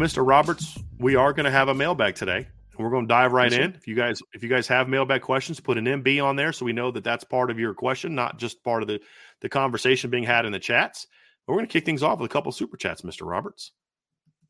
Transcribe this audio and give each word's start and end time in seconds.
Mr. 0.00 0.26
Roberts, 0.26 0.78
we 0.98 1.14
are 1.14 1.34
going 1.34 1.44
to 1.44 1.50
have 1.50 1.68
a 1.68 1.74
mailbag 1.74 2.14
today, 2.14 2.38
and 2.38 2.78
we're 2.78 2.88
going 2.88 3.04
to 3.04 3.08
dive 3.08 3.32
right 3.32 3.52
Yes, 3.52 3.60
in. 3.60 3.74
If 3.74 3.86
you 3.86 3.94
guys, 3.94 4.22
if 4.32 4.42
you 4.42 4.48
guys 4.48 4.66
have 4.66 4.88
mailbag 4.88 5.20
questions, 5.20 5.60
put 5.60 5.76
an 5.76 5.84
MB 5.84 6.24
on 6.24 6.36
there 6.36 6.54
so 6.54 6.64
we 6.64 6.72
know 6.72 6.90
that 6.90 7.04
that's 7.04 7.22
part 7.22 7.50
of 7.50 7.58
your 7.58 7.74
question, 7.74 8.14
not 8.14 8.38
just 8.38 8.64
part 8.64 8.80
of 8.80 8.88
the 8.88 8.98
the 9.42 9.50
conversation 9.50 10.08
being 10.08 10.24
had 10.24 10.46
in 10.46 10.52
the 10.52 10.58
chats. 10.58 11.06
But 11.46 11.52
we're 11.52 11.58
going 11.58 11.68
to 11.68 11.72
kick 11.74 11.84
things 11.84 12.02
off 12.02 12.18
with 12.18 12.30
a 12.30 12.32
couple 12.32 12.50
super 12.50 12.78
chats, 12.78 13.02
Mr. 13.02 13.28
Roberts. 13.28 13.72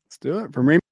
Let's 0.07 0.17
do 0.19 0.39
it. 0.39 0.53
From 0.53 0.69
Raymond 0.69 0.83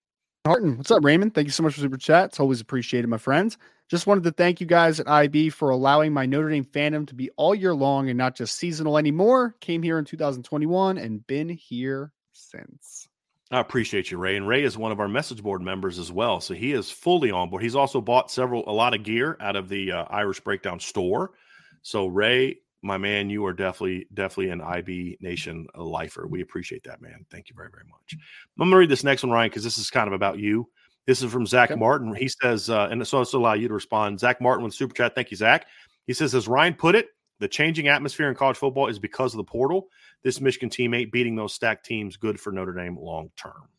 Harton. 0.45 0.77
What's 0.77 0.91
up, 0.91 1.05
Raymond? 1.05 1.33
Thank 1.33 1.47
you 1.47 1.53
so 1.53 1.63
much 1.63 1.75
for 1.75 1.79
super 1.79 1.97
chats. 1.97 2.33
It's 2.33 2.39
always 2.41 2.59
appreciated, 2.59 3.07
my 3.07 3.17
friends. 3.17 3.57
Just 3.89 4.07
wanted 4.07 4.25
to 4.25 4.31
thank 4.31 4.59
you 4.59 4.67
guys 4.67 4.99
at 4.99 5.07
IB 5.07 5.51
for 5.51 5.69
allowing 5.69 6.11
my 6.11 6.25
Notre 6.25 6.49
Dame 6.49 6.65
fandom 6.65 7.07
to 7.07 7.15
be 7.15 7.29
all 7.37 7.55
year 7.55 7.73
long 7.73 8.09
and 8.09 8.17
not 8.17 8.35
just 8.35 8.57
seasonal 8.57 8.97
anymore. 8.97 9.55
Came 9.61 9.81
here 9.81 9.97
in 9.99 10.03
2021 10.03 10.97
and 10.97 11.25
been 11.27 11.47
here 11.47 12.11
since. 12.33 13.08
I 13.51 13.59
appreciate 13.59 14.11
you, 14.11 14.17
Ray. 14.17 14.35
And 14.35 14.47
Ray 14.47 14.63
is 14.63 14.77
one 14.77 14.91
of 14.91 14.99
our 14.99 15.07
message 15.07 15.41
board 15.41 15.61
members 15.61 15.97
as 15.97 16.11
well, 16.11 16.39
so 16.39 16.53
he 16.53 16.71
is 16.73 16.91
fully 16.91 17.31
on 17.31 17.49
board. 17.49 17.63
He's 17.63 17.75
also 17.75 17.99
bought 17.99 18.29
several, 18.29 18.67
a 18.69 18.71
lot 18.71 18.93
of 18.93 19.03
gear 19.03 19.37
out 19.39 19.55
of 19.55 19.69
the 19.69 19.91
uh, 19.91 20.05
Irish 20.09 20.39
Breakdown 20.39 20.79
store. 20.79 21.31
So, 21.81 22.05
Ray, 22.05 22.59
my 22.83 22.97
man, 22.97 23.29
you 23.29 23.43
are 23.45 23.53
definitely, 23.53 24.07
definitely 24.13 24.51
an 24.51 24.61
IB 24.61 25.17
Nation 25.19 25.65
lifer. 25.75 26.27
We 26.27 26.41
appreciate 26.41 26.83
that, 26.83 27.01
man. 27.01 27.25
Thank 27.31 27.49
you 27.49 27.55
very, 27.55 27.69
very 27.71 27.85
much. 27.89 28.13
I'm 28.13 28.19
going 28.57 28.71
to 28.71 28.77
read 28.77 28.89
this 28.89 29.03
next 29.03 29.23
one, 29.23 29.31
Ryan, 29.31 29.49
because 29.49 29.63
this 29.63 29.79
is 29.79 29.89
kind 29.89 30.07
of 30.07 30.13
about 30.13 30.37
you. 30.37 30.69
This 31.07 31.23
is 31.23 31.31
from 31.31 31.47
Zach 31.47 31.71
Okay. 31.71 31.79
Martin. 31.79 32.13
He 32.13 32.27
says, 32.27 32.69
uh, 32.69 32.87
and 32.91 33.05
so 33.07 33.23
to 33.23 33.37
allow 33.37 33.53
you 33.53 33.67
to 33.67 33.73
respond. 33.73 34.19
Zach 34.19 34.39
Martin 34.41 34.63
with 34.63 34.75
super 34.75 34.93
chat. 34.93 35.15
Thank 35.15 35.31
you, 35.31 35.37
Zach. 35.37 35.65
He 36.05 36.13
says, 36.13 36.35
as 36.35 36.47
Ryan 36.47 36.75
put 36.75 36.93
it, 36.93 37.07
the 37.39 37.47
changing 37.47 37.87
atmosphere 37.87 38.29
in 38.29 38.35
college 38.35 38.57
football 38.57 38.87
is 38.87 38.99
because 38.99 39.33
of 39.33 39.37
the 39.37 39.43
portal. 39.43 39.87
This 40.23 40.41
Michigan 40.41 40.69
team 40.69 40.93
ain't 40.93 41.11
beating 41.11 41.35
those 41.35 41.53
stacked 41.53 41.85
teams. 41.85 42.17
Good 42.17 42.39
for 42.39 42.51
Notre 42.51 42.73
Dame 42.73 42.97
long 42.97 43.31
term. 43.37 43.69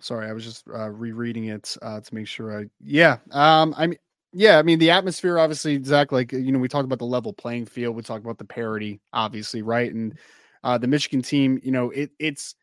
Sorry, 0.00 0.28
I 0.28 0.32
was 0.32 0.44
just 0.44 0.64
uh, 0.68 0.90
rereading 0.90 1.44
it 1.44 1.76
uh, 1.80 2.00
to 2.00 2.14
make 2.14 2.26
sure 2.26 2.60
I. 2.60 2.64
Yeah, 2.80 3.18
um, 3.30 3.72
I 3.76 3.86
mean, 3.86 3.98
yeah, 4.32 4.58
I 4.58 4.62
mean 4.62 4.80
the 4.80 4.90
atmosphere. 4.90 5.38
Obviously, 5.38 5.82
Zach, 5.84 6.10
like 6.10 6.32
you 6.32 6.50
know, 6.50 6.58
we 6.58 6.66
talk 6.66 6.84
about 6.84 6.98
the 6.98 7.04
level 7.04 7.32
playing 7.32 7.66
field. 7.66 7.94
We 7.94 8.02
talk 8.02 8.20
about 8.20 8.38
the 8.38 8.44
parity, 8.44 9.00
obviously, 9.12 9.62
right? 9.62 9.92
And 9.92 10.18
uh, 10.64 10.76
the 10.76 10.88
Michigan 10.88 11.22
team, 11.22 11.60
you 11.62 11.70
know, 11.70 11.90
it 11.90 12.10
it's 12.18 12.56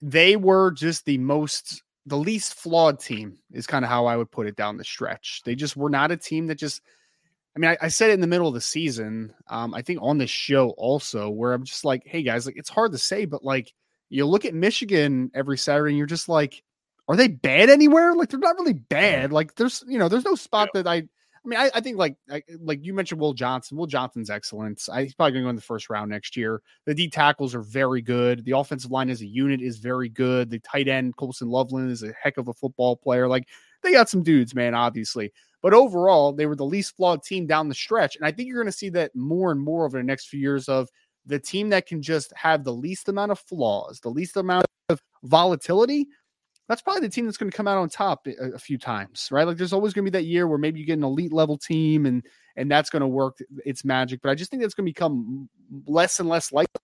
they 0.00 0.36
were 0.36 0.70
just 0.70 1.04
the 1.04 1.18
most 1.18 1.82
the 2.06 2.16
least 2.16 2.54
flawed 2.54 3.00
team 3.00 3.36
is 3.52 3.66
kind 3.66 3.84
of 3.84 3.90
how 3.90 4.06
I 4.06 4.16
would 4.16 4.30
put 4.30 4.46
it 4.46 4.56
down 4.56 4.78
the 4.78 4.84
stretch. 4.84 5.42
They 5.44 5.56
just 5.56 5.76
were 5.76 5.90
not 5.90 6.10
a 6.10 6.16
team 6.16 6.46
that 6.46 6.56
just. 6.56 6.80
I 7.56 7.58
mean, 7.58 7.70
I, 7.70 7.86
I 7.86 7.88
said 7.88 8.10
it 8.10 8.14
in 8.14 8.20
the 8.20 8.26
middle 8.26 8.48
of 8.48 8.54
the 8.54 8.60
season. 8.60 9.32
Um, 9.48 9.72
I 9.72 9.80
think 9.80 10.00
on 10.02 10.18
this 10.18 10.30
show 10.30 10.70
also, 10.70 11.30
where 11.30 11.54
I'm 11.54 11.64
just 11.64 11.86
like, 11.86 12.02
hey 12.04 12.22
guys, 12.22 12.44
like 12.44 12.58
it's 12.58 12.68
hard 12.68 12.92
to 12.92 12.98
say, 12.98 13.24
but 13.24 13.42
like 13.42 13.72
you 14.10 14.26
look 14.26 14.44
at 14.44 14.54
Michigan 14.54 15.30
every 15.34 15.56
Saturday 15.56 15.92
and 15.92 15.98
you're 15.98 16.06
just 16.06 16.28
like, 16.28 16.62
are 17.08 17.16
they 17.16 17.28
bad 17.28 17.70
anywhere? 17.70 18.14
Like 18.14 18.28
they're 18.28 18.38
not 18.38 18.58
really 18.58 18.74
bad. 18.74 19.32
Like 19.32 19.54
there's, 19.54 19.82
you 19.88 19.98
know, 19.98 20.08
there's 20.08 20.24
no 20.24 20.34
spot 20.34 20.68
that 20.74 20.86
I. 20.86 20.96
I 21.44 21.48
mean, 21.48 21.60
I, 21.60 21.70
I 21.76 21.80
think 21.80 21.96
like 21.96 22.16
I, 22.28 22.42
like 22.58 22.84
you 22.84 22.92
mentioned 22.92 23.20
Will 23.20 23.32
Johnson. 23.32 23.76
Will 23.76 23.86
Johnson's 23.86 24.30
excellent. 24.30 24.82
I, 24.92 25.04
he's 25.04 25.14
probably 25.14 25.30
going 25.30 25.44
to 25.44 25.46
go 25.46 25.50
in 25.50 25.56
the 25.56 25.62
first 25.62 25.88
round 25.88 26.10
next 26.10 26.36
year. 26.36 26.60
The 26.86 26.94
D 26.94 27.08
tackles 27.08 27.54
are 27.54 27.62
very 27.62 28.02
good. 28.02 28.44
The 28.44 28.58
offensive 28.58 28.90
line 28.90 29.10
as 29.10 29.20
a 29.20 29.26
unit 29.26 29.62
is 29.62 29.78
very 29.78 30.08
good. 30.08 30.50
The 30.50 30.58
tight 30.58 30.88
end 30.88 31.16
Colston 31.16 31.48
Loveland 31.48 31.92
is 31.92 32.02
a 32.02 32.12
heck 32.20 32.36
of 32.36 32.48
a 32.48 32.52
football 32.52 32.96
player. 32.96 33.28
Like 33.28 33.46
they 33.84 33.92
got 33.92 34.08
some 34.08 34.24
dudes, 34.24 34.56
man, 34.56 34.74
obviously. 34.74 35.32
But 35.66 35.74
overall, 35.74 36.32
they 36.32 36.46
were 36.46 36.54
the 36.54 36.64
least 36.64 36.94
flawed 36.96 37.24
team 37.24 37.44
down 37.44 37.68
the 37.68 37.74
stretch. 37.74 38.14
And 38.14 38.24
I 38.24 38.30
think 38.30 38.46
you're 38.46 38.62
going 38.62 38.70
to 38.70 38.78
see 38.78 38.88
that 38.90 39.16
more 39.16 39.50
and 39.50 39.60
more 39.60 39.84
over 39.84 39.98
the 39.98 40.04
next 40.04 40.28
few 40.28 40.38
years 40.38 40.68
of 40.68 40.88
the 41.26 41.40
team 41.40 41.70
that 41.70 41.86
can 41.86 42.00
just 42.00 42.32
have 42.36 42.62
the 42.62 42.72
least 42.72 43.08
amount 43.08 43.32
of 43.32 43.40
flaws, 43.40 43.98
the 43.98 44.08
least 44.08 44.36
amount 44.36 44.66
of 44.90 45.02
volatility. 45.24 46.06
That's 46.68 46.82
probably 46.82 47.00
the 47.00 47.08
team 47.08 47.24
that's 47.24 47.36
going 47.36 47.50
to 47.50 47.56
come 47.56 47.66
out 47.66 47.78
on 47.78 47.88
top 47.88 48.28
a, 48.28 48.52
a 48.54 48.58
few 48.60 48.78
times, 48.78 49.26
right? 49.32 49.44
Like 49.44 49.56
there's 49.56 49.72
always 49.72 49.92
going 49.92 50.04
to 50.04 50.10
be 50.12 50.16
that 50.16 50.26
year 50.26 50.46
where 50.46 50.56
maybe 50.56 50.78
you 50.78 50.86
get 50.86 50.98
an 50.98 51.02
elite 51.02 51.32
level 51.32 51.58
team 51.58 52.06
and 52.06 52.24
and 52.54 52.70
that's 52.70 52.88
going 52.88 53.00
to 53.00 53.08
work 53.08 53.38
its 53.64 53.84
magic. 53.84 54.20
But 54.22 54.30
I 54.30 54.36
just 54.36 54.52
think 54.52 54.62
that's 54.62 54.74
going 54.74 54.86
to 54.86 54.90
become 54.92 55.48
less 55.88 56.20
and 56.20 56.28
less 56.28 56.52
likely 56.52 56.76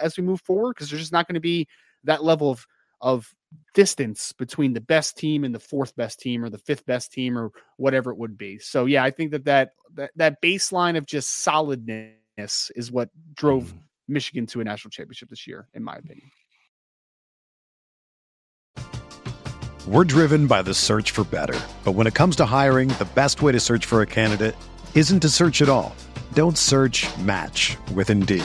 as 0.00 0.16
we 0.16 0.24
move 0.24 0.40
forward 0.40 0.74
because 0.74 0.90
there's 0.90 1.02
just 1.02 1.12
not 1.12 1.28
going 1.28 1.34
to 1.34 1.40
be 1.40 1.68
that 2.02 2.24
level 2.24 2.50
of 2.50 2.66
of 3.04 3.32
distance 3.74 4.32
between 4.32 4.72
the 4.72 4.80
best 4.80 5.16
team 5.16 5.44
and 5.44 5.54
the 5.54 5.60
fourth 5.60 5.94
best 5.94 6.18
team 6.18 6.42
or 6.42 6.48
the 6.50 6.58
fifth 6.58 6.84
best 6.86 7.12
team 7.12 7.38
or 7.38 7.52
whatever 7.76 8.10
it 8.10 8.16
would 8.16 8.36
be. 8.36 8.58
So 8.58 8.86
yeah, 8.86 9.04
I 9.04 9.10
think 9.12 9.30
that 9.30 9.44
that 9.44 9.72
that, 9.94 10.10
that 10.16 10.42
baseline 10.42 10.96
of 10.96 11.06
just 11.06 11.42
solidness 11.44 12.70
is 12.74 12.90
what 12.90 13.10
drove 13.34 13.72
Mhm. 13.72 13.78
Michigan 14.08 14.46
to 14.46 14.60
a 14.60 14.64
national 14.64 14.90
championship 14.90 15.28
this 15.28 15.46
year, 15.46 15.68
in 15.74 15.84
my 15.84 15.96
opinion. 15.96 16.30
We're 19.86 20.04
driven 20.04 20.46
by 20.46 20.62
the 20.62 20.72
search 20.74 21.10
for 21.10 21.24
better. 21.24 21.60
But 21.84 21.92
when 21.92 22.06
it 22.06 22.14
comes 22.14 22.36
to 22.36 22.46
hiring, 22.46 22.88
the 22.88 23.08
best 23.14 23.42
way 23.42 23.52
to 23.52 23.60
search 23.60 23.84
for 23.84 24.00
a 24.00 24.06
candidate 24.06 24.56
isn't 24.94 25.20
to 25.20 25.28
search 25.28 25.60
at 25.60 25.68
all. 25.68 25.94
Don't 26.32 26.56
search 26.56 27.06
match 27.18 27.76
with 27.94 28.08
Indeed. 28.08 28.44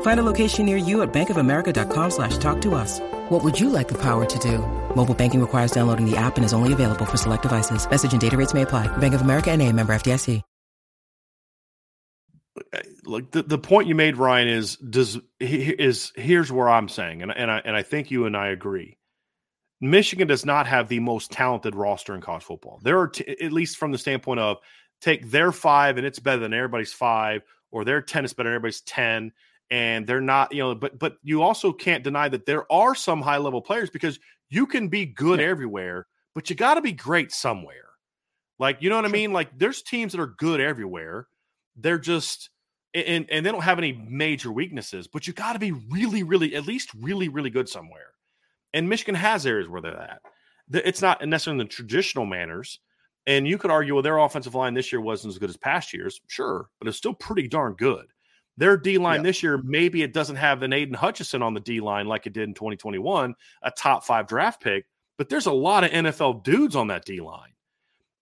Find 0.00 0.18
a 0.18 0.24
location 0.24 0.66
near 0.66 0.76
you 0.76 1.02
at 1.02 1.12
bankofamerica.com 1.12 2.10
slash 2.10 2.36
talk 2.38 2.60
to 2.62 2.74
us. 2.74 2.98
What 3.28 3.44
would 3.44 3.60
you 3.60 3.70
like 3.70 3.86
the 3.86 3.98
power 3.98 4.24
to 4.24 4.38
do? 4.40 4.58
Mobile 4.96 5.14
banking 5.14 5.40
requires 5.40 5.70
downloading 5.70 6.10
the 6.10 6.16
app 6.16 6.36
and 6.36 6.44
is 6.44 6.52
only 6.52 6.72
available 6.72 7.04
for 7.04 7.16
select 7.16 7.44
devices. 7.44 7.88
Message 7.88 8.10
and 8.10 8.20
data 8.20 8.36
rates 8.36 8.54
may 8.54 8.62
apply. 8.62 8.88
Bank 8.98 9.14
of 9.14 9.20
America 9.20 9.52
and 9.52 9.62
a 9.62 9.72
member 9.72 9.94
FDIC. 9.94 10.42
Uh, 12.72 12.78
like 13.04 13.30
the, 13.30 13.44
the 13.44 13.56
point 13.56 13.86
you 13.86 13.94
made, 13.94 14.16
Ryan, 14.16 14.48
is 14.48 14.76
does 14.76 15.16
is 15.38 16.12
here's 16.16 16.50
where 16.50 16.68
I'm 16.68 16.88
saying, 16.88 17.22
and, 17.22 17.30
and 17.30 17.52
I 17.52 17.62
and 17.64 17.76
I 17.76 17.82
think 17.82 18.10
you 18.10 18.26
and 18.26 18.36
I 18.36 18.48
agree 18.48 18.98
Michigan 19.80 20.26
does 20.26 20.44
not 20.44 20.66
have 20.66 20.88
the 20.88 21.00
most 21.00 21.30
talented 21.30 21.74
roster 21.74 22.14
in 22.14 22.20
college 22.20 22.42
football. 22.42 22.80
There 22.82 22.98
are, 22.98 23.08
t- 23.08 23.28
at 23.40 23.52
least 23.52 23.76
from 23.76 23.92
the 23.92 23.98
standpoint 23.98 24.40
of 24.40 24.58
take 25.00 25.30
their 25.30 25.52
five 25.52 25.96
and 25.96 26.06
it's 26.06 26.18
better 26.18 26.40
than 26.40 26.52
everybody's 26.52 26.92
five, 26.92 27.42
or 27.70 27.84
their 27.84 28.02
10 28.02 28.24
is 28.24 28.32
better 28.32 28.48
than 28.48 28.56
everybody's 28.56 28.80
10. 28.80 29.32
And 29.70 30.06
they're 30.06 30.20
not, 30.20 30.52
you 30.52 30.60
know, 30.60 30.74
but 30.74 30.98
but 30.98 31.16
you 31.22 31.42
also 31.42 31.72
can't 31.72 32.02
deny 32.02 32.28
that 32.28 32.46
there 32.46 32.70
are 32.72 32.94
some 32.94 33.20
high 33.20 33.36
level 33.36 33.60
players 33.60 33.90
because 33.90 34.18
you 34.48 34.66
can 34.66 34.88
be 34.88 35.04
good 35.04 35.40
yeah. 35.40 35.46
everywhere, 35.46 36.06
but 36.34 36.48
you 36.48 36.56
got 36.56 36.74
to 36.74 36.80
be 36.80 36.92
great 36.92 37.32
somewhere. 37.32 37.88
Like, 38.58 38.78
you 38.80 38.88
know 38.88 38.96
what 38.96 39.04
sure. 39.04 39.10
I 39.10 39.12
mean? 39.12 39.32
Like, 39.32 39.58
there's 39.58 39.82
teams 39.82 40.12
that 40.12 40.20
are 40.20 40.34
good 40.38 40.60
everywhere. 40.60 41.28
They're 41.76 41.98
just, 41.98 42.50
and, 42.94 43.26
and 43.30 43.44
they 43.44 43.52
don't 43.52 43.62
have 43.62 43.78
any 43.78 43.92
major 43.92 44.50
weaknesses, 44.50 45.06
but 45.06 45.26
you 45.26 45.32
got 45.32 45.52
to 45.52 45.58
be 45.58 45.72
really, 45.72 46.22
really, 46.22 46.54
at 46.54 46.66
least 46.66 46.90
really, 46.98 47.28
really 47.28 47.50
good 47.50 47.68
somewhere. 47.68 48.14
And 48.74 48.88
Michigan 48.88 49.14
has 49.14 49.46
areas 49.46 49.68
where 49.68 49.80
they're 49.80 50.00
at. 50.00 50.22
It's 50.72 51.02
not 51.02 51.24
necessarily 51.26 51.60
in 51.60 51.66
the 51.66 51.72
traditional 51.72 52.26
manners. 52.26 52.80
And 53.26 53.46
you 53.46 53.58
could 53.58 53.70
argue, 53.70 53.94
well, 53.94 54.02
their 54.02 54.18
offensive 54.18 54.54
line 54.54 54.74
this 54.74 54.90
year 54.90 55.00
wasn't 55.00 55.34
as 55.34 55.38
good 55.38 55.50
as 55.50 55.56
past 55.56 55.92
years. 55.92 56.20
Sure, 56.26 56.68
but 56.78 56.88
it's 56.88 56.96
still 56.96 57.14
pretty 57.14 57.46
darn 57.46 57.74
good. 57.74 58.06
Their 58.58 58.76
D 58.76 58.98
line 58.98 59.22
this 59.22 59.42
year, 59.42 59.58
maybe 59.64 60.02
it 60.02 60.12
doesn't 60.12 60.36
have 60.36 60.62
an 60.62 60.72
Aidan 60.72 60.94
Hutchinson 60.94 61.42
on 61.42 61.54
the 61.54 61.60
D 61.60 61.80
line 61.80 62.06
like 62.06 62.26
it 62.26 62.32
did 62.32 62.48
in 62.48 62.54
2021, 62.54 63.34
a 63.62 63.70
top 63.70 64.04
five 64.04 64.26
draft 64.26 64.60
pick, 64.60 64.86
but 65.16 65.28
there's 65.28 65.46
a 65.46 65.52
lot 65.52 65.84
of 65.84 65.90
NFL 65.90 66.44
dudes 66.44 66.76
on 66.76 66.88
that 66.88 67.04
D 67.04 67.20
line 67.20 67.52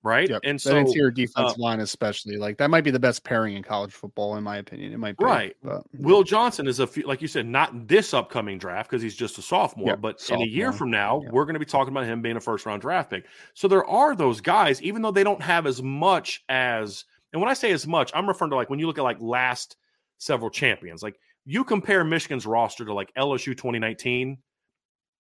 right? 0.07 0.31
Yep. 0.31 0.41
And 0.45 0.61
so 0.61 0.71
that 0.71 0.77
interior 0.79 1.11
defensive 1.11 1.59
uh, 1.59 1.63
line, 1.63 1.81
especially 1.81 2.37
like 2.37 2.59
that, 2.59 2.71
might 2.71 2.85
be 2.85 2.93
the 2.93 2.99
best 2.99 3.25
pairing 3.25 3.57
in 3.57 3.63
college 3.63 3.93
football, 3.93 4.37
in 4.37 4.45
my 4.45 4.59
opinion. 4.59 4.93
It 4.93 4.99
might 4.99 5.17
be 5.17 5.25
right. 5.25 5.57
But, 5.63 5.83
Will 5.99 6.23
Johnson 6.23 6.69
is 6.69 6.79
a 6.79 6.87
few, 6.87 7.03
like 7.07 7.21
you 7.21 7.29
said, 7.29 7.45
not 7.47 7.89
this 7.89 8.15
upcoming 8.15 8.57
draft 8.57 8.89
because 8.89 9.03
he's 9.03 9.17
just 9.17 9.37
a 9.39 9.43
sophomore, 9.43 9.89
yep, 9.89 10.01
but 10.01 10.21
sophomore. 10.21 10.45
in 10.45 10.49
a 10.49 10.53
year 10.53 10.73
from 10.73 10.91
now, 10.91 11.21
yep. 11.23 11.33
we're 11.33 11.45
going 11.45 11.55
to 11.55 11.61
be 11.61 11.67
talking 11.67 11.93
about 11.93 12.07
him 12.07 12.23
being 12.23 12.37
a 12.37 12.41
first 12.41 12.65
round 12.67 12.83
draft 12.83 13.11
pick. 13.11 13.27
So 13.55 13.67
there 13.67 13.85
are 13.85 14.15
those 14.15 14.41
guys, 14.41 14.81
even 14.81 15.03
though 15.03 15.11
they 15.11 15.25
don't 15.25 15.43
have 15.43 15.67
as 15.67 15.83
much 15.83 16.45
as, 16.49 17.05
and 17.33 17.43
when 17.43 17.51
I 17.51 17.55
say 17.55 17.73
as 17.73 17.87
much, 17.87 18.13
I'm 18.15 18.29
referring 18.29 18.51
to 18.53 18.57
like 18.57 18.71
when 18.71 18.79
you 18.79 18.87
look 18.87 18.99
at 18.99 19.05
like 19.05 19.19
last 19.21 19.77
several 20.19 20.51
champions, 20.51 21.03
like 21.03 21.17
you 21.45 21.65
compare 21.65 22.05
Michigan's 22.05 22.47
roster 22.47 22.85
to 22.85 22.93
like 22.93 23.13
LSU 23.17 23.57
2019, 23.57 24.39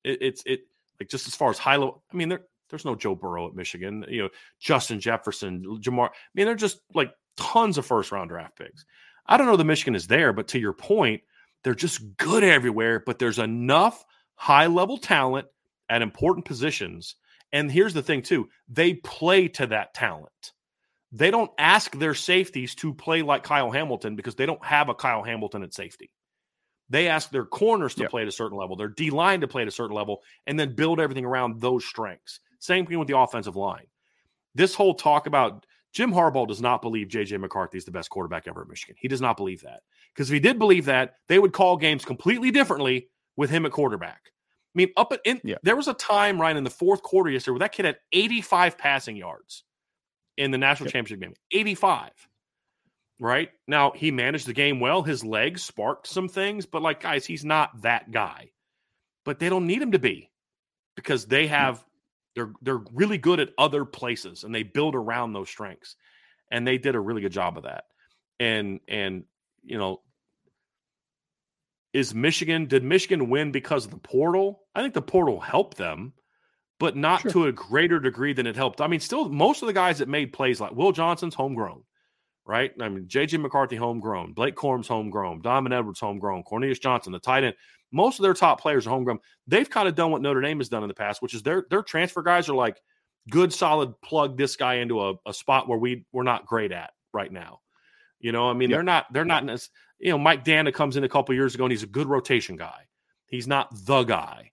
it, 0.04 0.18
it's 0.20 0.42
it 0.46 0.60
like 1.00 1.08
just 1.08 1.26
as 1.26 1.34
far 1.34 1.50
as 1.50 1.58
high 1.58 1.76
level. 1.76 2.02
I 2.12 2.16
mean, 2.16 2.28
they're 2.28 2.44
there's 2.70 2.84
no 2.84 2.94
Joe 2.94 3.14
Burrow 3.14 3.48
at 3.48 3.54
Michigan. 3.54 4.04
You 4.08 4.24
know, 4.24 4.28
Justin 4.60 5.00
Jefferson, 5.00 5.62
Jamar. 5.80 6.08
I 6.08 6.12
mean, 6.34 6.46
they're 6.46 6.54
just 6.54 6.80
like 6.94 7.12
tons 7.36 7.78
of 7.78 7.86
first 7.86 8.12
round 8.12 8.30
draft 8.30 8.56
picks. 8.58 8.84
I 9.26 9.36
don't 9.36 9.46
know 9.46 9.56
that 9.56 9.64
Michigan 9.64 9.94
is 9.94 10.06
there, 10.06 10.32
but 10.32 10.48
to 10.48 10.58
your 10.58 10.72
point, 10.72 11.22
they're 11.62 11.74
just 11.74 12.16
good 12.16 12.44
everywhere. 12.44 13.02
But 13.04 13.18
there's 13.18 13.38
enough 13.38 14.04
high 14.34 14.66
level 14.66 14.98
talent 14.98 15.46
at 15.88 16.02
important 16.02 16.44
positions. 16.44 17.16
And 17.52 17.70
here's 17.70 17.94
the 17.94 18.02
thing, 18.02 18.22
too 18.22 18.48
they 18.68 18.94
play 18.94 19.48
to 19.48 19.66
that 19.68 19.94
talent. 19.94 20.52
They 21.16 21.30
don't 21.30 21.50
ask 21.56 21.96
their 21.96 22.12
safeties 22.12 22.74
to 22.76 22.92
play 22.92 23.22
like 23.22 23.42
Kyle 23.42 23.70
Hamilton 23.70 24.16
because 24.16 24.34
they 24.34 24.44
don't 24.44 24.62
have 24.62 24.90
a 24.90 24.94
Kyle 24.94 25.22
Hamilton 25.22 25.62
at 25.62 25.72
safety. 25.72 26.10
They 26.90 27.08
ask 27.08 27.30
their 27.30 27.46
corners 27.46 27.94
to 27.94 28.08
play 28.08 28.22
at 28.22 28.28
a 28.28 28.32
certain 28.32 28.58
level, 28.58 28.76
their 28.76 28.88
D 28.88 29.08
line 29.08 29.40
to 29.40 29.48
play 29.48 29.62
at 29.62 29.68
a 29.68 29.72
certain 29.72 29.96
level, 29.96 30.20
and 30.46 30.60
then 30.60 30.74
build 30.74 31.00
everything 31.00 31.24
around 31.24 31.58
those 31.58 31.86
strengths. 31.86 32.40
Same 32.58 32.84
thing 32.84 32.98
with 32.98 33.08
the 33.08 33.16
offensive 33.16 33.56
line. 33.56 33.86
This 34.54 34.74
whole 34.74 34.94
talk 34.94 35.26
about 35.26 35.64
Jim 35.94 36.12
Harbaugh 36.12 36.46
does 36.46 36.60
not 36.60 36.82
believe 36.82 37.08
JJ 37.08 37.40
McCarthy 37.40 37.78
is 37.78 37.86
the 37.86 37.90
best 37.90 38.10
quarterback 38.10 38.46
ever 38.46 38.60
at 38.60 38.68
Michigan. 38.68 38.96
He 38.98 39.08
does 39.08 39.22
not 39.22 39.38
believe 39.38 39.62
that. 39.62 39.80
Because 40.14 40.28
if 40.28 40.34
he 40.34 40.40
did 40.40 40.58
believe 40.58 40.84
that, 40.84 41.14
they 41.28 41.38
would 41.38 41.54
call 41.54 41.78
games 41.78 42.04
completely 42.04 42.50
differently 42.50 43.08
with 43.36 43.48
him 43.48 43.64
at 43.64 43.72
quarterback. 43.72 44.20
I 44.26 44.74
mean, 44.74 44.90
up 44.98 45.12
at 45.14 45.20
in, 45.24 45.40
yeah. 45.42 45.56
there 45.62 45.76
was 45.76 45.88
a 45.88 45.94
time 45.94 46.38
right 46.38 46.54
in 46.54 46.64
the 46.64 46.70
fourth 46.70 47.02
quarter 47.02 47.30
yesterday 47.30 47.52
where 47.52 47.60
that 47.60 47.72
kid 47.72 47.86
had 47.86 47.96
85 48.12 48.76
passing 48.76 49.16
yards 49.16 49.64
in 50.36 50.50
the 50.50 50.58
national 50.58 50.88
yep. 50.88 50.92
championship 50.92 51.20
game. 51.20 51.34
85. 51.52 52.10
Right? 53.18 53.50
Now 53.66 53.92
he 53.94 54.10
managed 54.10 54.46
the 54.46 54.52
game 54.52 54.78
well. 54.78 55.02
His 55.02 55.24
legs 55.24 55.62
sparked 55.62 56.06
some 56.06 56.28
things, 56.28 56.66
but 56.66 56.82
like 56.82 57.00
guys, 57.00 57.24
he's 57.24 57.44
not 57.44 57.82
that 57.82 58.10
guy. 58.10 58.50
But 59.24 59.38
they 59.38 59.48
don't 59.48 59.66
need 59.66 59.82
him 59.82 59.92
to 59.92 59.98
be 59.98 60.30
because 60.96 61.26
they 61.26 61.46
mm. 61.46 61.50
have 61.50 61.82
they're 62.34 62.52
they're 62.60 62.82
really 62.92 63.18
good 63.18 63.40
at 63.40 63.50
other 63.56 63.84
places 63.84 64.44
and 64.44 64.54
they 64.54 64.62
build 64.62 64.94
around 64.94 65.32
those 65.32 65.48
strengths. 65.48 65.96
And 66.50 66.66
they 66.66 66.78
did 66.78 66.94
a 66.94 67.00
really 67.00 67.22
good 67.22 67.32
job 67.32 67.56
of 67.56 67.64
that. 67.64 67.84
And 68.38 68.80
and 68.86 69.24
you 69.64 69.78
know, 69.78 70.02
is 71.92 72.14
Michigan 72.14 72.66
did 72.66 72.84
Michigan 72.84 73.30
win 73.30 73.50
because 73.50 73.86
of 73.86 73.90
the 73.90 73.96
portal? 73.96 74.60
I 74.74 74.82
think 74.82 74.92
the 74.92 75.02
portal 75.02 75.40
helped 75.40 75.78
them, 75.78 76.12
but 76.78 76.96
not 76.96 77.22
sure. 77.22 77.30
to 77.32 77.46
a 77.46 77.52
greater 77.52 77.98
degree 77.98 78.32
than 78.32 78.46
it 78.46 78.56
helped. 78.56 78.80
I 78.80 78.86
mean, 78.86 79.00
still 79.00 79.28
most 79.28 79.62
of 79.62 79.66
the 79.66 79.72
guys 79.72 79.98
that 79.98 80.08
made 80.08 80.32
plays 80.32 80.60
like 80.60 80.72
Will 80.72 80.92
Johnson's 80.92 81.34
homegrown, 81.34 81.82
right? 82.44 82.72
I 82.80 82.88
mean, 82.88 83.06
JJ 83.06 83.40
McCarthy 83.40 83.76
homegrown, 83.76 84.32
Blake 84.32 84.54
Corum's 84.54 84.88
homegrown, 84.88 85.42
Diamond 85.42 85.74
Edwards 85.74 86.00
homegrown, 86.00 86.42
Cornelius 86.42 86.78
Johnson, 86.78 87.12
the 87.12 87.18
tight 87.18 87.44
end 87.44 87.54
most 87.92 88.18
of 88.18 88.22
their 88.22 88.34
top 88.34 88.60
players 88.60 88.86
are 88.86 88.90
homegrown. 88.90 89.18
They've 89.46 89.68
kind 89.68 89.88
of 89.88 89.94
done 89.94 90.10
what 90.10 90.22
Notre 90.22 90.40
Dame 90.40 90.58
has 90.58 90.68
done 90.68 90.82
in 90.82 90.88
the 90.88 90.94
past, 90.94 91.22
which 91.22 91.34
is 91.34 91.42
their 91.42 91.66
their 91.70 91.82
transfer 91.82 92.22
guys 92.22 92.48
are 92.48 92.54
like 92.54 92.80
good, 93.30 93.52
solid 93.52 94.00
plug 94.02 94.36
this 94.36 94.56
guy 94.56 94.74
into 94.74 95.00
a, 95.00 95.14
a 95.26 95.32
spot 95.32 95.68
where 95.68 95.78
we 95.78 96.04
we're 96.12 96.22
not 96.22 96.46
great 96.46 96.72
at 96.72 96.90
right 97.12 97.30
now. 97.30 97.60
You 98.18 98.32
know, 98.32 98.48
I 98.48 98.54
mean, 98.54 98.70
they're 98.70 98.82
not 98.82 99.06
they're 99.12 99.24
not 99.24 99.48
as 99.48 99.70
you 99.98 100.10
know 100.10 100.18
Mike 100.18 100.44
Danna 100.44 100.72
comes 100.72 100.96
in 100.96 101.04
a 101.04 101.08
couple 101.08 101.34
years 101.34 101.54
ago 101.54 101.64
and 101.64 101.72
he's 101.72 101.82
a 101.82 101.88
good 101.88 102.08
rotation 102.08 102.56
guy. 102.56 102.82
He's 103.26 103.46
not 103.46 103.68
the 103.84 104.04
guy, 104.04 104.52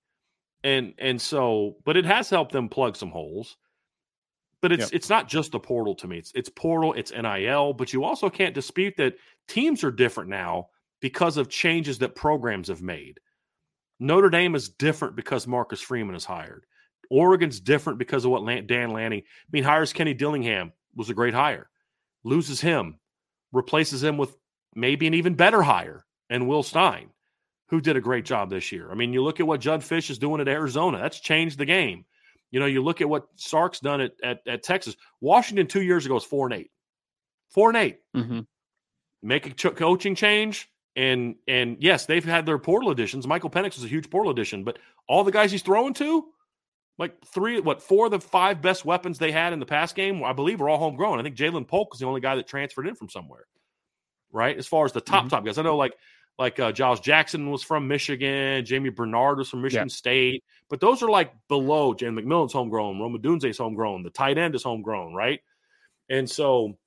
and 0.64 0.94
and 0.98 1.22
so 1.22 1.78
but 1.86 1.98
it 1.98 2.06
has 2.06 2.30
helped 2.30 2.52
them 2.52 2.70
plug 2.70 2.96
some 2.96 3.10
holes. 3.10 3.58
But 4.62 4.72
it's 4.72 4.92
it's 4.92 5.10
not 5.10 5.28
just 5.28 5.52
the 5.52 5.60
portal 5.60 5.94
to 5.96 6.08
me. 6.08 6.18
It's 6.18 6.32
it's 6.36 6.48
portal, 6.48 6.94
it's 6.94 7.12
NIL, 7.12 7.74
but 7.74 7.92
you 7.92 8.06
also 8.06 8.30
can't 8.30 8.56
dispute 8.56 8.96
that 8.96 9.16
teams 9.50 9.84
are 9.84 9.92
different 9.92 10.30
now 10.30 10.70
because 11.02 11.36
of 11.36 11.50
changes 11.50 12.00
that 12.00 12.16
programs 12.16 12.70
have 12.70 12.82
made. 12.82 13.20
Notre 14.00 14.30
Dame 14.30 14.56
is 14.56 14.70
different 14.70 15.18
because 15.18 15.48
Marcus 15.48 15.82
Freeman 15.82 16.16
is 16.16 16.24
hired. 16.24 16.66
Oregon's 17.10 17.60
different 17.60 18.00
because 18.00 18.24
of 18.26 18.32
what 18.32 18.68
Dan 18.68 18.92
Lanning. 18.92 19.20
I 19.22 19.50
mean, 19.52 19.64
hires 19.64 19.94
Kenny 19.94 20.14
Dillingham 20.14 20.72
was 20.96 21.10
a 21.10 21.14
great 21.14 21.34
hire. 21.34 21.70
Loses 22.24 22.62
him, 22.62 23.00
replaces 23.52 24.04
him 24.04 24.18
with 24.18 24.36
maybe 24.76 25.08
an 25.08 25.14
even 25.14 25.36
better 25.36 25.62
hire, 25.62 26.06
and 26.30 26.48
Will 26.48 26.64
Stein, 26.64 27.10
who 27.74 27.82
did 27.82 27.98
a 27.98 28.02
great 28.02 28.24
job 28.24 28.52
this 28.52 28.72
year. 28.72 28.92
I 28.92 28.94
mean, 28.94 29.14
you 29.14 29.24
look 29.24 29.40
at 29.40 29.48
what 29.48 29.60
Jedd 29.60 29.80
Fisch 29.80 30.12
is 30.12 30.20
doing 30.20 30.40
at 30.40 30.48
Arizona. 30.48 31.00
That's 31.00 31.20
changed 31.20 31.58
the 31.58 31.66
game. 31.66 32.06
You 32.52 32.60
know, 32.60 32.68
you 32.68 32.84
look 32.84 33.02
at 33.02 33.10
what 33.10 33.26
Sark's 33.36 33.80
done 33.80 34.00
at, 34.00 34.12
at, 34.24 34.42
at 34.46 34.62
Texas. 34.62 34.96
Washington 35.22 35.66
two 35.66 35.82
years 35.82 36.06
ago 36.06 36.14
was 36.14 36.24
four 36.24 36.46
and 36.46 36.54
eight. 36.54 36.70
Four 37.50 37.70
and 37.70 37.78
8 37.78 37.98
mm-hmm. 38.16 38.40
Make 39.24 39.48
a 39.48 39.50
ch- 39.50 39.76
coaching 39.76 40.14
change, 40.14 40.70
and 40.96 41.36
and 41.48 41.78
yes, 41.80 42.06
they've 42.06 42.24
had 42.24 42.46
their 42.46 42.60
portal 42.60 42.92
additions. 42.92 43.26
Michael 43.26 43.50
Penix 43.50 43.78
is 43.78 43.86
a 43.86 43.88
huge 43.88 44.10
portal 44.12 44.32
addition, 44.32 44.64
but 44.64 44.78
all 45.08 45.24
the 45.24 45.32
guys 45.32 45.52
he's 45.52 45.64
throwing 45.64 45.96
to, 45.96 46.26
like 47.00 47.26
three, 47.26 47.60
what 47.60 47.82
four 47.82 48.06
of 48.06 48.12
the 48.12 48.20
five 48.20 48.62
best 48.62 48.86
weapons 48.86 49.18
they 49.18 49.32
had 49.32 49.54
in 49.54 49.60
the 49.60 49.66
past 49.66 49.96
game, 49.96 50.24
I 50.24 50.34
believe, 50.34 50.62
are 50.62 50.68
all 50.70 50.78
homegrown. 50.78 51.20
I 51.20 51.24
think 51.24 51.38
Ja'Lynn 51.38 51.68
Polk 51.68 51.94
is 51.94 52.02
the 52.02 52.06
only 52.06 52.22
guy 52.22 52.36
that 52.36 52.48
transferred 52.48 52.88
in 52.88 52.96
from 52.96 53.10
somewhere, 53.10 53.46
right? 54.32 54.58
As 54.58 54.68
far 54.68 54.86
as 54.86 54.92
the 54.92 55.02
top 55.02 55.22
mm-hmm. 55.22 55.30
top 55.30 55.46
guys, 55.46 55.58
I 55.58 55.62
know 55.62 55.78
like 55.78 55.96
like 56.40 56.60
uh, 56.60 56.72
Giles 56.72 57.00
Jackson 57.00 57.52
was 57.52 57.64
from 57.64 57.88
Michigan, 57.88 58.64
Germie 58.66 58.96
Bernard 58.96 59.38
was 59.38 59.50
from 59.50 59.62
Michigan 59.62 59.88
yeah. 59.88 59.94
State, 59.94 60.44
but 60.70 60.80
those 60.80 61.04
are 61.04 61.10
like 61.10 61.32
below. 61.48 61.94
Jalen 61.94 62.20
McMillan's 62.20 62.54
homegrown, 62.54 63.00
Rome 63.00 63.18
Odunze's 63.18 63.58
homegrown, 63.58 64.04
the 64.04 64.10
tight 64.10 64.38
end 64.38 64.56
is 64.56 64.64
homegrown, 64.64 65.14
right? 65.14 65.42
And 66.10 66.30
so 66.30 66.78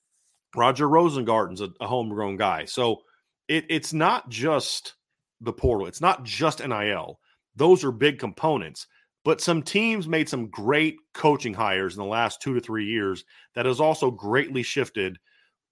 Roger 0.55 0.89
Rosengarten's 0.89 1.61
a, 1.61 1.69
a 1.81 1.87
homegrown 1.87 2.37
guy. 2.37 2.65
So 2.65 3.03
it, 3.49 3.67
it's 3.69 3.93
not 3.93 4.29
just 4.29 4.95
the 5.41 5.53
portal, 5.53 5.87
it's 5.87 6.01
not 6.01 6.25
just 6.25 6.67
NIL. 6.67 7.21
Those 7.55 7.85
are 7.85 7.93
big 7.93 8.19
components. 8.19 8.87
But 9.25 9.41
some 9.41 9.65
teams 9.65 10.07
made 10.07 10.29
some 10.29 10.51
great 10.51 10.99
coaching 11.13 11.53
hires 11.53 11.97
in 11.97 11.99
the 11.99 12.09
last 12.09 12.41
two 12.41 12.55
to 12.55 12.61
three 12.61 12.87
years 12.87 13.25
that 13.57 13.67
has 13.67 13.81
also 13.81 14.09
greatly 14.09 14.63
shifted 14.63 15.19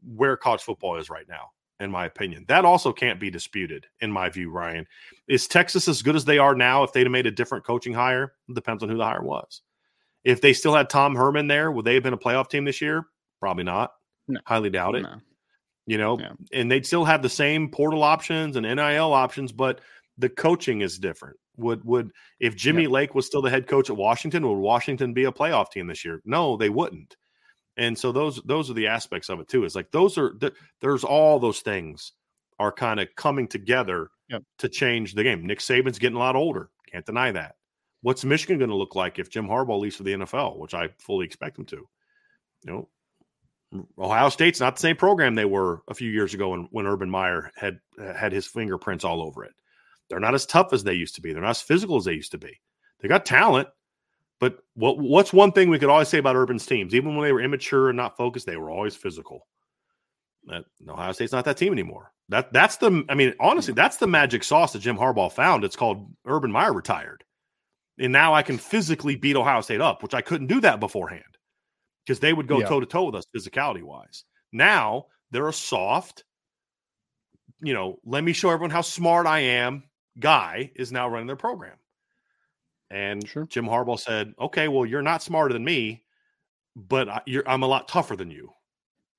where 0.03 0.37
college 0.37 0.63
football 0.63 0.97
is 0.97 1.09
right 1.09 1.29
now 1.29 1.51
in 1.81 1.91
my 1.91 2.07
opinion. 2.07 2.45
That 2.49 2.65
also 2.65 2.93
can't 2.93 3.21
be 3.21 3.31
disputed, 3.31 3.87
in 4.01 4.11
my 4.11 4.29
view, 4.29 4.51
Ryan. 4.51 4.87
Is 5.29 5.49
Texas 5.49 5.89
as 5.89 6.03
good 6.03 6.17
as 6.17 6.25
they 6.25 6.39
are 6.39 6.55
now 6.55 6.83
if 6.85 6.93
they'd 6.93 7.07
have 7.07 7.13
made 7.13 7.27
a 7.27 7.31
different 7.31 7.65
coaching 7.65 7.93
hire? 7.93 8.35
It 8.49 8.55
depends 8.55 8.83
on 8.83 8.89
who 8.89 8.97
the 8.97 9.05
hire 9.05 9.23
was. 9.23 9.63
If 10.25 10.41
they 10.41 10.53
still 10.53 10.75
had 10.75 10.89
Tom 10.89 11.15
Herman 11.15 11.49
there, 11.49 11.71
would 11.71 11.85
they 11.85 11.95
have 11.95 12.03
been 12.03 12.15
a 12.15 12.19
playoff 12.19 12.49
team 12.49 12.65
this 12.65 12.81
year? 12.81 13.07
Probably 13.41 13.65
not. 13.65 13.93
No. 14.29 14.41
Highly 14.47 14.71
doubt 14.71 14.95
it. 14.95 15.03
No. 15.03 15.21
You 15.87 15.99
know, 15.99 16.19
yeah. 16.19 16.33
and 16.53 16.71
they'd 16.71 16.87
still 16.87 17.05
have 17.05 17.21
the 17.21 17.29
same 17.29 17.69
portal 17.69 18.03
options 18.03 18.57
and 18.57 18.65
NIL 18.65 19.13
options, 19.13 19.53
but 19.53 19.83
the 20.17 20.31
coaching 20.31 20.81
is 20.81 20.99
different. 20.99 21.37
Would 21.59 21.85
would 21.85 22.11
if 22.41 22.57
Jimmy 22.57 22.85
yeah. 22.85 22.89
Lake 22.89 23.15
was 23.15 23.27
still 23.27 23.43
the 23.43 23.51
head 23.51 23.67
coach 23.67 23.91
at 23.91 23.97
Washington, 23.97 24.49
would 24.49 24.55
Washington 24.55 25.13
be 25.13 25.25
a 25.25 25.33
playoff 25.33 25.71
team 25.71 25.87
this 25.87 26.03
year? 26.03 26.23
No, 26.25 26.57
they 26.57 26.71
wouldn't. 26.71 27.17
And 27.77 27.99
so 27.99 28.13
those 28.13 28.41
those 28.45 28.71
are 28.71 28.75
the 28.75 28.89
aspects 28.89 29.29
of 29.29 29.41
it 29.41 29.49
too. 29.49 29.65
Is 29.65 29.75
like 29.75 29.91
those 29.91 30.17
are 30.19 30.35
there's 30.81 31.05
all 31.05 31.41
those 31.41 31.61
things 31.61 32.13
are 32.59 32.73
kind 32.73 33.01
of 33.01 33.09
coming 33.17 33.49
together 33.49 34.11
yep. 34.29 34.43
to 34.59 34.69
change 34.69 35.15
the 35.15 35.25
game. 35.25 35.47
Nick 35.47 35.59
Saban's 35.59 35.99
getting 35.99 36.17
a 36.17 36.21
lot 36.21 36.37
older. 36.37 36.71
Can't 36.91 37.05
deny 37.05 37.33
that. 37.33 37.57
What's 38.03 38.25
Michigan 38.25 38.59
going 38.59 38.71
to 38.71 38.77
look 38.77 38.95
like 38.95 39.19
if 39.19 39.31
Jim 39.31 39.49
Harbaugh 39.49 39.81
leaves 39.81 39.97
for 39.97 40.03
the 40.05 40.13
NFL, 40.13 40.59
which 40.59 40.75
I 40.75 40.91
fully 40.99 41.27
expect 41.27 41.59
him 41.59 41.65
to? 41.67 41.89
You 42.65 42.73
know, 42.73 42.89
Ohio 43.99 44.29
State's 44.29 44.61
not 44.61 44.77
the 44.77 44.81
same 44.81 44.97
program 44.97 45.35
they 45.35 45.45
were 45.45 45.83
a 45.89 45.95
few 45.95 46.11
years 46.11 46.35
ago 46.35 46.51
when, 46.51 46.69
when 46.71 46.87
Urban 46.87 47.11
Meyer 47.11 47.51
had 47.57 47.81
had 47.99 48.33
his 48.33 48.47
fingerprints 48.47 49.05
all 49.05 49.23
over 49.23 49.45
it. 49.45 49.53
They're 50.09 50.21
not 50.21 50.35
as 50.35 50.47
tough 50.47 50.73
as 50.73 50.85
they 50.85 50.95
used 50.95 51.17
to 51.17 51.23
be. 51.23 51.33
They're 51.33 51.43
not 51.43 51.51
as 51.51 51.63
physical 51.63 51.97
as 51.97 52.05
they 52.05 52.13
used 52.13 52.33
to 52.33 52.39
be. 52.39 52.61
They 53.01 53.09
got 53.09 53.27
talent, 53.27 53.69
but 54.41 54.59
what 54.75 54.99
what's 54.99 55.33
one 55.33 55.53
thing 55.53 55.71
we 55.71 55.79
could 55.79 55.89
always 55.89 56.09
say 56.09 56.19
about 56.19 56.37
Urban's 56.37 56.67
teams? 56.67 56.95
Even 56.95 57.15
when 57.17 57.25
they 57.25 57.33
were 57.33 57.41
immature 57.41 57.89
and 57.89 57.97
not 57.97 58.17
focused, 58.17 58.47
they 58.47 58.57
were 58.57 58.71
always 58.71 58.97
physical. 58.97 59.47
That 60.47 60.65
Ohio 60.87 61.13
State's 61.13 61.33
not 61.33 61.45
that 61.47 61.57
team 61.57 61.73
anymore. 61.73 62.13
That 62.29 62.53
that's 62.53 62.77
the 62.77 63.05
I 63.09 63.15
mean, 63.15 63.35
honestly, 63.41 63.75
that's 63.75 63.97
the 63.97 64.07
magic 64.07 64.45
sauce 64.45 64.73
that 64.73 64.81
Jim 64.81 64.97
Harbaugh 64.97 65.33
found. 65.33 65.65
It's 65.65 65.77
called 65.77 66.11
Urban 66.27 66.53
Meyer 66.53 66.73
retired. 66.73 67.25
And 67.99 68.13
now 68.13 68.35
I 68.35 68.43
can 68.43 68.59
physically 68.59 69.15
beat 69.15 69.37
Ohio 69.37 69.61
State 69.61 69.81
up, 69.81 70.03
which 70.03 70.15
I 70.15 70.21
couldn't 70.21 70.49
do 70.49 70.61
that 70.63 70.81
beforehand. 70.81 71.23
Because 72.05 72.21
they 72.21 72.33
would 72.33 72.49
go 72.49 72.61
toe 72.61 72.81
to 72.81 72.87
toe 72.87 73.05
with 73.05 73.15
us 73.15 73.25
physicality 73.35 73.83
wise. 73.83 74.25
Now 74.53 75.07
they're 75.31 75.49
a 75.49 75.53
soft, 75.53 76.25
you 77.63 77.73
know, 77.73 77.99
let 78.05 78.23
me 78.23 78.35
show 78.35 78.51
everyone 78.51 78.71
how 78.71 78.83
smart 78.83 79.27
I 79.27 79.41
am 79.41 79.85
guy 80.19 80.71
is 80.77 80.93
now 80.93 81.09
running 81.09 81.27
their 81.27 81.37
program. 81.37 81.77
And 82.95 83.27
sure. 83.29 83.45
Jim 83.47 83.67
Harbaugh 83.67 83.99
said, 83.99 84.35
"Okay, 84.41 84.69
well, 84.69 84.87
you're 84.87 85.03
not 85.03 85.23
smarter 85.23 85.53
than 85.53 85.65
me, 85.65 86.05
but 86.77 87.09
I, 87.09 87.23
I'm 87.45 87.65
a 87.65 87.67
lot 87.67 87.89
tougher 87.89 88.15
than 88.15 88.31
you." 88.31 88.51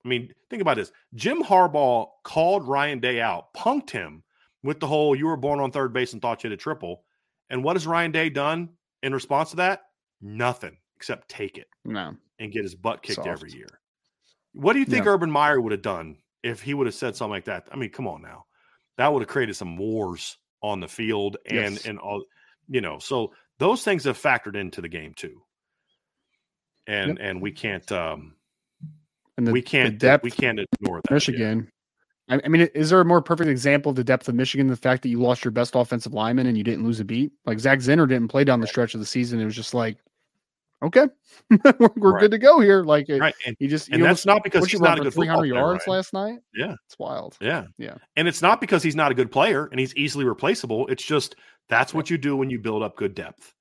I 0.03 0.07
mean, 0.07 0.33
think 0.49 0.61
about 0.61 0.77
this. 0.77 0.93
Jim 1.13 1.43
Harbaugh 1.43 2.07
called 2.23 2.65
Ryan 2.65 2.99
Day 2.99 3.19
out, 3.19 3.53
punked 3.53 3.89
him 3.89 4.23
with 4.63 4.79
the 4.79 4.87
whole 4.87 5.13
"you 5.13 5.25
were 5.25 5.35
born 5.35 5.59
on 5.59 5.71
third 5.71 5.91
base 5.91 6.13
and 6.13 6.21
thought 6.21 6.43
you 6.43 6.49
had 6.49 6.57
a 6.57 6.61
triple." 6.61 7.03
And 7.49 7.65
what 7.65 7.75
has 7.75 7.85
Ryan 7.85 8.11
Day 8.11 8.29
done 8.29 8.69
in 9.03 9.13
response 9.13 9.49
to 9.49 9.57
that? 9.57 9.81
Nothing 10.21 10.77
except 10.95 11.27
take 11.27 11.57
it, 11.57 11.67
no, 11.83 12.15
and 12.39 12.53
get 12.53 12.63
his 12.63 12.75
butt 12.75 13.03
kicked 13.03 13.17
Soft. 13.17 13.27
every 13.27 13.51
year. 13.51 13.67
What 14.53 14.71
do 14.71 14.79
you 14.79 14.85
think 14.85 15.03
yeah. 15.03 15.11
Urban 15.11 15.29
Meyer 15.29 15.59
would 15.59 15.73
have 15.73 15.81
done 15.81 16.15
if 16.43 16.61
he 16.61 16.73
would 16.73 16.87
have 16.87 16.95
said 16.95 17.17
something 17.17 17.31
like 17.31 17.45
that? 17.45 17.67
I 17.73 17.75
mean, 17.75 17.89
come 17.89 18.07
on 18.07 18.21
now, 18.21 18.45
that 18.97 19.11
would 19.11 19.21
have 19.21 19.29
created 19.29 19.57
some 19.57 19.75
wars 19.75 20.37
on 20.63 20.79
the 20.79 20.87
field 20.87 21.35
and 21.45 21.73
yes. 21.73 21.85
and 21.85 21.99
all, 21.99 22.23
you 22.69 22.79
know. 22.79 22.99
So 22.99 23.33
those 23.59 23.83
things 23.83 24.03
have 24.03 24.21
factored 24.21 24.55
into 24.55 24.81
the 24.81 24.89
game 24.89 25.13
too. 25.15 25.41
And 26.87 27.17
yep. 27.17 27.17
and 27.19 27.41
we 27.41 27.51
can't 27.51 27.89
um 27.91 28.35
and 29.37 29.47
the, 29.47 29.51
we 29.51 29.61
can't 29.61 29.97
depth, 29.97 30.23
we 30.23 30.31
can't 30.31 30.59
ignore 30.59 31.01
that. 31.01 31.11
Michigan. 31.11 31.69
I, 32.29 32.41
I 32.43 32.47
mean, 32.47 32.61
is 32.73 32.89
there 32.89 33.01
a 33.01 33.05
more 33.05 33.21
perfect 33.21 33.49
example 33.49 33.91
of 33.91 33.95
the 33.95 34.03
depth 34.03 34.27
of 34.27 34.35
Michigan? 34.35 34.67
The 34.67 34.75
fact 34.75 35.03
that 35.03 35.09
you 35.09 35.19
lost 35.19 35.43
your 35.43 35.51
best 35.51 35.75
offensive 35.75 36.13
lineman 36.13 36.47
and 36.47 36.57
you 36.57 36.63
didn't 36.63 36.83
lose 36.83 36.99
a 36.99 37.05
beat. 37.05 37.31
Like 37.45 37.59
Zak 37.59 37.79
Zinter 37.79 38.07
didn't 38.07 38.29
play 38.29 38.43
down 38.43 38.61
the 38.61 38.67
stretch 38.67 38.93
of 38.93 38.99
the 38.99 39.05
season. 39.05 39.39
It 39.39 39.45
was 39.45 39.55
just 39.55 39.73
like, 39.73 39.97
okay, 40.81 41.07
we're, 41.79 41.89
we're 41.95 42.13
right. 42.13 42.21
good 42.21 42.31
to 42.31 42.37
go 42.37 42.59
here. 42.59 42.83
Like 42.83 43.07
right. 43.09 43.35
and, 43.45 43.55
he 43.59 43.67
just 43.67 43.89
and 43.89 44.03
that's 44.03 44.25
not 44.25 44.43
because 44.43 44.65
he's 44.65 44.81
not 44.81 44.99
a 44.99 45.03
good 45.03 45.13
300 45.13 45.45
yards 45.45 45.83
player, 45.83 45.97
last 45.97 46.13
night. 46.13 46.39
Yeah, 46.53 46.75
it's 46.87 46.97
wild. 46.97 47.37
Yeah, 47.41 47.65
yeah. 47.77 47.95
And 48.15 48.27
it's 48.27 48.41
not 48.41 48.61
because 48.61 48.81
he's 48.81 48.95
not 48.95 49.11
a 49.11 49.15
good 49.15 49.31
player 49.31 49.67
and 49.67 49.79
he's 49.79 49.95
easily 49.95 50.25
replaceable. 50.25 50.87
It's 50.87 51.03
just 51.03 51.35
that's 51.69 51.93
what 51.93 52.09
you 52.09 52.17
do 52.17 52.35
when 52.35 52.49
you 52.49 52.59
build 52.59 52.83
up 52.83 52.95
good 52.95 53.15
depth. 53.15 53.53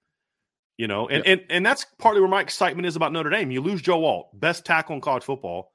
You 0.76 0.88
know, 0.88 1.08
and, 1.08 1.25
and 1.25 1.40
and 1.50 1.64
that's 1.64 1.87
partly 2.00 2.20
where 2.20 2.28
my 2.28 2.40
excitement 2.40 2.87
is 2.87 2.96
about 2.96 3.12
Notre 3.12 3.30
Dame. 3.30 3.52
You 3.52 3.61
lose 3.61 3.80
Joe 3.80 4.04
Alt, 4.04 4.28
best 4.40 4.64
tackle 4.64 4.96
in 4.96 5.00
college 5.00 5.23
football. 5.23 5.73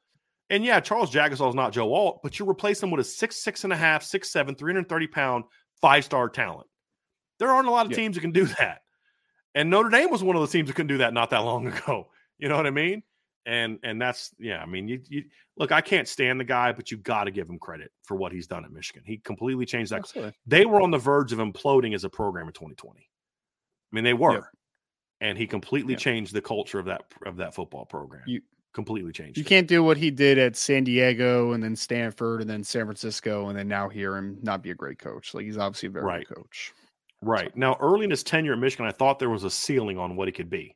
And 0.49 0.65
yeah, 0.65 0.79
Charles 0.81 1.11
Jagusah 1.11 1.47
is 1.47 1.55
not 1.55 1.71
Joe 1.71 1.93
Alt, 1.93 2.19
but 2.21 2.37
you 2.37 2.49
replace 2.49 2.83
him 2.83 2.91
with 2.91 2.99
a 2.99 3.03
six, 3.03 3.37
six 3.37 3.63
and 3.63 3.71
a 3.71 3.77
half, 3.77 4.03
six, 4.03 4.29
seven, 4.29 4.55
330 4.55 5.07
pound, 5.07 5.43
five 5.79 6.03
star 6.03 6.27
talent. 6.27 6.67
There 7.37 7.49
aren't 7.49 7.67
a 7.67 7.71
lot 7.71 7.85
of 7.85 7.93
teams 7.93 8.15
that 8.15 8.21
can 8.21 8.31
do 8.31 8.45
that. 8.59 8.79
And 9.55 9.69
Notre 9.69 9.89
Dame 9.89 10.09
was 10.09 10.23
one 10.23 10.35
of 10.35 10.41
the 10.41 10.47
teams 10.47 10.67
that 10.67 10.75
couldn't 10.75 10.87
do 10.87 10.97
that 10.97 11.13
not 11.13 11.29
that 11.29 11.39
long 11.39 11.67
ago. 11.73 12.09
You 12.37 12.49
know 12.49 12.57
what 12.57 12.67
I 12.67 12.71
mean? 12.71 13.03
And 13.49 13.79
and 13.83 13.99
that's 13.99 14.31
yeah, 14.37 14.61
I 14.61 14.65
mean, 14.65 14.87
you, 14.87 15.01
you 15.09 15.23
look, 15.57 15.71
I 15.71 15.81
can't 15.81 16.07
stand 16.07 16.39
the 16.39 16.43
guy, 16.43 16.71
but 16.71 16.91
you 16.91 16.97
got 16.97 17.23
to 17.23 17.31
give 17.31 17.49
him 17.49 17.57
credit 17.57 17.91
for 18.03 18.15
what 18.15 18.31
he's 18.31 18.45
done 18.45 18.63
at 18.63 18.71
Michigan. 18.71 19.01
He 19.05 19.17
completely 19.17 19.65
changed 19.65 19.91
that. 19.91 20.01
Absolutely. 20.01 20.33
They 20.45 20.65
were 20.65 20.81
on 20.81 20.91
the 20.91 20.97
verge 20.97 21.33
of 21.33 21.39
imploding 21.39 21.95
as 21.95 22.03
a 22.03 22.09
program 22.09 22.47
in 22.47 22.53
2020. 22.53 22.99
I 22.99 23.95
mean, 23.95 24.03
they 24.03 24.13
were. 24.13 24.33
Yeah 24.33 24.41
and 25.21 25.37
he 25.37 25.47
completely 25.47 25.93
yeah. 25.93 25.99
changed 25.99 26.33
the 26.33 26.41
culture 26.41 26.79
of 26.79 26.85
that 26.85 27.01
of 27.25 27.37
that 27.37 27.53
football 27.53 27.85
program. 27.85 28.23
You 28.25 28.41
completely 28.73 29.11
changed. 29.11 29.37
You 29.37 29.43
it. 29.43 29.47
can't 29.47 29.67
do 29.67 29.83
what 29.83 29.97
he 29.97 30.11
did 30.11 30.37
at 30.37 30.55
San 30.55 30.83
Diego 30.83 31.53
and 31.53 31.63
then 31.63 31.75
Stanford 31.75 32.41
and 32.41 32.49
then 32.49 32.63
San 32.63 32.85
Francisco 32.85 33.49
and 33.49 33.57
then 33.57 33.67
now 33.67 33.89
here 33.89 34.15
and 34.15 34.41
not 34.43 34.63
be 34.63 34.71
a 34.71 34.75
great 34.75 34.99
coach. 34.99 35.33
Like 35.33 35.45
he's 35.45 35.57
obviously 35.57 35.87
a 35.87 35.91
very 35.91 36.05
right. 36.05 36.27
good 36.27 36.37
coach. 36.37 36.73
Right. 37.21 37.55
Now, 37.57 37.75
early 37.81 38.05
in 38.05 38.11
his 38.11 38.23
tenure 38.23 38.53
at 38.53 38.59
Michigan, 38.59 38.85
I 38.85 38.91
thought 38.91 39.19
there 39.19 39.29
was 39.29 39.43
a 39.43 39.49
ceiling 39.49 39.97
on 39.97 40.15
what 40.15 40.29
he 40.29 40.31
could 40.31 40.49
be. 40.49 40.75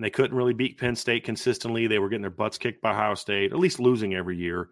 And 0.00 0.04
they 0.06 0.08
couldn't 0.08 0.34
really 0.34 0.54
beat 0.54 0.78
Penn 0.78 0.96
State 0.96 1.24
consistently. 1.24 1.86
They 1.86 1.98
were 1.98 2.08
getting 2.08 2.22
their 2.22 2.30
butts 2.30 2.56
kicked 2.56 2.80
by 2.80 2.92
Ohio 2.92 3.14
State, 3.14 3.52
at 3.52 3.58
least 3.58 3.78
losing 3.78 4.14
every 4.14 4.34
year. 4.34 4.70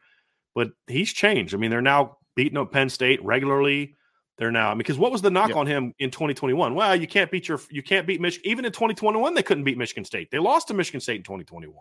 But 0.55 0.71
he's 0.87 1.13
changed. 1.13 1.53
I 1.53 1.59
mean, 1.59 1.71
they're 1.71 1.83
now 1.83 2.17
beating 2.35 2.57
up 2.57 2.73
Penn 2.73 2.89
State 2.89 3.23
regularly 3.23 3.95
They're 4.39 4.53
now. 4.53 4.75
Because 4.75 4.97
what 4.97 5.13
was 5.13 5.21
the 5.21 5.31
knock 5.31 5.55
on 5.55 5.67
him 5.67 5.93
in 5.99 6.11
2021? 6.11 6.75
Well, 6.75 6.97
you 6.97 7.07
can't 7.07 7.31
beat 7.31 7.47
your 7.47 7.61
you 7.71 7.83
can't 7.83 8.07
beat 8.07 8.23
Michigan. 8.23 8.51
Even 8.51 8.65
in 8.65 8.73
2021, 8.73 9.35
they 9.35 9.43
couldn't 9.43 9.65
beat 9.65 9.77
Michigan 9.77 10.05
State. 10.05 10.31
They 10.31 10.39
lost 10.39 10.69
to 10.69 10.75
Michigan 10.75 11.01
State 11.01 11.17
in 11.17 11.25
2021. 11.25 11.75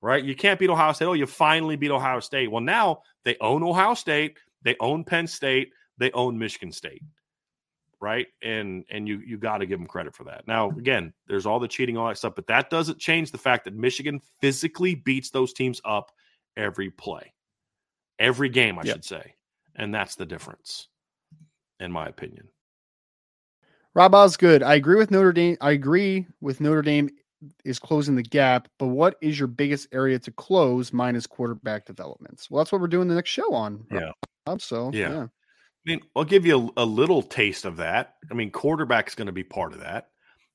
Right? 0.00 0.24
You 0.24 0.34
can't 0.34 0.58
beat 0.58 0.70
Ohio 0.70 0.92
State. 0.92 1.06
Oh, 1.06 1.12
you 1.12 1.26
finally 1.26 1.76
beat 1.76 1.90
Ohio 1.90 2.20
State. 2.20 2.50
Well, 2.50 2.62
now 2.62 3.02
they 3.24 3.36
own 3.40 3.62
Ohio 3.62 3.94
State, 3.94 4.38
they 4.62 4.76
own 4.80 5.04
Penn 5.04 5.26
State, 5.26 5.72
they 5.98 6.10
own 6.12 6.38
Michigan 6.38 6.72
State. 6.72 7.02
Right. 8.02 8.26
And 8.42 8.84
and 8.90 9.06
you 9.06 9.22
you 9.24 9.38
got 9.38 9.58
to 9.58 9.66
give 9.66 9.78
them 9.78 9.86
credit 9.86 10.12
for 10.12 10.24
that. 10.24 10.48
Now, 10.48 10.70
again, 10.70 11.12
there's 11.28 11.46
all 11.46 11.60
the 11.60 11.68
cheating, 11.68 11.96
all 11.96 12.08
that 12.08 12.18
stuff, 12.18 12.34
but 12.34 12.48
that 12.48 12.68
doesn't 12.68 12.98
change 12.98 13.30
the 13.30 13.38
fact 13.38 13.64
that 13.64 13.74
Michigan 13.74 14.20
physically 14.40 14.96
beats 14.96 15.30
those 15.30 15.52
teams 15.52 15.80
up 15.84 16.10
every 16.56 16.90
play. 16.90 17.32
Every 18.18 18.48
game, 18.48 18.76
I 18.76 18.82
yep. 18.82 18.96
should 18.96 19.04
say. 19.04 19.36
And 19.76 19.94
that's 19.94 20.16
the 20.16 20.26
difference 20.26 20.88
in 21.78 21.92
my 21.92 22.08
opinion. 22.08 22.48
Rob 23.94 24.16
Osgood, 24.16 24.64
I 24.64 24.74
agree 24.74 24.96
with 24.96 25.12
Notre 25.12 25.32
Dame. 25.32 25.56
I 25.60 25.70
agree 25.70 26.26
with 26.40 26.60
Notre 26.60 26.82
Dame 26.82 27.08
is 27.64 27.78
closing 27.78 28.16
the 28.16 28.22
gap, 28.22 28.68
but 28.78 28.86
what 28.86 29.16
is 29.20 29.38
your 29.38 29.48
biggest 29.48 29.88
area 29.92 30.18
to 30.18 30.30
close 30.32 30.92
minus 30.92 31.26
quarterback 31.26 31.84
developments? 31.84 32.50
Well, 32.50 32.62
that's 32.62 32.72
what 32.72 32.80
we're 32.80 32.88
doing 32.88 33.06
the 33.06 33.14
next 33.14 33.30
show 33.30 33.52
on. 33.54 33.84
Yeah. 33.92 34.10
Rob, 34.46 34.60
so 34.60 34.90
yeah. 34.92 35.10
yeah. 35.10 35.26
I 35.86 35.90
mean, 35.90 36.00
I'll 36.14 36.24
give 36.24 36.46
you 36.46 36.72
a, 36.76 36.82
a 36.82 36.84
little 36.84 37.22
taste 37.22 37.64
of 37.64 37.78
that. 37.78 38.14
I 38.30 38.34
mean, 38.34 38.50
quarterback 38.50 39.08
is 39.08 39.14
going 39.14 39.26
to 39.26 39.32
be 39.32 39.42
part 39.42 39.72
of 39.72 39.80
that, 39.80 40.08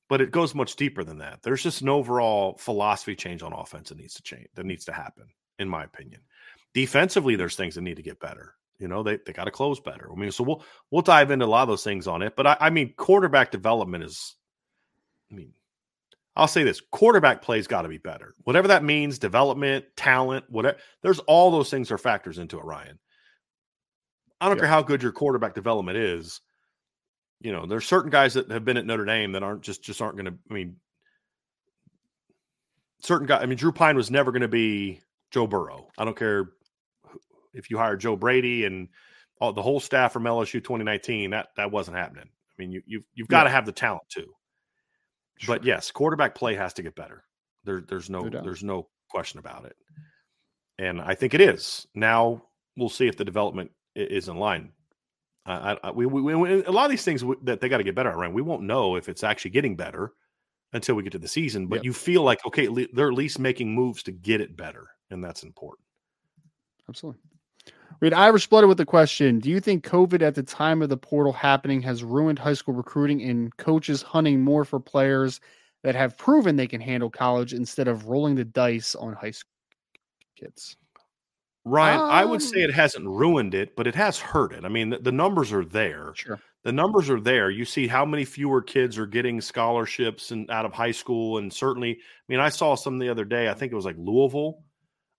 but 0.08 0.20
it 0.20 0.30
goes 0.30 0.54
much 0.54 0.76
deeper 0.76 1.04
than 1.04 1.18
that. 1.18 1.42
There's 1.42 1.62
just 1.62 1.82
an 1.82 1.88
overall 1.88 2.56
philosophy 2.58 3.14
change 3.14 3.42
on 3.42 3.52
offense 3.52 3.90
that 3.90 3.98
needs 3.98 4.14
to 4.14 4.22
change, 4.22 4.46
that 4.54 4.64
needs 4.66 4.86
to 4.86 4.92
happen, 4.92 5.24
in 5.58 5.68
my 5.68 5.84
opinion. 5.84 6.20
Defensively, 6.72 7.36
there's 7.36 7.56
things 7.56 7.74
that 7.74 7.82
need 7.82 7.96
to 7.96 8.02
get 8.02 8.20
better. 8.20 8.54
You 8.78 8.88
know, 8.88 9.02
they, 9.02 9.18
they 9.26 9.32
got 9.32 9.44
to 9.44 9.50
close 9.50 9.80
better. 9.80 10.10
I 10.10 10.14
mean, 10.14 10.30
so 10.30 10.44
we'll 10.44 10.62
we'll 10.90 11.02
dive 11.02 11.30
into 11.30 11.44
a 11.44 11.46
lot 11.46 11.62
of 11.62 11.68
those 11.68 11.84
things 11.84 12.06
on 12.06 12.22
it. 12.22 12.36
But 12.36 12.46
I, 12.46 12.56
I 12.60 12.70
mean, 12.70 12.94
quarterback 12.96 13.50
development 13.50 14.04
is, 14.04 14.36
I 15.30 15.34
mean, 15.34 15.52
I'll 16.36 16.46
say 16.46 16.62
this: 16.62 16.80
quarterback 16.92 17.42
play's 17.42 17.66
got 17.66 17.82
to 17.82 17.88
be 17.88 17.98
better. 17.98 18.34
Whatever 18.44 18.68
that 18.68 18.84
means, 18.84 19.18
development, 19.18 19.84
talent, 19.96 20.44
whatever. 20.48 20.78
There's 21.02 21.18
all 21.20 21.50
those 21.50 21.70
things 21.70 21.90
are 21.90 21.98
factors 21.98 22.38
into 22.38 22.58
it, 22.58 22.64
Ryan. 22.64 23.00
I 24.40 24.46
don't 24.48 24.56
Yeah. 24.56 24.62
care 24.62 24.68
how 24.68 24.82
good 24.82 25.02
your 25.02 25.12
quarterback 25.12 25.54
development 25.54 25.98
is. 25.98 26.40
You 27.40 27.52
know, 27.52 27.66
there's 27.66 27.86
certain 27.86 28.10
guys 28.10 28.34
that 28.34 28.50
have 28.50 28.64
been 28.64 28.76
at 28.76 28.86
Notre 28.86 29.04
Dame 29.04 29.32
that 29.32 29.42
aren't 29.42 29.62
just 29.62 29.82
just 29.82 30.00
aren't 30.02 30.16
going 30.16 30.26
to. 30.26 30.38
I 30.50 30.54
mean, 30.54 30.76
certain 33.00 33.26
guy. 33.26 33.38
I 33.38 33.46
mean, 33.46 33.58
Drew 33.58 33.72
Pyne 33.72 33.96
was 33.96 34.10
never 34.10 34.32
going 34.32 34.42
to 34.42 34.48
be 34.48 35.00
Joe 35.30 35.46
Burrow. 35.46 35.88
I 35.98 36.04
don't 36.04 36.16
care 36.16 36.50
if 37.54 37.70
you 37.70 37.78
hire 37.78 37.96
Joe 37.96 38.16
Brady 38.16 38.64
and 38.64 38.88
all, 39.40 39.52
the 39.52 39.62
whole 39.62 39.80
staff 39.80 40.12
from 40.12 40.24
LSU 40.24 40.54
2019. 40.62 41.30
That 41.30 41.48
that 41.56 41.70
wasn't 41.70 41.96
happening. 41.96 42.24
I 42.28 42.54
mean, 42.62 42.72
you 42.72 42.82
you've 42.86 43.04
you've 43.14 43.28
got 43.28 43.44
to 43.44 43.50
have 43.50 43.66
the 43.66 43.72
talent 43.72 44.02
too. 44.08 44.32
But 45.46 45.64
yes, 45.64 45.92
quarterback 45.92 46.34
play 46.34 46.54
has 46.54 46.72
to 46.74 46.82
get 46.82 46.96
better. 46.96 47.22
There, 47.64 47.80
there's 47.80 48.10
no, 48.10 48.22
No 48.22 48.42
there's 48.42 48.64
no 48.64 48.88
question 49.08 49.38
about 49.38 49.64
it. 49.66 49.76
And 50.78 51.00
I 51.00 51.14
think 51.14 51.34
it 51.34 51.40
is. 51.40 51.86
Now 51.94 52.42
we'll 52.76 52.88
see 52.88 53.06
if 53.06 53.16
the 53.16 53.24
development 53.24 53.70
is 53.98 54.28
in 54.28 54.36
line. 54.36 54.72
I, 55.46 55.78
I, 55.82 55.90
we, 55.92 56.04
we, 56.04 56.34
we, 56.34 56.64
a 56.64 56.70
lot 56.70 56.84
of 56.84 56.90
these 56.90 57.04
things 57.04 57.24
that 57.44 57.60
they 57.60 57.70
got 57.70 57.78
to 57.78 57.84
get 57.84 57.94
better 57.94 58.10
at, 58.10 58.16
right? 58.16 58.32
We 58.32 58.42
won't 58.42 58.62
know 58.62 58.96
if 58.96 59.08
it's 59.08 59.24
actually 59.24 59.52
getting 59.52 59.76
better 59.76 60.12
until 60.74 60.94
we 60.94 61.02
get 61.02 61.12
to 61.12 61.18
the 61.18 61.28
season. 61.28 61.68
But 61.68 61.76
Yep. 61.76 61.84
you 61.84 61.92
feel 61.94 62.22
like 62.22 62.44
okay, 62.46 62.68
le- 62.68 62.88
they're 62.92 63.08
at 63.08 63.14
least 63.14 63.38
making 63.38 63.74
moves 63.74 64.02
to 64.04 64.12
get 64.12 64.40
it 64.40 64.56
better, 64.56 64.88
and 65.10 65.24
that's 65.24 65.42
important. 65.42 65.86
Absolutely. 66.88 67.20
We 68.00 68.06
had 68.06 68.14
Irish 68.14 68.46
Blooded 68.46 68.68
with 68.68 68.78
the 68.78 68.86
question 68.86 69.40
Do 69.40 69.50
you 69.50 69.60
think 69.60 69.84
COVID 69.84 70.22
at 70.22 70.34
the 70.34 70.42
time 70.42 70.82
of 70.82 70.88
the 70.88 70.96
portal 70.96 71.32
happening 71.32 71.80
has 71.82 72.04
ruined 72.04 72.38
high 72.38 72.54
school 72.54 72.74
recruiting 72.74 73.22
and 73.22 73.56
coaches 73.56 74.02
hunting 74.02 74.42
more 74.42 74.64
for 74.64 74.78
players 74.78 75.40
that 75.82 75.94
have 75.94 76.18
proven 76.18 76.56
they 76.56 76.66
can 76.66 76.80
handle 76.80 77.10
college 77.10 77.54
instead 77.54 77.88
of 77.88 78.06
rolling 78.08 78.34
the 78.34 78.44
dice 78.44 78.94
on 78.94 79.14
high 79.14 79.30
school 79.30 79.50
kids? 80.36 80.76
Ryan, 81.68 82.00
I 82.00 82.24
would 82.24 82.42
say 82.42 82.62
Um, 82.64 82.70
it 82.70 82.74
hasn't 82.74 83.06
ruined 83.06 83.54
it, 83.54 83.76
but 83.76 83.86
it 83.86 83.94
has 83.94 84.18
hurt 84.18 84.52
it. 84.52 84.64
I 84.64 84.68
mean, 84.68 84.90
the, 84.90 84.98
the 84.98 85.12
numbers 85.12 85.52
are 85.52 85.64
there. 85.64 86.12
Sure. 86.14 86.40
the 86.64 86.72
numbers 86.72 87.08
are 87.10 87.20
there. 87.20 87.50
You 87.50 87.64
see 87.64 87.86
how 87.86 88.04
many 88.04 88.24
fewer 88.24 88.60
kids 88.62 88.98
are 88.98 89.06
getting 89.06 89.40
scholarships 89.40 90.30
and 90.30 90.50
out 90.50 90.64
of 90.66 90.72
high 90.72 90.90
school, 90.92 91.38
and 91.38 91.52
certainly, 91.52 91.92
I 91.92 92.24
mean, 92.28 92.40
I 92.40 92.48
saw 92.48 92.74
some 92.74 92.98
the 92.98 93.08
other 93.08 93.24
day. 93.24 93.48
I 93.48 93.54
think 93.54 93.72
it 93.72 93.76
was 93.76 93.84
like 93.84 93.96
Louisville. 93.98 94.62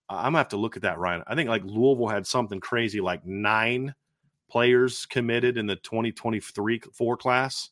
I'm 0.09 0.23
gonna 0.25 0.39
have 0.39 0.49
to 0.49 0.57
look 0.57 0.75
at 0.75 0.81
that, 0.81 0.97
Ryan. 0.97 1.23
I 1.27 1.35
think 1.35 1.49
like 1.49 1.63
Louisville 1.63 2.07
had 2.07 2.25
something 2.25 2.59
crazy, 2.59 2.99
like 2.99 3.25
nine 3.25 3.93
players 4.49 5.05
committed 5.05 5.57
in 5.57 5.67
the 5.67 5.75
2023 5.75 6.81
four 6.93 7.15
class. 7.15 7.69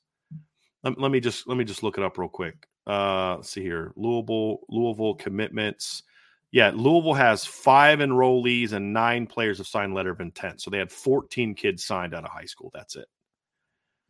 Let, 0.83 0.99
let 0.99 1.11
me 1.11 1.19
just 1.19 1.47
let 1.47 1.57
me 1.57 1.63
just 1.65 1.81
look 1.81 1.97
it 1.97 2.03
up 2.03 2.17
real 2.17 2.29
quick. 2.29 2.67
Uh, 2.85 3.35
let's 3.37 3.49
see 3.49 3.63
here, 3.63 3.91
Louisville, 3.95 4.59
Louisville 4.69 5.15
commitments. 5.15 6.03
Yeah, 6.51 6.71
Louisville 6.73 7.13
has 7.13 7.45
five 7.45 7.99
enrollees 7.99 8.71
and 8.71 8.93
nine 8.93 9.27
players 9.27 9.57
have 9.57 9.67
signed 9.67 9.93
letter 9.93 10.11
of 10.11 10.21
intent. 10.21 10.61
So 10.61 10.69
they 10.69 10.77
had 10.77 10.91
14 10.91 11.55
kids 11.55 11.83
signed 11.83 12.13
out 12.13 12.23
of 12.23 12.29
high 12.31 12.45
school. 12.45 12.71
That's 12.73 12.95
it. 12.95 13.07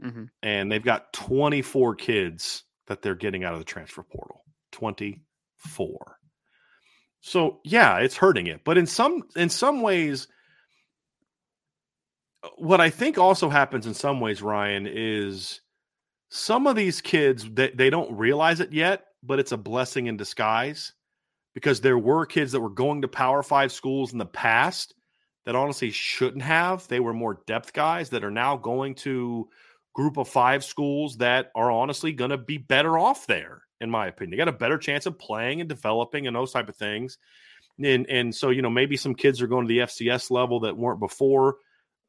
Hmm 0.01 0.25
and 0.43 0.71
they've 0.71 0.83
got 0.83 1.11
24 1.13 1.95
kids 1.95 2.63
that 2.85 3.01
they're 3.01 3.15
getting 3.15 3.43
out 3.43 3.53
of 3.53 3.59
the 3.59 3.65
transfer 3.65 4.03
portal. 4.03 4.43
24 4.71 6.19
so 7.21 7.59
yeah 7.63 7.97
it's 7.97 8.15
hurting 8.17 8.47
it. 8.47 8.61
But 8.63 8.77
in 8.77 8.85
some 8.85 9.23
in 9.35 9.49
some 9.49 9.81
ways 9.81 10.27
what 12.57 12.79
i 12.79 12.89
think 12.89 13.17
also 13.17 13.49
happens 13.49 13.87
in 13.87 13.93
some 13.93 14.19
ways 14.19 14.41
ryan 14.41 14.87
is 14.87 15.61
some 16.29 16.67
of 16.67 16.75
these 16.75 17.01
kids 17.01 17.49
they, 17.51 17.69
they 17.71 17.89
don't 17.89 18.15
realize 18.15 18.59
it 18.59 18.71
yet 18.71 19.05
but 19.23 19.39
it's 19.39 19.51
a 19.51 19.57
blessing 19.57 20.07
in 20.07 20.17
disguise 20.17 20.93
because 21.57 21.81
there 21.81 21.97
were 21.97 22.23
kids 22.27 22.51
that 22.51 22.61
were 22.61 22.69
going 22.69 23.01
to 23.01 23.07
power 23.07 23.41
five 23.41 23.71
schools 23.71 24.11
in 24.11 24.19
the 24.19 24.27
past 24.27 24.93
that 25.43 25.55
honestly 25.55 25.89
shouldn't 25.89 26.43
have 26.43 26.87
they 26.87 26.99
were 26.99 27.13
more 27.13 27.41
depth 27.47 27.73
guys 27.73 28.11
that 28.11 28.23
are 28.23 28.29
now 28.29 28.55
going 28.55 28.93
to 28.93 29.49
group 29.95 30.17
of 30.17 30.27
five 30.29 30.63
schools 30.63 31.17
that 31.17 31.49
are 31.55 31.71
honestly 31.71 32.13
going 32.13 32.29
to 32.29 32.37
be 32.37 32.59
better 32.59 32.95
off 32.99 33.25
there, 33.25 33.63
in 33.81 33.89
my 33.89 34.05
opinion. 34.05 34.29
They 34.29 34.37
got 34.37 34.47
a 34.53 34.57
better 34.57 34.77
chance 34.77 35.07
of 35.07 35.17
playing 35.17 35.59
and 35.59 35.67
developing 35.67 36.27
and 36.27 36.35
those 36.35 36.51
type 36.51 36.69
of 36.69 36.75
things. 36.75 37.17
And 37.83 38.07
and 38.07 38.35
so 38.35 38.51
you 38.51 38.61
know 38.61 38.69
maybe 38.69 38.95
some 38.95 39.15
kids 39.15 39.41
are 39.41 39.47
going 39.47 39.67
to 39.67 39.73
the 39.73 39.79
FCS 39.79 40.29
level 40.29 40.59
that 40.59 40.77
weren't 40.77 40.99
before. 40.99 41.55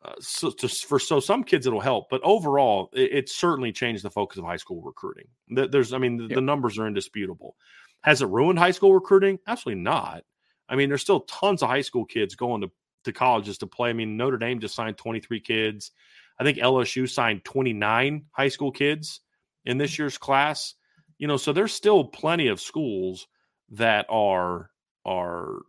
Uh, 0.05 0.13
so 0.21 0.51
to, 0.51 0.69
for 0.69 0.99
so 0.99 1.21
some 1.21 1.43
kids 1.43 1.67
it'll 1.67 1.81
help, 1.81 2.11
but 2.11 2.21
overall 2.23 2.91
it, 2.93 3.13
it 3.13 3.29
certainly 3.31 3.73
changed 3.73 4.05
the 4.05 4.11
focus 4.11 4.37
of 4.39 4.45
high 4.45 4.57
school 4.59 4.83
recruiting. 4.83 5.27
Th- 5.57 5.71
There's 5.71 5.95
I 5.95 5.99
mean 5.99 6.19
the, 6.19 6.25
Yep. 6.25 6.35
the 6.35 6.41
numbers 6.43 6.79
are 6.79 6.87
indisputable. 6.87 7.57
Has 8.03 8.23
it 8.23 8.29
ruined 8.29 8.59
high 8.59 8.71
school 8.71 8.95
recruiting? 8.95 9.39
Absolutely 9.47 9.83
not. 9.83 10.23
I 10.69 10.77
mean 10.77 10.89
there's 10.89 11.03
still 11.03 11.21
tons 11.21 11.63
of 11.63 11.69
high 11.69 11.83
school 11.83 12.05
kids 12.05 12.35
going 12.35 12.63
to 12.63 12.71
to 13.05 13.13
colleges 13.13 13.59
to 13.59 13.67
play. 13.67 13.91
I 13.91 13.95
mean 13.95 14.17
Notre 14.17 14.39
Dame 14.39 14.61
just 14.61 14.75
signed 14.75 14.97
23 14.97 15.41
kids. 15.41 15.91
I 16.39 16.45
think 16.45 16.59
LSU 16.59 17.09
signed 17.09 17.45
29 17.45 18.27
high 18.33 18.49
school 18.49 18.71
kids 18.71 19.21
in 19.65 19.79
this 19.79 19.99
year's 19.99 20.19
class. 20.19 20.75
You 21.19 21.27
know, 21.27 21.37
so 21.37 21.53
there's 21.53 21.73
still 21.73 22.05
plenty 22.05 22.49
of 22.49 22.61
schools 22.61 23.27
that 23.71 24.07
are 24.09 24.71
are 25.05 25.63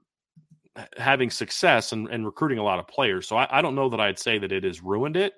having 0.98 1.30
success 1.30 1.92
and, 1.92 2.08
and 2.08 2.26
recruiting 2.26 2.58
a 2.58 2.64
lot 2.64 2.80
of 2.80 2.88
players. 2.88 3.28
So 3.28 3.36
I, 3.36 3.60
I 3.60 3.62
don't 3.62 3.76
know 3.76 3.90
that 3.90 4.00
I'd 4.00 4.20
say 4.20 4.38
that 4.40 4.52
it 4.52 4.64
has 4.64 4.82
ruined 4.82 5.18
it, 5.18 5.34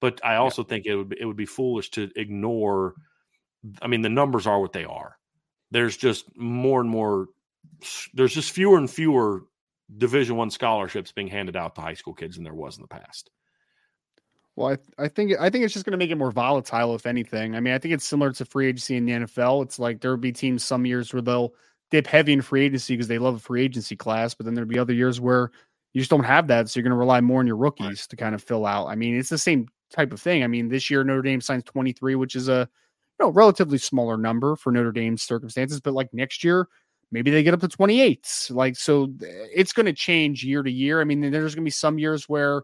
but 0.00 0.24
I 0.24 0.36
also 0.36 0.62
think 0.62 0.86
it 0.86 0.96
would 0.96 1.10
be, 1.10 1.16
it 1.20 1.24
would 1.24 1.36
be 1.36 1.46
foolish 1.46 1.90
to 1.90 2.10
ignore. 2.16 2.94
I 3.82 3.88
mean, 3.88 4.02
the 4.02 4.08
numbers 4.08 4.46
are 4.46 4.60
what 4.60 4.72
they 4.72 4.84
are. 4.84 5.16
There's 5.70 5.96
just 5.96 6.36
more 6.36 6.80
and 6.80 6.90
more. 6.90 7.28
There's 8.14 8.34
just 8.34 8.52
fewer 8.52 8.76
and 8.76 8.90
fewer 8.90 9.44
Division 9.96 10.36
One 10.36 10.50
scholarships 10.50 11.12
being 11.12 11.28
handed 11.28 11.56
out 11.56 11.74
to 11.74 11.80
high 11.80 11.94
school 11.94 12.14
kids 12.14 12.36
than 12.36 12.44
there 12.44 12.54
was 12.54 12.76
in 12.76 12.82
the 12.82 12.88
past. 12.88 13.30
Well, 14.56 14.76
I, 14.98 15.04
I 15.04 15.08
think 15.08 15.32
I 15.40 15.48
think 15.48 15.64
it's 15.64 15.72
just 15.72 15.86
going 15.86 15.92
to 15.92 15.98
make 15.98 16.10
it 16.10 16.18
more 16.18 16.30
volatile, 16.32 16.94
if 16.94 17.06
anything. 17.06 17.56
I 17.56 17.60
mean, 17.60 17.72
I 17.72 17.78
think 17.78 17.94
it's 17.94 18.04
similar 18.04 18.32
to 18.32 18.44
free 18.44 18.68
agency 18.68 18.96
in 18.96 19.06
the 19.06 19.12
NFL. 19.12 19.64
It's 19.64 19.78
like 19.78 20.00
there 20.00 20.10
would 20.10 20.20
be 20.20 20.32
teams 20.32 20.64
some 20.64 20.84
years 20.84 21.12
where 21.12 21.22
they'll 21.22 21.54
dip 21.90 22.06
heavy 22.06 22.32
in 22.32 22.42
free 22.42 22.64
agency 22.64 22.94
because 22.94 23.08
they 23.08 23.18
love 23.18 23.36
a 23.36 23.40
free 23.40 23.62
agency 23.62 23.96
class, 23.96 24.34
but 24.34 24.46
then 24.46 24.54
there'd 24.54 24.68
be 24.68 24.78
other 24.78 24.92
years 24.92 25.20
where 25.20 25.50
you 25.92 26.00
just 26.00 26.10
don't 26.10 26.24
have 26.24 26.46
that, 26.48 26.68
so 26.68 26.78
you're 26.78 26.84
going 26.84 26.92
to 26.92 26.96
rely 26.96 27.20
more 27.20 27.40
on 27.40 27.46
your 27.46 27.56
rookies 27.56 28.06
to 28.06 28.16
kind 28.16 28.34
of 28.34 28.42
fill 28.42 28.64
out. 28.64 28.86
I 28.86 28.94
mean, 28.94 29.18
it's 29.18 29.28
the 29.28 29.38
same 29.38 29.66
type 29.90 30.12
of 30.12 30.20
thing. 30.20 30.44
I 30.44 30.46
mean, 30.46 30.68
this 30.68 30.88
year 30.88 31.02
Notre 31.02 31.22
Dame 31.22 31.40
signs 31.40 31.64
23, 31.64 32.14
which 32.14 32.36
is 32.36 32.48
a 32.48 32.68
know 33.20 33.30
relatively 33.30 33.78
smaller 33.78 34.16
number 34.16 34.56
for 34.56 34.72
Notre 34.72 34.92
Dame's 34.92 35.22
circumstances, 35.22 35.80
but 35.80 35.94
like 35.94 36.12
next 36.12 36.42
year. 36.44 36.68
Maybe 37.12 37.32
they 37.32 37.42
get 37.42 37.54
up 37.54 37.60
to 37.60 37.66
28. 37.66 38.46
Like, 38.50 38.76
so 38.76 39.12
it's 39.20 39.72
going 39.72 39.86
to 39.86 39.92
change 39.92 40.44
year 40.44 40.62
to 40.62 40.70
year. 40.70 41.00
I 41.00 41.04
mean, 41.04 41.20
there's 41.20 41.56
going 41.56 41.64
to 41.64 41.66
be 41.66 41.70
some 41.72 41.98
years 41.98 42.28
where 42.28 42.62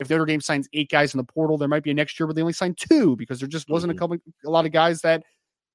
if 0.00 0.08
Notre 0.08 0.24
Dame 0.24 0.40
signs 0.40 0.68
eight 0.72 0.90
guys 0.90 1.12
in 1.12 1.18
the 1.18 1.24
portal, 1.24 1.58
there 1.58 1.68
might 1.68 1.82
be 1.82 1.90
a 1.90 1.94
next 1.94 2.18
year 2.18 2.26
where 2.26 2.32
they 2.32 2.40
only 2.40 2.54
signed 2.54 2.78
two 2.78 3.14
because 3.16 3.38
there 3.38 3.48
just 3.48 3.68
wasn't 3.68 3.92
Mhm. 3.92 3.96
a 3.96 3.98
couple, 3.98 4.16
a 4.46 4.50
lot 4.50 4.64
of 4.64 4.72
guys 4.72 5.02
that 5.02 5.22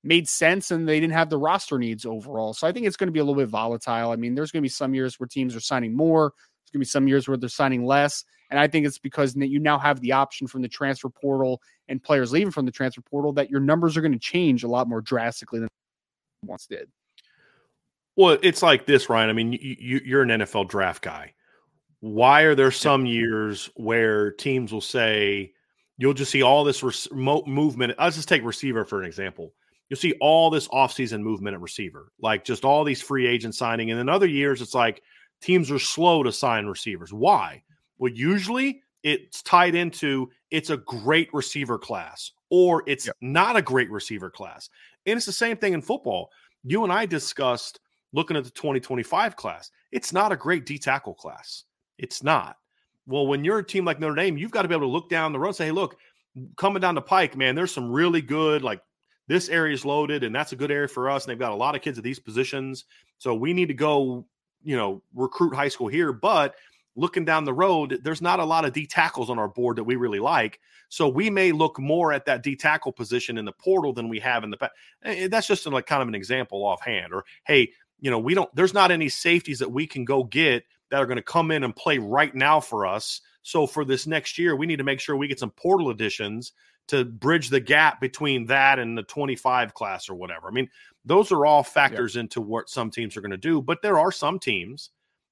made 0.04 0.28
sense 0.28 0.72
and 0.72 0.90
they 0.90 1.00
didn't 1.00 1.14
have 1.14 1.30
the 1.30 1.38
roster 1.38 1.78
needs 1.78 2.04
overall. 2.04 2.54
So 2.56 2.66
I 2.66 2.72
think 2.72 2.88
it's 2.88 2.98
going 2.98 3.10
to 3.10 3.14
be 3.14 3.20
a 3.20 3.24
little 3.24 3.40
bit 3.40 3.50
volatile. 3.50 4.10
I 4.10 4.16
mean, 4.16 4.34
there's 4.34 4.52
going 4.52 4.62
to 4.62 4.66
be 4.66 4.70
some 4.70 4.96
years 4.96 5.20
where 5.20 5.28
teams 5.28 5.56
are 5.56 5.60
signing 5.60 5.96
more. 5.96 6.34
There's 6.34 6.72
going 6.72 6.80
to 6.80 6.86
be 6.86 6.86
some 6.86 7.08
years 7.08 7.28
where 7.28 7.38
they're 7.38 7.48
signing 7.48 7.86
less. 7.86 8.26
And 8.52 8.60
I 8.60 8.68
think 8.68 8.86
it's 8.86 9.00
because 9.00 9.36
you 9.36 9.60
now 9.60 9.80
have 9.80 10.02
the 10.02 10.12
option 10.12 10.46
from 10.46 10.62
the 10.62 10.68
transfer 10.68 11.10
portal 11.10 11.62
and 11.88 12.04
players 12.04 12.34
leaving 12.34 12.52
from 12.52 12.66
the 12.66 12.72
transfer 12.72 13.02
portal 13.02 13.32
that 13.34 13.50
your 13.50 13.62
numbers 13.62 13.96
are 13.96 14.02
going 14.02 14.12
to 14.12 14.20
change 14.20 14.64
a 14.64 14.68
lot 14.68 14.90
more 14.90 15.02
drastically 15.02 15.60
than 15.60 15.70
once 16.46 16.68
did. 16.68 16.90
Well, 18.18 18.38
it's 18.44 18.62
like 18.62 18.86
this, 18.86 19.10
Ryan. 19.10 19.30
I 19.30 19.34
mean, 19.34 19.54
you, 19.54 19.76
you, 19.80 20.02
you're 20.04 20.22
an 20.22 20.30
NFL 20.30 20.68
draft 20.68 21.02
guy. 21.02 21.34
Why 22.02 22.42
are 22.42 22.56
there 22.56 22.72
some 22.72 23.06
years 23.06 23.70
where 23.76 24.32
teams 24.32 24.74
will 24.74 24.82
say 24.82 25.54
you'll 25.98 26.14
just 26.14 26.32
see 26.32 26.44
all 26.44 26.66
this 26.66 26.84
res- 26.84 27.08
mo- 27.12 27.44
movement? 27.48 27.94
Let's 27.98 28.18
just 28.18 28.28
take 28.28 28.44
receiver 28.44 28.84
for 28.84 29.00
an 29.00 29.06
example. 29.06 29.54
You'll 29.88 30.00
see 30.00 30.14
all 30.20 30.50
this 30.50 30.68
offseason 30.70 31.22
movement 31.22 31.54
at 31.54 31.62
receiver, 31.62 32.12
like 32.20 32.44
just 32.44 32.66
all 32.66 32.84
these 32.84 33.02
free 33.02 33.28
agents 33.28 33.58
signing. 33.58 33.92
And 33.92 34.00
then 34.00 34.10
other 34.10 34.28
years, 34.28 34.62
it's 34.62 34.74
like 34.74 35.02
teams 35.42 35.72
are 35.72 35.80
slow 35.80 36.24
to 36.24 36.32
sign 36.32 36.66
receivers. 36.66 37.14
Why? 37.14 37.64
Well, 38.02 38.12
usually 38.12 38.82
it's 39.04 39.44
tied 39.44 39.76
into 39.76 40.30
it's 40.50 40.72
a 40.72 40.78
great 40.78 41.32
receiver 41.34 41.78
class 41.78 42.32
or 42.50 42.84
it's 42.88 43.06
Yep. 43.06 43.16
not 43.22 43.56
a 43.56 43.62
great 43.62 43.90
receiver 43.92 44.32
class. 44.32 44.70
And 45.06 45.18
it's 45.18 45.28
the 45.28 45.32
same 45.32 45.56
thing 45.56 45.74
in 45.74 45.82
football. 45.84 46.32
You 46.64 46.84
and 46.84 46.92
I 46.92 47.06
discussed 47.06 47.80
looking 48.12 48.36
at 48.36 48.44
the 48.44 48.50
2025 48.50 49.36
class. 49.36 49.70
It's 49.92 50.12
not 50.12 50.32
a 50.32 50.36
great 50.36 50.66
D 50.66 50.80
tackle 50.80 51.14
class. 51.14 51.64
It's 52.00 52.24
not. 52.24 52.58
Well, 53.06 53.28
when 53.28 53.44
you're 53.44 53.60
a 53.60 53.64
team 53.64 53.86
like 53.86 54.00
Notre 54.00 54.16
Dame, 54.16 54.36
you've 54.38 54.52
got 54.52 54.64
to 54.64 54.68
be 54.68 54.74
able 54.74 54.88
to 54.88 54.92
look 54.92 55.10
down 55.10 55.32
the 55.32 55.40
road 55.40 55.50
and 55.50 55.56
say, 55.56 55.66
hey, 55.66 55.72
look, 55.72 55.98
coming 56.58 56.82
down 56.82 56.96
the 56.96 57.02
pike, 57.02 57.38
man, 57.38 57.54
there's 57.54 57.74
some 57.74 57.92
really 57.92 58.22
good, 58.22 58.64
like 58.64 58.82
this 59.28 59.48
area 59.48 59.74
is 59.76 59.86
loaded 59.86 60.24
and 60.24 60.34
that's 60.34 60.54
a 60.54 60.56
good 60.56 60.72
area 60.72 60.88
for 60.88 61.08
us. 61.10 61.24
And 61.24 61.32
they've 61.32 61.40
got 61.40 61.52
a 61.52 61.56
lot 61.56 61.76
of 61.76 61.82
kids 61.82 62.00
at 62.00 62.04
these 62.04 62.20
positions. 62.20 62.86
So 63.20 63.36
we 63.36 63.54
need 63.54 63.68
to 63.68 63.76
go, 63.76 64.26
you 64.64 64.76
know, 64.76 65.04
recruit 65.14 65.54
high 65.56 65.68
school 65.68 65.88
here. 65.88 66.12
But 66.12 66.56
looking 67.02 67.26
down 67.26 67.44
the 67.44 67.54
road, 67.54 68.00
there's 68.04 68.22
not 68.22 68.40
a 68.40 68.46
lot 68.46 68.64
of 68.64 68.72
D 68.72 68.86
tackles 68.86 69.30
on 69.30 69.40
our 69.40 69.48
board 69.48 69.76
that 69.78 69.84
we 69.84 69.96
really 69.96 70.20
like. 70.20 70.60
So 70.88 71.10
we 71.10 71.30
may 71.30 71.52
look 71.52 71.80
more 71.80 72.14
at 72.14 72.26
that 72.26 72.44
D 72.44 72.56
tackle 72.56 72.94
position 72.94 73.38
in 73.38 73.46
the 73.46 73.52
portal 73.52 73.92
than 73.92 74.08
we 74.08 74.20
have 74.20 74.44
in 74.44 74.52
the 74.52 74.58
past. 74.58 74.74
Eh, 75.04 75.24
eh, 75.24 75.28
that's 75.28 75.48
just 75.48 75.66
like 75.66 75.88
kind 75.88 76.02
of 76.02 76.08
an 76.08 76.16
example 76.16 76.64
offhand. 76.64 77.12
Or, 77.12 77.26
hey, 77.46 77.72
you 78.00 78.12
know, 78.12 78.20
we 78.20 78.36
don't, 78.36 78.54
there's 78.56 78.74
not 78.74 78.92
any 78.92 79.10
safeties 79.10 79.60
that 79.60 79.72
we 79.72 79.88
can 79.88 80.06
go 80.06 80.24
get 80.24 80.64
that 80.92 81.02
are 81.02 81.06
going 81.06 81.18
to 81.18 81.24
come 81.24 81.52
in 81.52 81.64
and 81.64 81.76
play 81.76 81.98
right 81.98 82.34
now 82.36 82.60
for 82.60 82.86
us. 82.86 83.22
So 83.42 83.66
for 83.66 83.84
this 83.84 84.06
next 84.06 84.38
year, 84.38 84.56
we 84.56 84.68
need 84.68 84.78
to 84.78 84.84
make 84.84 85.00
sure 85.00 85.16
we 85.16 85.28
get 85.28 85.40
some 85.40 85.52
portal 85.52 85.90
additions 85.90 86.54
to 86.90 87.06
bridge 87.06 87.50
the 87.50 87.60
gap 87.60 88.00
between 88.00 88.46
that 88.48 88.78
and 88.78 88.98
the 88.98 89.04
25 89.04 89.74
class 89.74 90.10
or 90.10 90.16
whatever. 90.16 90.48
I 90.48 90.52
mean, 90.52 90.70
those 91.06 91.32
are 91.32 91.46
all 91.46 91.64
factors 91.64 92.16
yeah. 92.16 92.22
into 92.22 92.42
what 92.42 92.70
some 92.70 92.92
teams 92.92 93.18
are 93.18 93.22
going 93.22 93.32
to 93.32 93.38
do, 93.38 93.62
but 93.62 93.82
there 93.82 93.98
are 93.98 94.12
some 94.12 94.40
teams 94.40 94.92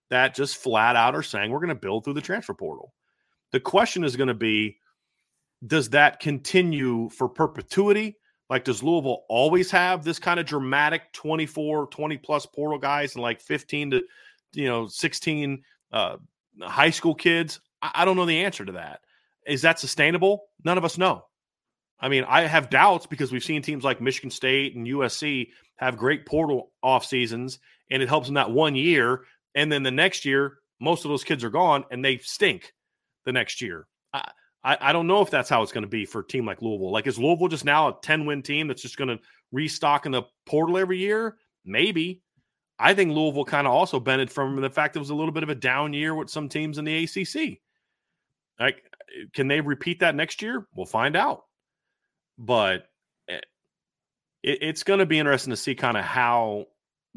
that 0.10 0.36
just 0.36 0.58
flat 0.58 0.95
out 0.95 1.15
are 1.15 1.24
saying 1.24 1.52
we're 1.52 1.60
going 1.60 1.69
to 1.69 1.76
build 1.76 2.04
through 2.04 2.13
the 2.13 2.22
transfer 2.22 2.54
portal. 2.54 2.93
The 3.52 3.60
question 3.60 4.04
is 4.04 4.15
going 4.15 4.28
to 4.28 4.34
be 4.34 4.78
does 5.65 5.89
that 5.89 6.19
continue 6.19 7.10
for 7.10 7.28
perpetuity? 7.28 8.17
Like, 8.50 8.63
does 8.63 8.82
Louisville 8.82 9.26
always 9.30 9.69
have 9.72 10.04
this 10.04 10.17
kind 10.17 10.39
of 10.39 10.45
dramatic 10.45 11.13
24, 11.13 11.88
20 11.88 12.17
plus 12.17 12.45
portal 12.45 12.80
guys 12.80 13.15
and 13.15 13.22
like 13.22 13.41
15 13.41 13.91
to, 13.91 14.04
you 14.54 14.67
know, 14.67 14.88
16 14.88 15.63
uh, 15.91 16.17
high 16.62 16.89
school 16.89 17.13
kids? 17.13 17.60
I, 17.82 17.91
I 17.95 18.06
don't 18.06 18.15
know 18.15 18.26
the 18.26 18.43
answer 18.43 18.65
to 18.65 18.74
that. 18.74 19.02
Is 19.45 19.62
that 19.63 19.80
sustainable? 19.80 20.45
None 20.63 20.78
of 20.78 20.86
us 20.86 20.98
know. 20.98 21.26
I 22.00 22.10
mean, 22.10 22.24
I 22.24 22.41
have 22.41 22.69
doubts 22.69 23.06
because 23.06 23.32
we've 23.32 23.43
seen 23.43 23.62
teams 23.62 23.84
like 23.84 24.02
Michigan 24.02 24.32
State 24.32 24.76
and 24.76 24.88
USC 24.88 25.50
have 25.76 25.98
great 25.98 26.26
portal 26.26 26.72
off 26.82 27.06
seasons, 27.06 27.60
and 27.91 28.02
it 28.02 28.10
helps 28.10 28.28
them 28.28 28.36
that 28.36 28.52
one 28.52 28.76
year. 28.76 29.24
And 29.55 29.71
then 29.71 29.83
the 29.83 29.91
next 29.91 30.25
year, 30.25 30.59
most 30.79 31.05
of 31.05 31.09
those 31.09 31.23
kids 31.23 31.43
are 31.43 31.49
gone 31.49 31.83
and 31.91 32.03
they 32.03 32.17
stink 32.19 32.73
the 33.25 33.31
next 33.31 33.62
year. 33.62 33.88
I, 34.13 34.31
I, 34.63 34.77
I 34.81 34.93
don't 34.93 35.07
know 35.07 35.21
if 35.21 35.29
that's 35.29 35.49
how 35.49 35.62
it's 35.62 35.71
going 35.71 35.83
to 35.83 35.89
be 35.89 36.05
for 36.05 36.19
a 36.21 36.27
team 36.27 36.45
like 36.45 36.62
Louisville. 36.62 36.91
Like, 36.91 37.07
is 37.07 37.19
Louisville 37.19 37.47
just 37.47 37.65
now 37.65 37.89
a 37.89 37.97
10 38.01 38.25
win 38.25 38.41
team 38.41 38.67
that's 38.67 38.81
just 38.81 38.97
going 38.97 39.09
to 39.09 39.19
restock 39.51 40.05
in 40.05 40.12
the 40.12 40.23
portal 40.45 40.77
every 40.77 40.97
year? 40.97 41.38
Maybe. 41.65 42.21
I 42.77 42.93
think 42.93 43.12
Louisville 43.12 43.45
kind 43.45 43.67
of 43.67 43.73
also 43.73 43.99
benefited 43.99 44.31
from 44.31 44.62
the 44.62 44.69
fact 44.69 44.95
it 44.95 44.99
was 44.99 45.09
a 45.09 45.15
little 45.15 45.33
bit 45.33 45.43
of 45.43 45.49
a 45.49 45.55
down 45.55 45.93
year 45.93 46.15
with 46.15 46.29
some 46.29 46.47
teams 46.47 46.77
in 46.77 46.85
the 46.85 47.03
ACC. 47.03 47.59
Like, 48.59 48.83
can 49.33 49.47
they 49.47 49.62
repeat 49.62 49.99
that 49.99 50.15
next 50.15 50.41
year? 50.41 50.67
We'll 50.75 50.85
find 50.85 51.15
out. 51.15 51.43
But 52.38 52.85
eh, 53.27 53.39
it, 54.43 54.59
it's 54.62 54.83
going 54.83 54.99
to 54.99 55.05
be 55.05 55.19
interesting 55.19 55.51
to 55.51 55.57
see 55.57 55.75
kind 55.75 55.97
of 55.97 56.05
how 56.05 56.67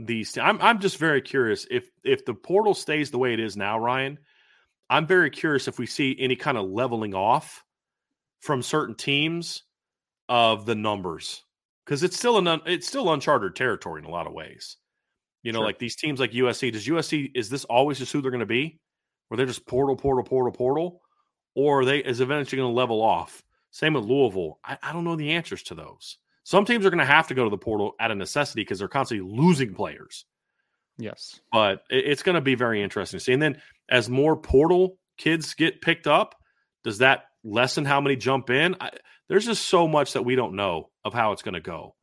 these. 0.06 0.36
I'm 0.38 0.60
I'm 0.60 0.80
just 0.80 0.98
very 0.98 1.20
curious 1.20 1.66
if 1.70 1.90
if 2.04 2.24
the 2.24 2.34
portal 2.34 2.74
stays 2.74 3.10
the 3.10 3.18
way 3.18 3.32
it 3.32 3.40
is 3.40 3.56
now, 3.56 3.78
Ryan 3.78 4.18
I'm 4.92 5.06
very 5.06 5.30
curious 5.30 5.68
if 5.68 5.78
we 5.78 5.86
see 5.86 6.14
any 6.18 6.36
kind 6.36 6.58
of 6.58 6.68
leveling 6.68 7.14
off 7.14 7.64
from 8.40 8.60
certain 8.60 8.94
teams 8.94 9.62
of 10.28 10.66
the 10.66 10.74
numbers 10.74 11.44
because 11.86 12.02
it's 12.02 12.18
still 12.18 12.36
an 12.36 12.60
it's 12.66 12.88
still 12.88 13.10
uncharted 13.10 13.56
territory 13.56 14.02
in 14.02 14.04
a 14.04 14.10
lot 14.10 14.26
of 14.26 14.34
ways. 14.34 14.76
You 15.42 15.52
know, 15.52 15.60
sure. 15.60 15.64
like 15.64 15.78
these 15.78 15.96
teams 15.96 16.20
like 16.20 16.32
USC. 16.32 16.70
Does 16.72 16.86
USC 16.86 17.30
is 17.34 17.48
this 17.48 17.64
always 17.64 18.00
just 18.00 18.12
who 18.12 18.20
they're 18.20 18.30
going 18.30 18.40
to 18.40 18.46
be, 18.46 18.80
where 19.28 19.38
they're 19.38 19.46
just 19.46 19.66
portal, 19.66 19.96
portal, 19.96 20.24
portal, 20.24 20.52
portal, 20.52 21.00
or 21.54 21.80
are 21.80 21.84
they 21.86 22.00
is 22.00 22.20
eventually 22.20 22.60
going 22.60 22.70
to 22.70 22.76
level 22.76 23.00
off? 23.00 23.42
Same 23.70 23.94
with 23.94 24.04
Louisville. 24.04 24.60
I, 24.62 24.76
I 24.82 24.92
don't 24.92 25.04
know 25.04 25.16
the 25.16 25.32
answers 25.32 25.62
to 25.64 25.74
those. 25.74 26.18
Some 26.44 26.64
teams 26.64 26.84
are 26.84 26.90
going 26.90 26.98
to 26.98 27.04
have 27.04 27.28
to 27.28 27.34
go 27.34 27.44
to 27.44 27.50
the 27.50 27.58
portal 27.58 27.94
out 28.00 28.10
of 28.10 28.18
necessity 28.18 28.62
because 28.62 28.78
they're 28.78 28.88
constantly 28.88 29.28
losing 29.28 29.74
players. 29.74 30.24
Yes. 30.98 31.40
But 31.52 31.82
it, 31.90 32.04
it's 32.06 32.22
going 32.22 32.34
to 32.34 32.40
be 32.40 32.54
very 32.54 32.82
interesting 32.82 33.18
to 33.18 33.24
see. 33.24 33.32
And 33.32 33.42
then 33.42 33.60
as 33.88 34.08
more 34.08 34.36
portal 34.36 34.98
kids 35.18 35.54
get 35.54 35.80
picked 35.80 36.06
up, 36.06 36.34
does 36.84 36.98
that 36.98 37.24
lessen 37.44 37.84
how 37.84 38.00
many 38.00 38.16
jump 38.16 38.50
in? 38.50 38.76
I, 38.80 38.90
there's 39.28 39.46
just 39.46 39.68
so 39.68 39.86
much 39.86 40.14
that 40.14 40.22
we 40.22 40.34
don't 40.34 40.54
know 40.54 40.90
of 41.04 41.14
how 41.14 41.32
it's 41.32 41.42
going 41.42 41.54
to 41.54 41.60
go. 41.60 41.94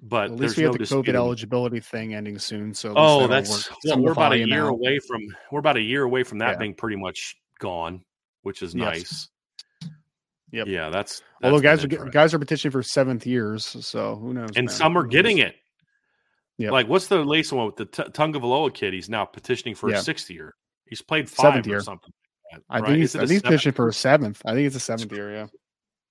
But 0.00 0.30
at 0.30 0.36
least 0.36 0.56
we 0.56 0.62
have 0.62 0.74
no 0.74 0.78
the 0.78 0.84
COVID 0.84 1.14
eligibility 1.14 1.80
thing 1.80 2.14
ending 2.14 2.38
soon. 2.38 2.72
So 2.72 2.94
oh, 2.96 3.26
that's 3.26 3.68
well, 3.84 3.98
we're 3.98 4.12
about 4.12 4.32
a 4.32 4.38
year 4.38 4.66
out. 4.66 4.74
away 4.74 5.00
from 5.00 5.22
we're 5.50 5.58
about 5.58 5.76
a 5.76 5.82
year 5.82 6.04
away 6.04 6.22
from 6.22 6.38
that 6.38 6.52
yeah. 6.52 6.58
being 6.58 6.74
pretty 6.74 6.94
much 6.94 7.34
gone, 7.58 8.04
which 8.42 8.62
is 8.62 8.76
yes. 8.76 8.84
nice. 8.84 9.28
Yep. 10.52 10.66
Yeah, 10.66 10.88
that's, 10.88 11.20
that's 11.40 11.52
although 11.52 11.60
guys 11.60 11.84
are 11.84 11.88
guys 11.88 12.32
are 12.32 12.38
petitioning 12.38 12.72
for 12.72 12.82
seventh 12.82 13.26
years, 13.26 13.64
so 13.64 14.16
who 14.16 14.32
knows? 14.32 14.50
And 14.56 14.66
man. 14.66 14.74
some 14.74 14.96
are 14.96 15.04
getting 15.04 15.38
it. 15.38 15.56
Yeah. 16.56 16.70
Like, 16.70 16.88
what's 16.88 17.06
the 17.06 17.24
latest 17.24 17.52
one 17.52 17.66
with 17.66 17.76
the 17.76 17.84
T- 17.84 18.02
Tagovailoa 18.02 18.74
kid? 18.74 18.92
He's 18.92 19.08
now 19.08 19.24
petitioning 19.24 19.74
for 19.74 19.90
a 19.90 20.00
sixth 20.00 20.30
year. 20.30 20.54
He's 20.88 21.02
played 21.02 21.28
five 21.28 21.52
seventh 21.52 21.66
or 21.66 21.70
year. 21.70 21.80
something. 21.80 22.12
Like 22.52 22.62
I 22.70 22.86
think 22.86 22.98
he's, 22.98 23.14
I 23.14 23.20
think 23.20 23.30
he's 23.30 23.42
petitioning 23.42 23.74
for 23.74 23.88
a 23.88 23.92
seventh. 23.92 24.40
I 24.44 24.54
think 24.54 24.66
it's 24.66 24.76
a 24.76 24.80
seventh 24.80 25.12
year. 25.12 25.34
Yeah. 25.34 25.46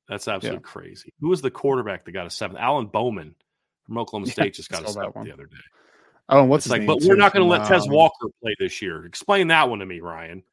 That's 0.08 0.28
absolutely 0.28 0.62
yeah. 0.63 0.71
crazy. 0.71 1.13
Who 1.19 1.30
was 1.30 1.41
the 1.41 1.52
quarterback 1.52 2.06
that 2.06 2.12
got 2.12 2.28
a 2.28 2.30
seventh? 2.30 2.60
Alan 2.60 2.86
Bowman 2.86 3.36
from 3.86 3.97
Oklahoma 3.97 4.32
State 4.32 4.54
just 4.54 4.69
got 4.69 4.84
a 4.84 4.89
seventh 4.89 5.15
the 5.26 5.34
other 5.34 5.47
day. 5.47 5.58
Oh, 6.30 6.43
what's 6.43 6.65
it's 6.65 6.71
like? 6.71 6.86
But 6.86 7.02
we're 7.02 7.15
not 7.15 7.34
going 7.34 7.43
to 7.43 7.50
let 7.50 7.62
um, 7.62 7.67
Tez 7.67 7.88
Walker 7.88 8.28
play 8.41 8.56
this 8.60 8.82
year. 8.82 9.06
Explain 9.06 9.47
that 9.47 9.69
one 9.69 9.80
to 9.80 9.86
me, 9.86 10.00
Ryan. 10.00 10.43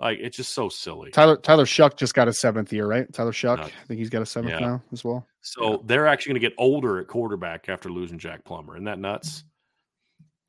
Like 0.00 0.18
it's 0.18 0.36
just 0.36 0.52
so 0.54 0.68
silly. 0.68 1.10
Tyler 1.10 1.36
Tyler 1.36 1.66
Shough 1.66 1.94
just 1.94 2.14
got 2.14 2.26
a 2.26 2.32
seventh 2.32 2.72
year, 2.72 2.86
right? 2.86 3.12
Tyler 3.12 3.32
Shough, 3.32 3.60
I 3.60 3.70
think 3.86 3.98
he's 3.98 4.08
got 4.08 4.22
a 4.22 4.26
seventh 4.26 4.54
yeah. 4.54 4.66
now 4.66 4.82
as 4.92 5.04
well. 5.04 5.26
So 5.42 5.72
yeah. 5.72 5.76
they're 5.84 6.06
actually 6.06 6.32
going 6.32 6.42
to 6.42 6.48
get 6.48 6.54
older 6.58 6.98
at 6.98 7.06
quarterback 7.06 7.68
after 7.68 7.90
losing 7.90 8.18
Jack 8.18 8.44
Plummer. 8.44 8.76
Isn't 8.76 8.84
that 8.84 8.98
nuts? 8.98 9.44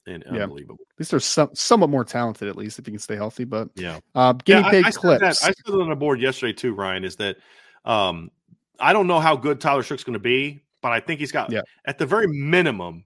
and 0.07 0.23
yeah. 0.31 0.43
unbelievable. 0.43 0.77
At 0.93 0.99
least 0.99 1.11
they're 1.11 1.19
some, 1.19 1.49
somewhat 1.53 1.89
more 1.89 2.03
talented, 2.03 2.47
at 2.47 2.55
least 2.55 2.79
if 2.79 2.87
you 2.87 2.93
can 2.93 2.99
stay 2.99 3.15
healthy. 3.15 3.43
But 3.43 3.69
yeah, 3.75 3.99
uh, 4.15 4.33
guinea 4.33 4.61
yeah, 4.61 4.69
pig 4.69 4.85
I, 4.85 4.87
I 4.87 4.91
clips. 4.91 5.41
That, 5.41 5.49
I 5.49 5.53
said 5.53 5.75
on 5.75 5.89
the 5.89 5.95
board 5.95 6.19
yesterday 6.21 6.53
too. 6.53 6.73
Ryan 6.73 7.03
is 7.03 7.15
that 7.17 7.37
um, 7.85 8.31
I 8.79 8.93
don't 8.93 9.07
know 9.07 9.19
how 9.19 9.35
good 9.35 9.61
Tyler 9.61 9.83
Shough's 9.83 10.03
going 10.03 10.13
to 10.13 10.19
be, 10.19 10.61
but 10.81 10.91
I 10.91 10.99
think 10.99 11.19
he's 11.19 11.31
got 11.31 11.51
yeah. 11.51 11.61
at 11.85 11.97
the 11.97 12.05
very 12.05 12.27
minimum 12.27 13.03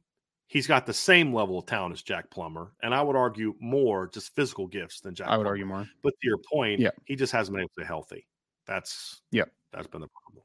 he's 0.47 0.67
got 0.67 0.85
the 0.85 0.93
same 0.93 1.33
level 1.33 1.59
of 1.59 1.65
talent 1.65 1.93
as 1.93 2.01
Jack 2.01 2.29
Plummer, 2.29 2.71
and 2.81 2.93
I 2.93 3.01
would 3.01 3.15
argue 3.15 3.55
more 3.59 4.07
just 4.07 4.35
physical 4.35 4.67
gifts 4.67 5.01
than 5.01 5.15
Jack. 5.15 5.27
I 5.27 5.37
would 5.37 5.43
Plummer. 5.43 5.49
argue 5.49 5.65
more. 5.65 5.89
But 6.03 6.11
to 6.21 6.27
your 6.27 6.39
point, 6.51 6.79
yeah. 6.79 6.91
he 7.05 7.15
just 7.15 7.31
hasn't 7.33 7.53
been 7.53 7.61
able 7.61 7.69
to 7.69 7.73
stay 7.83 7.87
healthy. 7.87 8.27
That's 8.67 9.21
yeah, 9.31 9.45
that's 9.71 9.87
been 9.87 10.01
the 10.01 10.07
problem. 10.07 10.44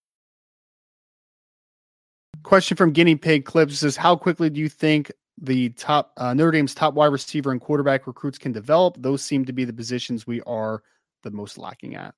Question 2.43 2.77
from 2.77 2.91
Guinea 2.91 3.15
Pig 3.15 3.45
Clips 3.45 3.79
says, 3.79 3.95
How 3.95 4.15
quickly 4.15 4.49
do 4.49 4.59
you 4.59 4.69
think 4.69 5.11
the 5.37 5.69
top 5.69 6.13
uh, 6.17 6.33
Notre 6.33 6.51
Dame's 6.51 6.73
top 6.73 6.93
wide 6.93 7.07
receiver 7.07 7.51
and 7.51 7.61
quarterback 7.61 8.07
recruits 8.07 8.37
can 8.37 8.51
develop? 8.51 8.95
Those 8.99 9.21
seem 9.21 9.45
to 9.45 9.53
be 9.53 9.65
the 9.65 9.73
positions 9.73 10.25
we 10.25 10.41
are 10.41 10.81
the 11.23 11.31
most 11.31 11.57
lacking 11.57 11.95
at. 11.95 12.15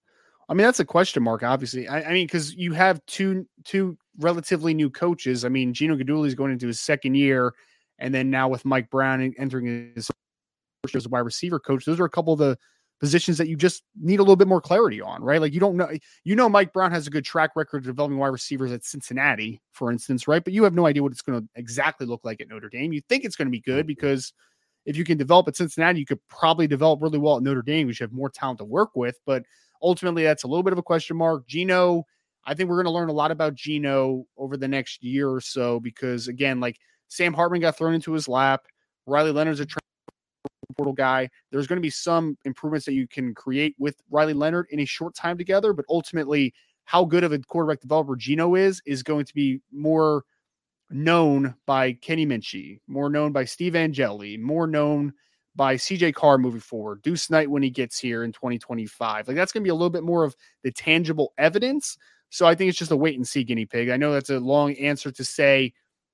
I 0.50 0.54
mean, 0.54 0.66
that's 0.66 0.80
a 0.80 0.86
question 0.86 1.24
mark, 1.24 1.44
obviously. 1.44 1.88
I, 1.88 2.04
I 2.04 2.14
mean, 2.14 2.28
because 2.28 2.54
you 2.56 2.74
have 2.74 3.06
two 3.06 3.48
two 3.64 3.98
relatively 4.20 4.74
new 4.74 4.90
coaches. 4.90 5.46
I 5.46 5.50
mean, 5.50 5.74
Gino 5.74 5.96
Guidugli 5.96 6.28
is 6.28 6.36
going 6.36 6.52
into 6.52 6.68
his 6.68 6.80
second 6.80 7.16
year, 7.16 7.54
and 8.00 8.14
then 8.14 8.30
now 8.30 8.48
with 8.48 8.66
Mike 8.66 8.90
Brown 8.90 9.34
entering 9.38 9.94
his 9.96 10.08
first 10.84 10.94
year 10.94 11.00
as 11.00 11.06
a 11.06 11.10
wide 11.10 11.20
receiver 11.20 11.60
coach, 11.60 11.86
those 11.86 12.00
are 12.00 12.06
a 12.06 12.10
couple 12.10 12.34
of 12.34 12.40
the 12.40 12.58
positions 13.04 13.38
that 13.38 13.50
you 13.50 13.58
just 13.58 13.84
need 14.02 14.22
a 14.22 14.24
little 14.24 14.38
bit 14.38 14.48
more 14.48 14.62
clarity 14.62 15.02
on, 15.02 15.22
right? 15.22 15.42
Like 15.42 15.54
you 15.54 15.60
don't 15.60 15.76
know, 15.76 15.90
you 16.24 16.38
know, 16.38 16.48
Mike 16.48 16.72
Brown 16.72 16.90
has 16.94 17.06
a 17.06 17.10
good 17.10 17.26
track 17.26 17.50
record 17.54 17.80
of 17.80 17.84
developing 17.84 18.18
wide 18.18 18.30
receivers 18.30 18.72
at 18.72 18.86
Cincinnati, 18.86 19.62
for 19.74 19.92
instance, 19.92 20.26
right? 20.26 20.42
But 20.42 20.54
you 20.54 20.64
have 20.64 20.74
no 20.74 20.86
idea 20.86 21.04
what 21.04 21.12
it's 21.12 21.22
going 21.22 21.42
to 21.42 21.46
exactly 21.56 22.08
look 22.08 22.22
like 22.24 22.40
at 22.40 22.48
Notre 22.48 22.70
Dame. 22.70 22.94
You 22.94 23.02
think 23.10 23.26
it's 23.26 23.36
going 23.36 23.48
to 23.48 23.52
be 23.52 23.60
good 23.60 23.82
mm-hmm. 23.82 23.88
because 23.88 24.32
if 24.86 24.96
you 24.96 25.04
can 25.04 25.18
develop 25.18 25.50
at 25.50 25.58
Cincinnati, 25.58 26.00
you 26.00 26.06
could 26.06 26.26
probably 26.30 26.66
develop 26.66 27.02
really 27.02 27.18
well 27.18 27.36
at 27.36 27.44
Notre 27.44 27.62
Dame. 27.62 27.88
You 27.88 27.94
should 27.94 28.06
have 28.06 28.14
more 28.14 28.30
talent 28.30 28.60
to 28.60 28.66
work 28.66 28.92
with, 28.96 29.20
but 29.26 29.44
ultimately, 29.82 30.24
that's 30.24 30.44
a 30.44 30.48
little 30.48 30.64
bit 30.64 30.72
of 30.72 30.80
a 30.80 30.84
question 30.84 31.18
mark. 31.18 31.46
Gino, 31.46 32.06
I 32.46 32.54
think 32.54 32.70
we're 32.70 32.82
going 32.82 32.86
to 32.86 32.98
learn 32.98 33.10
a 33.10 33.12
lot 33.14 33.32
about 33.32 33.54
Gino 33.54 34.24
over 34.38 34.56
the 34.56 34.70
next 34.70 35.04
year 35.04 35.30
or 35.30 35.42
so 35.42 35.82
because, 35.82 36.30
again, 36.30 36.62
like 36.62 36.80
Sam 37.10 37.34
Hartman 37.34 37.60
got 37.60 37.78
thrown 37.78 37.96
into 37.96 38.14
his 38.14 38.30
lap. 38.30 38.62
Riley 39.06 39.34
Leonard's 39.34 39.60
a 39.60 39.66
portal 40.74 40.94
guy. 40.94 41.30
There's 41.52 41.68
going 41.68 41.78
to 41.78 41.82
be 41.82 41.90
some 41.90 42.38
improvements 42.46 42.86
that 42.86 42.94
you 42.94 43.08
can 43.08 43.34
create 43.34 43.76
with 43.80 43.96
Riley 44.10 44.34
Leonard 44.34 44.68
in 44.70 44.80
a 44.80 44.86
short 44.86 45.16
time 45.16 45.38
together, 45.38 45.74
but 45.74 45.86
ultimately, 45.90 46.54
how 46.86 47.06
good 47.06 47.24
of 47.24 47.32
a 47.32 47.40
quarterback 47.40 47.80
developer 47.80 48.16
Gino 48.16 48.56
is 48.56 48.82
is 48.86 49.04
going 49.04 49.26
to 49.26 49.34
be 49.34 49.62
more 49.72 50.24
known 50.90 51.56
by 51.66 51.94
Kenny 51.94 52.26
Minchey, 52.26 52.80
more 52.88 53.10
known 53.10 53.32
by 53.32 53.46
Steve 53.46 53.76
Angeli, 53.76 54.38
more 54.38 54.68
known 54.68 55.14
by 55.56 55.76
CJ 55.76 56.14
Carr 56.16 56.38
moving 56.38 56.60
forward, 56.60 57.02
Deuce 57.02 57.30
Knight 57.30 57.50
when 57.50 57.64
he 57.64 57.70
gets 57.70 58.00
here 58.00 58.24
in 58.24 58.32
2025. 58.32 59.28
Like 59.28 59.36
that's 59.36 59.52
going 59.52 59.62
to 59.62 59.66
be 59.66 59.70
a 59.70 59.76
little 59.76 59.90
bit 59.90 60.04
more 60.04 60.24
of 60.24 60.36
the 60.64 60.72
tangible 60.72 61.34
evidence. 61.38 61.98
So 62.30 62.48
I 62.48 62.56
think 62.56 62.70
it's 62.70 62.80
just 62.80 62.92
a 62.92 62.98
wait 62.98 63.16
and 63.16 63.28
see 63.28 63.44
guinea 63.44 63.66
pig. 63.66 63.90
I 63.90 63.98
know 63.98 64.14
that's 64.14 64.32
a 64.32 64.40
long 64.40 64.74
answer 64.76 65.12
to 65.12 65.24
say, 65.24 65.74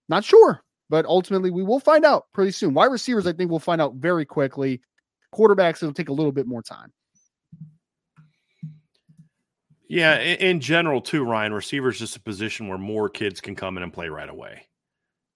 not 0.09 0.25
sure, 0.25 0.61
but 0.89 1.05
ultimately, 1.05 1.51
we 1.51 1.63
will 1.63 1.79
find 1.79 2.03
out 2.03 2.25
pretty 2.33 2.51
soon. 2.51 2.73
Wide 2.73 2.85
receivers, 2.85 3.27
I 3.27 3.33
think 3.33 3.51
we'll 3.51 3.59
find 3.59 3.81
out 3.81 3.95
very 3.95 4.25
quickly. 4.25 4.81
Quarterbacks, 5.33 5.77
it'll 5.77 5.93
take 5.93 6.09
a 6.09 6.13
little 6.13 6.31
bit 6.31 6.47
more 6.47 6.63
time. 6.63 6.91
Yeah, 9.87 10.19
in, 10.19 10.59
general, 10.59 11.01
too, 11.01 11.23
Ryan, 11.23 11.53
receivers 11.53 11.95
is 11.95 11.99
just 12.01 12.15
a 12.15 12.21
position 12.21 12.67
where 12.67 12.77
more 12.77 13.09
kids 13.09 13.41
can 13.41 13.55
come 13.55 13.75
in 13.75 13.81
and 13.81 13.91
play 13.91 14.07
right 14.07 14.29
away. 14.29 14.67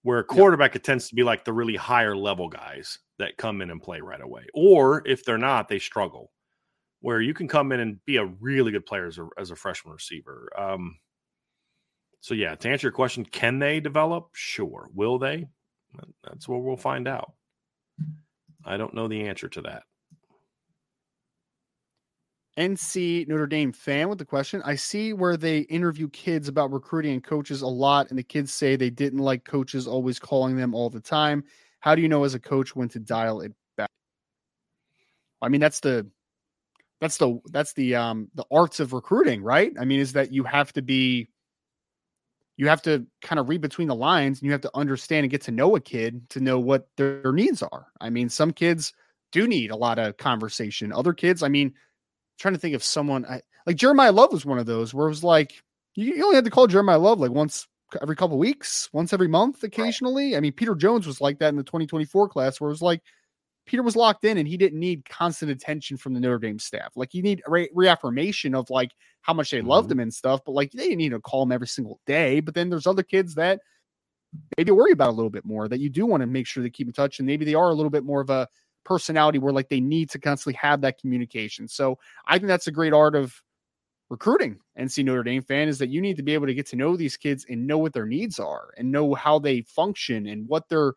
Where 0.03 0.19
a 0.19 0.23
quarterback, 0.23 0.75
it 0.75 0.83
tends 0.83 1.07
to 1.09 1.15
be 1.15 1.23
like 1.23 1.43
the 1.43 1.53
really 1.53 1.75
higher 1.75 2.15
level 2.15 2.49
guys 2.49 2.99
that 3.17 3.37
come 3.37 3.61
in 3.61 3.71
and 3.71 3.81
play 3.81 3.99
right 4.01 4.21
away. 4.21 4.45
Or 4.53 5.01
if 5.07 5.25
they're 5.25 5.39
not, 5.39 5.69
they 5.69 5.79
struggle. 5.79 6.31
Where 6.99 7.19
you 7.19 7.33
can 7.33 7.47
come 7.47 7.71
in 7.71 7.79
and 7.79 8.03
be 8.05 8.17
a 8.17 8.25
really 8.25 8.71
good 8.71 8.85
player 8.85 9.07
as 9.07 9.17
a, 9.17 9.27
as 9.39 9.49
a 9.49 9.55
freshman 9.55 9.93
receiver. 9.93 10.49
Um, 10.55 10.97
so, 12.23 12.35
yeah, 12.35 12.55
to 12.55 12.69
answer 12.69 12.87
your 12.87 12.93
question, 12.93 13.25
can 13.25 13.59
they 13.59 13.81
develop? 13.81 14.29
Sure. 14.31 14.87
Will 14.93 15.19
they? 15.19 15.45
That's 16.23 16.47
what 16.47 16.63
we'll 16.63 16.77
find 16.77 17.05
out. 17.05 17.33
I 18.63 18.77
don't 18.77 18.93
know 18.93 19.09
the 19.09 19.27
answer 19.27 19.49
to 19.49 19.61
that. 19.63 19.83
NC 22.57 23.27
Notre 23.27 23.45
Dame 23.45 23.73
fan 23.73 24.07
with 24.07 24.19
the 24.19 24.25
question. 24.25 24.61
I 24.63 24.75
see 24.75 25.11
where 25.11 25.35
they 25.35 25.59
interview 25.59 26.07
kids 26.07 26.47
about 26.47 26.71
recruiting 26.71 27.11
and 27.11 27.21
coaches 27.21 27.61
a 27.61 27.67
lot, 27.67 28.09
and 28.09 28.17
the 28.17 28.23
kids 28.23 28.53
say 28.53 28.77
they 28.77 28.89
didn't 28.89 29.19
like 29.19 29.43
coaches 29.43 29.85
always 29.85 30.17
calling 30.17 30.55
them 30.55 30.73
all 30.73 30.89
the 30.89 31.01
time. 31.01 31.43
How 31.81 31.93
do 31.93 32.01
you 32.01 32.07
know 32.07 32.23
as 32.23 32.35
a 32.35 32.39
coach 32.39 32.73
when 32.73 32.87
to 32.87 32.99
dial 32.99 33.41
it 33.41 33.51
back? 33.75 33.89
I 35.41 35.49
mean, 35.49 35.59
that's 35.59 35.81
the 35.81 36.09
that's 37.01 37.17
the 37.17 37.41
that's 37.51 37.73
the 37.73 37.95
um 37.95 38.29
the 38.33 38.45
arts 38.49 38.79
of 38.79 38.93
recruiting, 38.93 39.43
right? 39.43 39.73
I 39.77 39.83
mean, 39.83 39.99
is 39.99 40.13
that 40.13 40.31
you 40.31 40.45
have 40.45 40.71
to 40.71 40.81
be 40.81 41.27
you 42.57 42.67
have 42.67 42.81
to 42.83 43.05
kind 43.21 43.39
of 43.39 43.49
read 43.49 43.61
between 43.61 43.87
the 43.87 43.95
lines 43.95 44.39
and 44.39 44.45
you 44.45 44.51
have 44.51 44.61
to 44.61 44.71
understand 44.75 45.23
and 45.23 45.31
get 45.31 45.41
to 45.41 45.51
know 45.51 45.75
a 45.75 45.79
kid 45.79 46.29
to 46.29 46.39
know 46.39 46.59
what 46.59 46.87
their 46.97 47.31
needs 47.31 47.63
are. 47.63 47.87
I 47.99 48.09
mean, 48.09 48.29
some 48.29 48.51
kids 48.51 48.93
do 49.31 49.47
need 49.47 49.71
a 49.71 49.75
lot 49.75 49.97
of 49.99 50.17
conversation. 50.17 50.93
Other 50.93 51.13
kids, 51.13 51.41
I 51.41 51.47
mean, 51.47 51.73
trying 52.39 52.53
to 52.53 52.59
think 52.59 52.75
of 52.75 52.83
someone 52.83 53.25
I, 53.25 53.41
like 53.65 53.77
Jeremiyah 53.77 54.13
Love 54.13 54.31
was 54.31 54.45
one 54.45 54.59
of 54.59 54.65
those 54.65 54.93
where 54.93 55.07
it 55.07 55.11
was 55.11 55.23
like 55.23 55.53
you, 55.95 56.15
you 56.15 56.23
only 56.23 56.35
had 56.35 56.45
to 56.45 56.51
call 56.51 56.67
Jeremiyah 56.67 57.01
Love 57.01 57.19
like 57.19 57.31
once 57.31 57.67
every 58.01 58.15
couple 58.15 58.37
weeks, 58.37 58.89
once 58.93 59.13
every 59.13 59.27
month, 59.27 59.63
occasionally. 59.63 60.31
Right. 60.31 60.37
I 60.37 60.41
mean, 60.41 60.53
Peter 60.53 60.75
Jones 60.75 61.07
was 61.07 61.21
like 61.21 61.39
that 61.39 61.49
in 61.49 61.55
the 61.55 61.63
2024 61.63 62.29
class 62.29 62.59
where 62.59 62.69
it 62.69 62.73
was 62.73 62.81
like 62.81 63.01
Peter 63.65 63.83
was 63.83 63.95
locked 63.95 64.25
in 64.25 64.37
and 64.37 64.47
he 64.47 64.57
didn't 64.57 64.79
need 64.79 65.07
constant 65.07 65.51
attention 65.51 65.97
from 65.97 66.13
the 66.13 66.19
Notre 66.19 66.39
Dame 66.39 66.59
staff. 66.59 66.91
Like 66.95 67.13
you 67.13 67.21
need 67.21 67.41
re- 67.47 67.69
reaffirmation 67.73 68.55
of 68.55 68.69
like 68.69 68.91
how 69.21 69.33
much 69.33 69.51
they 69.51 69.59
mm-hmm. 69.59 69.67
loved 69.67 69.91
him 69.91 69.99
and 69.99 70.13
stuff, 70.13 70.41
but 70.45 70.51
like 70.51 70.71
they 70.71 70.83
didn't 70.83 70.97
need 70.97 71.11
to 71.11 71.19
call 71.19 71.43
him 71.43 71.51
every 71.51 71.67
single 71.67 71.99
day. 72.05 72.39
But 72.41 72.55
then 72.55 72.69
there's 72.69 72.87
other 72.87 73.03
kids 73.03 73.35
that 73.35 73.61
maybe 74.57 74.71
worry 74.71 74.91
about 74.91 75.09
a 75.09 75.13
little 75.13 75.29
bit 75.29 75.45
more 75.45 75.67
that 75.67 75.79
you 75.79 75.89
do 75.89 76.05
want 76.05 76.21
to 76.21 76.27
make 76.27 76.47
sure 76.47 76.61
they 76.61 76.69
keep 76.69 76.87
in 76.87 76.93
touch 76.93 77.19
and 77.19 77.25
maybe 77.25 77.45
they 77.45 77.53
are 77.53 77.69
a 77.69 77.73
little 77.73 77.89
bit 77.89 78.03
more 78.03 78.21
of 78.21 78.29
a 78.29 78.47
personality 78.83 79.39
where 79.39 79.53
like 79.53 79.69
they 79.69 79.79
need 79.79 80.09
to 80.09 80.19
constantly 80.19 80.57
have 80.61 80.81
that 80.81 80.99
communication. 80.99 81.67
So 81.67 81.99
I 82.27 82.37
think 82.37 82.47
that's 82.47 82.67
a 82.67 82.71
great 82.71 82.93
art 82.93 83.15
of 83.15 83.41
recruiting 84.09 84.59
NC 84.77 85.05
Notre 85.05 85.23
Dame 85.23 85.41
fan 85.41 85.67
is 85.67 85.79
that 85.79 85.89
you 85.89 86.01
need 86.01 86.17
to 86.17 86.23
be 86.23 86.33
able 86.33 86.47
to 86.47 86.53
get 86.53 86.67
to 86.67 86.75
know 86.75 86.97
these 86.97 87.17
kids 87.17 87.45
and 87.49 87.65
know 87.65 87.77
what 87.77 87.93
their 87.93 88.05
needs 88.05 88.39
are 88.39 88.73
and 88.77 88.91
know 88.91 89.13
how 89.13 89.39
they 89.39 89.61
function 89.61 90.27
and 90.27 90.47
what 90.47 90.67
their 90.67 90.93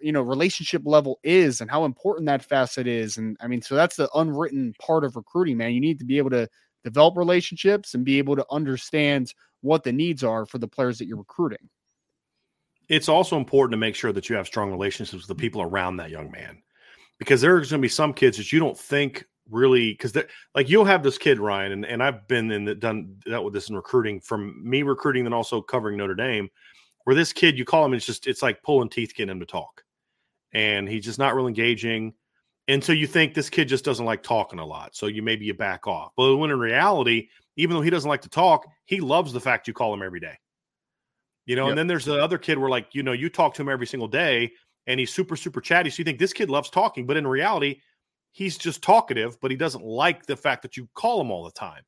you 0.00 0.12
know 0.12 0.22
relationship 0.22 0.82
level 0.84 1.20
is 1.22 1.60
and 1.60 1.70
how 1.70 1.84
important 1.84 2.26
that 2.26 2.44
facet 2.44 2.86
is 2.86 3.16
and 3.16 3.36
i 3.40 3.46
mean 3.46 3.62
so 3.62 3.76
that's 3.76 3.94
the 3.94 4.10
unwritten 4.14 4.74
part 4.80 5.04
of 5.04 5.16
recruiting 5.16 5.56
man. 5.56 5.72
You 5.72 5.80
need 5.80 5.98
to 5.98 6.04
be 6.04 6.18
able 6.18 6.30
to 6.30 6.48
develop 6.84 7.16
relationships 7.16 7.94
and 7.94 8.04
be 8.04 8.18
able 8.18 8.36
to 8.36 8.46
understand 8.50 9.32
what 9.60 9.84
the 9.84 9.92
needs 9.92 10.24
are 10.24 10.44
for 10.44 10.58
the 10.58 10.68
players 10.68 10.98
that 10.98 11.06
you're 11.06 11.16
recruiting. 11.16 11.68
It's 12.88 13.08
also 13.08 13.36
important 13.36 13.72
to 13.72 13.78
make 13.78 13.94
sure 13.94 14.12
that 14.12 14.28
you 14.28 14.36
have 14.36 14.46
strong 14.46 14.70
relationships 14.70 15.22
with 15.22 15.26
the 15.26 15.34
mm-hmm. 15.34 15.40
people 15.40 15.62
around 15.62 15.96
that 15.96 16.10
young 16.10 16.30
man 16.30 16.62
because 17.18 17.40
there's 17.40 17.70
going 17.70 17.80
to 17.80 17.84
be 17.84 17.88
some 17.88 18.12
kids 18.12 18.36
that 18.36 18.52
you 18.52 18.58
don't 18.58 18.78
think 18.78 19.24
really 19.50 19.92
because 19.92 20.16
like 20.54 20.68
you'll 20.68 20.84
have 20.84 21.02
this 21.02 21.18
kid 21.18 21.38
Ryan 21.38 21.72
and, 21.72 21.84
and 21.84 22.02
I've 22.02 22.26
been 22.28 22.50
in 22.50 22.64
the, 22.64 22.74
done 22.74 23.16
that 23.26 23.42
with 23.42 23.54
this 23.54 23.68
in 23.68 23.76
recruiting 23.76 24.20
from 24.20 24.68
me 24.68 24.82
recruiting 24.82 25.26
and 25.26 25.34
also 25.34 25.60
covering 25.60 25.96
Notre 25.96 26.14
Dame 26.14 26.48
where 27.04 27.16
this 27.16 27.32
kid 27.32 27.58
you 27.58 27.64
call 27.64 27.84
him 27.84 27.94
it's 27.94 28.06
just 28.06 28.26
it's 28.26 28.42
like 28.42 28.62
pulling 28.62 28.88
teeth 28.88 29.14
getting 29.14 29.30
him 29.30 29.40
to 29.40 29.46
talk. 29.46 29.84
And 30.54 30.88
he's 30.88 31.04
just 31.04 31.18
not 31.18 31.34
real 31.34 31.46
engaging. 31.46 32.14
And 32.68 32.84
so 32.84 32.92
you 32.92 33.06
think 33.06 33.34
this 33.34 33.50
kid 33.50 33.68
just 33.68 33.84
doesn't 33.84 34.04
like 34.04 34.22
talking 34.22 34.58
a 34.58 34.66
lot. 34.66 34.94
So 34.94 35.06
you 35.06 35.22
maybe 35.22 35.44
you 35.44 35.54
back 35.54 35.86
off. 35.86 36.12
But 36.16 36.36
when 36.36 36.50
in 36.50 36.58
reality 36.58 37.28
even 37.56 37.76
though 37.76 37.82
he 37.82 37.90
doesn't 37.90 38.08
like 38.08 38.22
to 38.22 38.28
talk 38.28 38.66
he 38.86 39.00
loves 39.00 39.32
the 39.32 39.40
fact 39.40 39.68
you 39.68 39.74
call 39.74 39.92
him 39.94 40.02
every 40.02 40.20
day. 40.20 40.38
You 41.46 41.56
know 41.56 41.64
yep. 41.64 41.70
and 41.70 41.78
then 41.78 41.86
there's 41.86 42.04
the 42.04 42.22
other 42.22 42.38
kid 42.38 42.58
where 42.58 42.70
like 42.70 42.94
you 42.94 43.02
know 43.02 43.12
you 43.12 43.28
talk 43.28 43.54
to 43.54 43.62
him 43.62 43.68
every 43.68 43.86
single 43.86 44.08
day 44.08 44.52
and 44.86 45.00
he's 45.00 45.12
super 45.12 45.36
super 45.36 45.60
chatty. 45.60 45.90
So 45.90 45.98
you 45.98 46.04
think 46.04 46.18
this 46.18 46.32
kid 46.32 46.50
loves 46.50 46.70
talking 46.70 47.06
but 47.06 47.16
in 47.16 47.26
reality 47.26 47.80
he's 48.32 48.56
just 48.56 48.82
talkative 48.82 49.40
but 49.40 49.50
he 49.50 49.56
doesn't 49.56 49.84
like 49.84 50.26
the 50.26 50.36
fact 50.36 50.62
that 50.62 50.76
you 50.76 50.88
call 50.94 51.20
him 51.20 51.30
all 51.30 51.44
the 51.44 51.50
time 51.52 51.82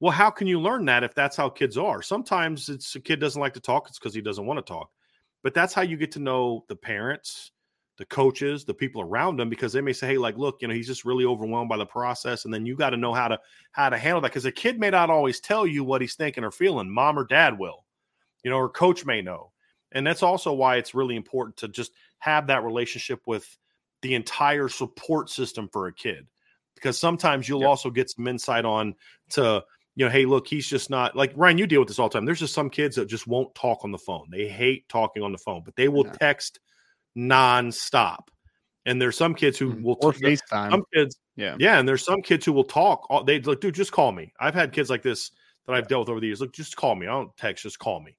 well 0.00 0.12
how 0.12 0.30
can 0.30 0.46
you 0.46 0.60
learn 0.60 0.84
that 0.86 1.04
if 1.04 1.14
that's 1.14 1.36
how 1.36 1.48
kids 1.48 1.76
are? 1.76 2.02
Sometimes 2.02 2.68
it's 2.68 2.94
a 2.94 3.00
kid 3.00 3.20
doesn't 3.20 3.40
like 3.40 3.54
to 3.54 3.60
talk 3.60 3.88
it's 3.88 3.98
because 3.98 4.14
he 4.14 4.20
doesn't 4.20 4.46
want 4.46 4.58
to 4.58 4.72
talk. 4.72 4.90
But 5.42 5.54
that's 5.54 5.74
how 5.74 5.82
you 5.82 5.96
get 5.96 6.12
to 6.12 6.18
know 6.18 6.64
the 6.68 6.76
parents 6.76 7.52
the 7.96 8.06
coaches 8.06 8.64
the 8.64 8.72
people 8.72 9.00
around 9.00 9.40
him 9.40 9.48
because 9.48 9.72
they 9.72 9.80
may 9.80 9.92
say 9.92 10.06
hey 10.06 10.18
like 10.18 10.38
look 10.38 10.62
you 10.62 10.68
know 10.68 10.74
he's 10.74 10.86
just 10.86 11.04
really 11.04 11.24
overwhelmed 11.24 11.68
by 11.68 11.76
the 11.76 11.84
process 11.84 12.44
and 12.44 12.54
then 12.54 12.64
you 12.64 12.76
got 12.76 12.90
to 12.90 12.96
know 12.96 13.12
how 13.12 13.26
to 13.26 13.36
how 13.72 13.88
to 13.88 13.98
handle 13.98 14.20
that 14.20 14.28
because 14.28 14.44
a 14.44 14.52
kid 14.52 14.78
may 14.78 14.88
not 14.88 15.10
always 15.10 15.40
tell 15.40 15.66
you 15.66 15.82
what 15.82 16.00
he's 16.00 16.14
thinking 16.14 16.44
or 16.44 16.52
feeling 16.52 16.88
mom 16.88 17.18
or 17.18 17.24
dad 17.24 17.58
will 17.58 17.84
you 18.44 18.50
know 18.50 18.56
or 18.56 18.68
coach 18.68 19.04
may 19.04 19.22
know. 19.22 19.52
And 19.92 20.06
that's 20.06 20.22
also 20.22 20.52
why 20.52 20.76
it's 20.76 20.94
really 20.94 21.16
important 21.16 21.56
to 21.58 21.68
just 21.68 21.92
have 22.18 22.48
that 22.48 22.64
relationship 22.64 23.20
with 23.26 23.56
the 24.02 24.14
entire 24.14 24.68
support 24.68 25.30
system 25.30 25.68
for 25.72 25.86
a 25.86 25.92
kid 25.92 26.26
because 26.74 26.98
sometimes 26.98 27.48
you'll 27.48 27.60
yep. 27.60 27.70
also 27.70 27.90
get 27.90 28.10
some 28.10 28.28
insight 28.28 28.64
on 28.64 28.94
to 29.30 29.64
you 29.98 30.04
know 30.04 30.10
hey 30.10 30.24
look 30.24 30.46
he's 30.46 30.66
just 30.66 30.90
not 30.90 31.14
like 31.16 31.32
ryan 31.36 31.58
you 31.58 31.66
deal 31.66 31.80
with 31.80 31.88
this 31.88 31.98
all 31.98 32.08
the 32.08 32.12
time 32.14 32.24
there's 32.24 32.38
just 32.38 32.54
some 32.54 32.70
kids 32.70 32.96
that 32.96 33.06
just 33.06 33.26
won't 33.26 33.54
talk 33.54 33.84
on 33.84 33.92
the 33.92 33.98
phone 33.98 34.26
they 34.30 34.48
hate 34.48 34.88
talking 34.88 35.22
on 35.22 35.32
the 35.32 35.38
phone 35.38 35.62
but 35.64 35.76
they 35.76 35.88
will 35.88 36.06
yeah. 36.06 36.12
text 36.12 36.60
nonstop 37.16 38.28
and 38.86 39.02
there's 39.02 39.16
some 39.16 39.34
kids 39.34 39.58
who 39.58 39.74
mm, 39.74 39.82
will 39.82 39.98
or 40.02 40.12
t- 40.12 40.20
FaceTime. 40.20 40.70
some 40.70 40.84
kids 40.94 41.18
yeah 41.36 41.56
yeah 41.58 41.78
and 41.78 41.88
there's 41.88 42.04
some 42.04 42.22
kids 42.22 42.46
who 42.46 42.52
will 42.52 42.64
talk 42.64 43.06
all, 43.10 43.24
they 43.24 43.40
like 43.40 43.60
dude 43.60 43.74
just 43.74 43.92
call 43.92 44.12
me 44.12 44.32
i've 44.40 44.54
had 44.54 44.72
kids 44.72 44.88
like 44.88 45.02
this 45.02 45.32
that 45.66 45.74
i've 45.74 45.88
dealt 45.88 46.02
with 46.02 46.10
over 46.10 46.20
the 46.20 46.26
years 46.26 46.40
look 46.40 46.54
just 46.54 46.76
call 46.76 46.94
me 46.94 47.06
i 47.06 47.10
don't 47.10 47.36
text 47.36 47.64
just 47.64 47.78
call 47.78 48.00
me 48.00 48.16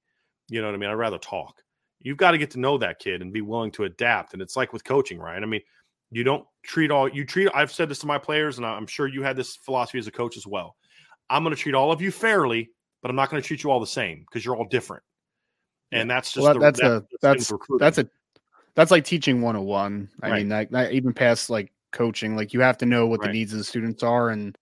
you 0.49 0.61
know 0.61 0.67
what 0.67 0.75
i 0.75 0.77
mean 0.77 0.89
i'd 0.89 0.93
rather 0.93 1.17
talk 1.17 1.63
you've 2.01 2.17
got 2.17 2.31
to 2.31 2.37
get 2.37 2.51
to 2.51 2.59
know 2.59 2.77
that 2.77 2.99
kid 2.99 3.21
and 3.21 3.33
be 3.33 3.41
willing 3.41 3.71
to 3.71 3.83
adapt. 3.83 4.33
And 4.33 4.41
it's 4.41 4.55
like 4.55 4.73
with 4.73 4.83
coaching, 4.83 5.19
right? 5.19 5.41
I 5.41 5.45
mean, 5.45 5.61
you 6.11 6.23
don't 6.23 6.45
treat 6.63 6.91
all 6.91 7.07
you 7.07 7.25
treat. 7.25 7.49
I've 7.53 7.71
said 7.71 7.89
this 7.89 7.99
to 7.99 8.07
my 8.07 8.17
players, 8.17 8.57
and 8.57 8.65
I'm 8.65 8.87
sure 8.87 9.07
you 9.07 9.21
had 9.21 9.35
this 9.35 9.57
philosophy 9.57 9.99
as 9.99 10.07
a 10.07 10.11
coach 10.11 10.37
as 10.37 10.47
well. 10.47 10.75
I'm 11.29 11.43
going 11.43 11.55
to 11.55 11.61
treat 11.61 11.75
all 11.75 11.91
of 11.91 12.01
you 12.01 12.11
fairly, 12.11 12.71
but 13.01 13.09
I'm 13.09 13.15
not 13.15 13.29
going 13.29 13.41
to 13.41 13.47
treat 13.47 13.63
you 13.63 13.71
all 13.71 13.79
the 13.79 13.87
same 13.87 14.25
because 14.27 14.43
you're 14.43 14.55
all 14.55 14.65
different. 14.65 15.03
And 15.91 16.09
that's 16.09 16.33
just 16.33 16.43
well, 16.43 16.53
the, 16.53 16.59
that's, 16.59 16.81
a 16.81 17.05
that's 17.21 17.51
that's 17.79 17.97
a 17.97 18.09
that's 18.75 18.91
like 18.91 19.05
teaching 19.05 19.41
101. 19.41 20.09
I 20.21 20.29
right. 20.29 20.37
mean, 20.37 20.49
that, 20.49 20.71
that 20.71 20.91
even 20.91 21.13
past 21.13 21.49
like 21.49 21.71
coaching, 21.91 22.35
like 22.35 22.53
you 22.53 22.61
have 22.61 22.77
to 22.79 22.85
know 22.85 23.07
what 23.07 23.21
right. 23.21 23.27
the 23.27 23.33
needs 23.33 23.51
of 23.53 23.57
the 23.57 23.63
students 23.63 24.03
are 24.03 24.29
and 24.29 24.55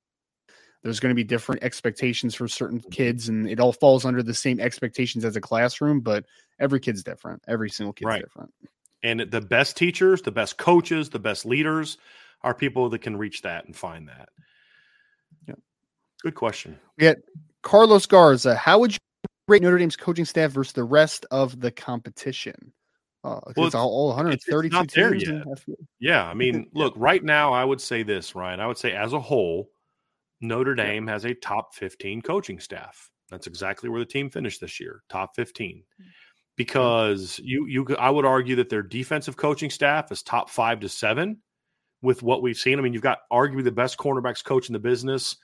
there's 0.83 0.99
going 1.01 1.11
to 1.11 1.15
be 1.15 1.23
different 1.23 1.63
expectations 1.63 2.33
for 2.33 2.47
certain 2.47 2.79
mm-hmm. 2.79 2.89
kids 2.89 3.27
and 3.29 3.49
it 3.49 3.59
all 3.59 3.73
falls 3.73 4.05
under 4.05 4.23
the 4.23 4.33
same 4.33 4.59
expectations 4.59 5.25
as 5.25 5.35
a 5.35 5.41
classroom 5.41 5.99
but 5.99 6.25
every 6.59 6.79
kid's 6.79 7.03
different 7.03 7.41
every 7.47 7.69
single 7.69 7.93
kid's 7.93 8.07
right. 8.07 8.21
different 8.21 8.53
and 9.03 9.19
the 9.19 9.41
best 9.41 9.75
teachers 9.75 10.21
the 10.21 10.31
best 10.31 10.57
coaches 10.57 11.09
the 11.09 11.19
best 11.19 11.45
leaders 11.45 11.97
are 12.41 12.53
people 12.53 12.89
that 12.89 12.99
can 12.99 13.17
reach 13.17 13.41
that 13.41 13.65
and 13.65 13.75
find 13.75 14.07
that 14.07 14.29
good 16.21 16.35
question 16.35 16.77
yeah 16.97 17.13
carlos 17.63 18.05
garza 18.05 18.55
how 18.55 18.79
would 18.79 18.93
you 18.93 18.97
rate 19.47 19.61
notre 19.61 19.77
dame's 19.77 19.95
coaching 19.95 20.25
staff 20.25 20.51
versus 20.51 20.73
the 20.73 20.83
rest 20.83 21.25
of 21.31 21.59
the 21.59 21.71
competition 21.71 22.73
uh, 23.23 23.41
well, 23.57 23.65
it's 23.65 23.75
all, 23.75 23.89
all 23.89 24.07
132 24.09 24.77
it's, 24.77 24.93
teams. 24.93 25.65
Yeah, 25.99 26.25
I 26.25 26.33
mean, 26.33 26.67
look, 26.73 26.93
right 26.95 27.21
now, 27.21 27.51
I 27.51 27.65
would 27.65 27.81
say 27.81 28.03
this, 28.03 28.35
Ryan. 28.35 28.61
I 28.61 28.67
would 28.67 28.77
say 28.77 28.93
as 28.93 29.11
a 29.11 29.19
whole, 29.19 29.69
Notre 30.39 30.75
Dame 30.75 31.07
has 31.07 31.25
a 31.25 31.33
top 31.33 31.75
15 31.75 32.21
coaching 32.21 32.59
staff. 32.59 33.09
That's 33.29 33.47
exactly 33.47 33.89
where 33.89 33.99
the 33.99 34.05
team 34.05 34.29
finished 34.29 34.61
this 34.61 34.79
year, 34.79 35.03
top 35.09 35.35
15. 35.35 35.83
Hmm. 35.97 36.03
Because 36.55 37.39
you 37.43 37.67
you 37.67 37.85
I 37.99 38.09
would 38.09 38.25
argue 38.25 38.55
that 38.55 38.69
their 38.69 38.81
defensive 38.81 39.37
coaching 39.37 39.69
staff 39.69 40.11
is 40.11 40.23
top 40.23 40.49
5 40.49 40.79
to 40.79 40.89
7 40.89 41.37
with 42.01 42.23
what 42.23 42.41
we've 42.41 42.57
seen. 42.57 42.79
I 42.79 42.81
mean, 42.81 42.93
you've 42.93 43.03
got 43.03 43.19
arguably 43.31 43.63
the 43.63 43.71
best 43.71 43.97
cornerbacks 43.97 44.43
coach 44.43 44.69
in 44.69 44.73
the 44.73 44.79
business. 44.79 45.35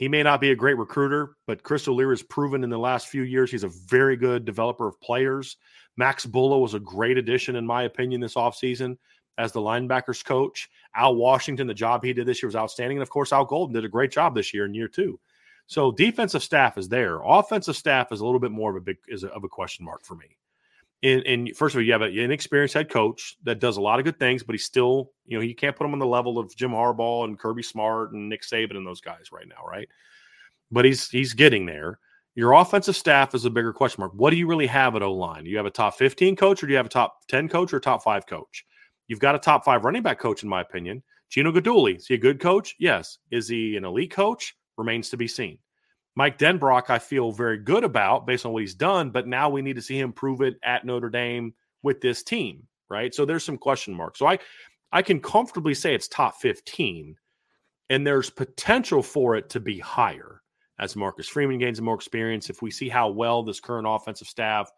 He 0.00 0.08
may 0.08 0.22
not 0.22 0.40
be 0.40 0.50
a 0.50 0.56
great 0.56 0.78
recruiter, 0.78 1.36
but 1.46 1.62
Chris 1.62 1.86
O'Leary 1.86 2.14
has 2.14 2.22
proven 2.22 2.64
in 2.64 2.70
the 2.70 2.78
last 2.78 3.08
few 3.08 3.20
years 3.20 3.50
he's 3.50 3.64
a 3.64 3.68
very 3.68 4.16
good 4.16 4.46
developer 4.46 4.88
of 4.88 4.98
players. 5.02 5.58
Max 5.98 6.24
Bullough 6.24 6.62
was 6.62 6.72
a 6.72 6.80
great 6.80 7.18
addition, 7.18 7.54
in 7.54 7.66
my 7.66 7.82
opinion, 7.82 8.18
this 8.18 8.32
offseason 8.32 8.96
as 9.36 9.52
the 9.52 9.60
linebackers 9.60 10.24
coach. 10.24 10.70
Al 10.96 11.16
Washington, 11.16 11.66
the 11.66 11.74
job 11.74 12.02
he 12.02 12.14
did 12.14 12.24
this 12.24 12.42
year 12.42 12.48
was 12.48 12.56
outstanding. 12.56 12.96
And 12.96 13.02
of 13.02 13.10
course, 13.10 13.30
Al 13.30 13.44
Golden 13.44 13.74
did 13.74 13.84
a 13.84 13.90
great 13.90 14.10
job 14.10 14.34
this 14.34 14.54
year 14.54 14.64
in 14.64 14.72
year 14.72 14.88
two. 14.88 15.20
So 15.66 15.92
defensive 15.92 16.42
staff 16.42 16.78
is 16.78 16.88
there. 16.88 17.20
Offensive 17.22 17.76
staff 17.76 18.10
is 18.10 18.20
a 18.20 18.24
little 18.24 18.40
bit 18.40 18.52
more 18.52 18.70
of 18.70 18.76
a 18.76 18.80
big 18.80 18.96
is 19.06 19.22
a, 19.22 19.28
of 19.28 19.44
a 19.44 19.48
question 19.50 19.84
mark 19.84 20.02
for 20.02 20.14
me. 20.14 20.38
And, 21.02 21.22
and 21.26 21.56
first 21.56 21.74
of 21.74 21.78
all, 21.78 21.84
you 21.84 21.92
have 21.92 22.02
an 22.02 22.16
inexperienced 22.16 22.74
head 22.74 22.90
coach 22.90 23.36
that 23.44 23.58
does 23.58 23.78
a 23.78 23.80
lot 23.80 23.98
of 23.98 24.04
good 24.04 24.18
things, 24.18 24.42
but 24.42 24.52
he's 24.52 24.64
still, 24.64 25.12
you 25.26 25.36
know, 25.36 25.42
you 25.42 25.54
can't 25.54 25.74
put 25.74 25.86
him 25.86 25.94
on 25.94 25.98
the 25.98 26.06
level 26.06 26.38
of 26.38 26.54
Jim 26.54 26.72
Harbaugh 26.72 27.24
and 27.24 27.38
Kirby 27.38 27.62
Smart 27.62 28.12
and 28.12 28.28
Nick 28.28 28.42
Saban 28.42 28.76
and 28.76 28.86
those 28.86 29.00
guys 29.00 29.32
right 29.32 29.48
now, 29.48 29.66
right? 29.66 29.88
But 30.70 30.84
he's 30.84 31.08
he's 31.08 31.32
getting 31.32 31.64
there. 31.64 31.98
Your 32.34 32.52
offensive 32.52 32.96
staff 32.96 33.34
is 33.34 33.44
a 33.44 33.50
bigger 33.50 33.72
question 33.72 34.02
mark. 34.02 34.12
What 34.14 34.30
do 34.30 34.36
you 34.36 34.46
really 34.46 34.66
have 34.66 34.94
at 34.94 35.02
O 35.02 35.12
line? 35.12 35.44
Do 35.44 35.50
you 35.50 35.56
have 35.56 35.66
a 35.66 35.70
top 35.70 35.96
15 35.96 36.36
coach 36.36 36.62
or 36.62 36.66
do 36.66 36.72
you 36.72 36.76
have 36.76 36.86
a 36.86 36.90
top 36.90 37.26
10 37.28 37.48
coach 37.48 37.72
or 37.72 37.80
top 37.80 38.02
five 38.02 38.26
coach? 38.26 38.64
You've 39.08 39.18
got 39.18 39.34
a 39.34 39.38
top 39.38 39.64
five 39.64 39.84
running 39.84 40.02
back 40.02 40.20
coach, 40.20 40.44
in 40.44 40.48
my 40.48 40.60
opinion. 40.60 41.02
Gino 41.30 41.50
Guidugli, 41.50 41.96
is 41.96 42.06
he 42.06 42.14
a 42.14 42.18
good 42.18 42.40
coach? 42.40 42.76
Yes. 42.78 43.18
Is 43.30 43.48
he 43.48 43.76
an 43.76 43.84
elite 43.84 44.12
coach? 44.12 44.54
Remains 44.76 45.10
to 45.10 45.16
be 45.16 45.26
seen. 45.26 45.58
Mike 46.16 46.38
Denbrock, 46.38 46.90
I 46.90 46.98
feel 46.98 47.32
very 47.32 47.58
good 47.58 47.84
about 47.84 48.26
based 48.26 48.44
on 48.44 48.52
what 48.52 48.62
he's 48.62 48.74
done, 48.74 49.10
but 49.10 49.26
now 49.26 49.48
we 49.48 49.62
need 49.62 49.76
to 49.76 49.82
see 49.82 49.98
him 49.98 50.12
prove 50.12 50.40
it 50.40 50.56
at 50.64 50.84
Notre 50.84 51.08
Dame 51.08 51.54
with 51.82 52.00
this 52.00 52.22
team, 52.22 52.66
right? 52.88 53.14
So 53.14 53.24
there's 53.24 53.44
some 53.44 53.58
question 53.58 53.94
marks. 53.94 54.18
So 54.18 54.26
I, 54.26 54.38
I 54.92 55.02
can 55.02 55.20
comfortably 55.20 55.74
say 55.74 55.94
it's 55.94 56.08
top 56.08 56.40
15, 56.40 57.16
and 57.90 58.06
there's 58.06 58.30
potential 58.30 59.02
for 59.02 59.36
it 59.36 59.48
to 59.50 59.60
be 59.60 59.78
higher 59.78 60.42
as 60.78 60.96
Marcus 60.96 61.28
Freeman 61.28 61.58
gains 61.58 61.80
more 61.80 61.94
experience. 61.94 62.50
If 62.50 62.62
we 62.62 62.70
see 62.70 62.88
how 62.88 63.10
well 63.10 63.42
this 63.42 63.60
current 63.60 63.86
offensive 63.88 64.28
staff 64.28 64.70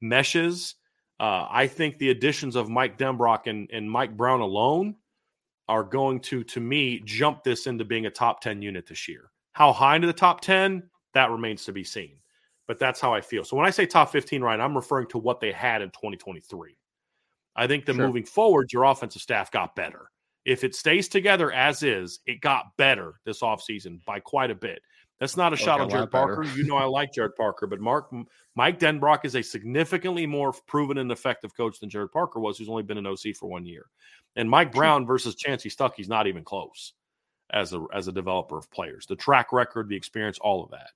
meshes, 0.00 0.74
uh, 1.20 1.46
I 1.48 1.66
think 1.66 1.98
the 1.98 2.10
additions 2.10 2.56
of 2.56 2.68
Mike 2.68 2.98
Denbrock 2.98 3.46
and, 3.46 3.70
and 3.72 3.90
Mike 3.90 4.16
Brown 4.16 4.40
alone 4.40 4.96
are 5.68 5.84
going 5.84 6.20
to, 6.20 6.44
to 6.44 6.60
me, 6.60 7.00
jump 7.04 7.42
this 7.42 7.66
into 7.66 7.84
being 7.84 8.06
a 8.06 8.10
top 8.10 8.40
10 8.40 8.60
unit 8.60 8.86
this 8.86 9.08
year. 9.08 9.30
How 9.54 9.72
high 9.72 9.94
into 9.96 10.08
the 10.08 10.12
top 10.12 10.40
10, 10.40 10.82
that 11.14 11.30
remains 11.30 11.64
to 11.64 11.72
be 11.72 11.84
seen. 11.84 12.16
But 12.66 12.78
that's 12.78 13.00
how 13.00 13.14
I 13.14 13.20
feel. 13.20 13.44
So 13.44 13.56
when 13.56 13.66
I 13.66 13.70
say 13.70 13.86
top 13.86 14.10
15, 14.10 14.42
right, 14.42 14.60
I'm 14.60 14.74
referring 14.74 15.06
to 15.08 15.18
what 15.18 15.40
they 15.40 15.52
had 15.52 15.80
in 15.80 15.90
2023. 15.90 16.76
I 17.56 17.66
think 17.66 17.86
that 17.86 17.94
sure. 17.94 18.06
moving 18.06 18.24
forward, 18.24 18.72
your 18.72 18.84
offensive 18.84 19.22
staff 19.22 19.50
got 19.50 19.76
better. 19.76 20.10
If 20.44 20.64
it 20.64 20.74
stays 20.74 21.08
together 21.08 21.52
as 21.52 21.82
is, 21.82 22.20
it 22.26 22.40
got 22.40 22.76
better 22.76 23.14
this 23.24 23.40
offseason 23.40 24.04
by 24.04 24.20
quite 24.20 24.50
a 24.50 24.54
bit. 24.54 24.80
That's 25.20 25.36
not 25.36 25.52
a 25.52 25.56
shot 25.56 25.80
on 25.80 25.88
Gerad 25.88 26.10
Parker. 26.10 26.42
you 26.56 26.64
know 26.66 26.76
I 26.76 26.84
like 26.84 27.12
Gerad 27.12 27.36
Parker, 27.36 27.68
but 27.68 27.80
Mark 27.80 28.12
Mike 28.56 28.80
Denbrock 28.80 29.24
is 29.24 29.36
a 29.36 29.42
significantly 29.42 30.26
more 30.26 30.52
proven 30.66 30.98
and 30.98 31.12
effective 31.12 31.56
coach 31.56 31.78
than 31.78 31.88
Gerad 31.88 32.10
Parker 32.10 32.40
was, 32.40 32.58
who's 32.58 32.68
only 32.68 32.82
been 32.82 32.98
an 32.98 33.06
OC 33.06 33.36
for 33.38 33.48
one 33.48 33.64
year. 33.64 33.86
And 34.34 34.50
Mike 34.50 34.72
Brown 34.72 35.06
versus 35.06 35.36
Chansi 35.36 35.72
Stuckey's 35.72 36.08
not 36.08 36.26
even 36.26 36.42
close 36.42 36.92
as 37.50 37.72
a 37.72 37.84
as 37.92 38.08
a 38.08 38.12
developer 38.12 38.58
of 38.58 38.70
players. 38.70 39.06
The 39.06 39.16
track 39.16 39.52
record, 39.52 39.88
the 39.88 39.96
experience, 39.96 40.38
all 40.40 40.64
of 40.64 40.70
that. 40.70 40.90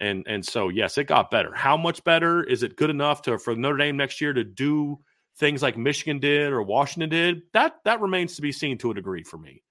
And 0.00 0.24
and 0.26 0.44
so 0.44 0.68
yes, 0.68 0.98
it 0.98 1.04
got 1.04 1.30
better. 1.30 1.54
How 1.54 1.76
much 1.76 2.04
better? 2.04 2.42
Is 2.42 2.62
it 2.62 2.76
good 2.76 2.90
enough 2.90 3.22
to 3.22 3.38
for 3.38 3.54
Notre 3.56 3.78
Dame 3.78 3.96
next 3.96 4.20
year 4.20 4.32
to 4.32 4.44
do 4.44 4.98
things 5.36 5.62
like 5.62 5.76
Michigan 5.76 6.18
did 6.18 6.52
or 6.52 6.62
Washington 6.62 7.10
did? 7.10 7.42
That 7.52 7.76
that 7.84 8.00
remains 8.00 8.36
to 8.36 8.42
be 8.42 8.52
seen 8.52 8.78
to 8.78 8.90
a 8.90 8.94
degree 8.94 9.22
for 9.22 9.38
me. 9.38 9.62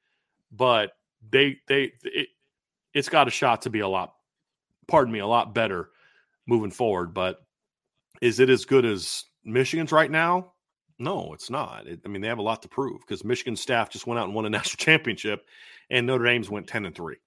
But 0.51 0.91
they 1.29 1.57
they 1.67 1.93
it, 2.03 2.29
it's 2.93 3.09
got 3.09 3.27
a 3.27 3.31
shot 3.31 3.63
to 3.63 3.69
be 3.69 3.79
a 3.79 3.87
lot 3.87 4.13
pardon 4.87 5.11
me, 5.11 5.19
a 5.19 5.27
lot 5.27 5.53
better 5.53 5.89
moving 6.47 6.71
forward, 6.71 7.13
but 7.13 7.39
is 8.21 8.39
it 8.39 8.49
as 8.49 8.65
good 8.65 8.85
as 8.85 9.25
Michigan's 9.43 9.91
right 9.91 10.09
now? 10.09 10.53
No, 10.99 11.33
it's 11.33 11.49
not. 11.49 11.85
It, 11.85 12.01
I 12.05 12.07
mean, 12.07 12.21
they 12.21 12.27
have 12.27 12.39
a 12.39 12.43
lot 12.43 12.63
to 12.63 12.67
prove 12.67 13.01
because 13.01 13.23
Michigan 13.23 13.55
staff 13.55 13.89
just 13.89 14.07
went 14.07 14.19
out 14.19 14.25
and 14.25 14.33
won 14.33 14.45
a 14.45 14.49
national 14.49 14.83
championship, 14.83 15.45
and 15.89 16.07
Notre 16.07 16.25
Dame's 16.25 16.49
went 16.49 16.67
ten 16.67 16.85
and 16.85 16.95
three. 16.95 17.17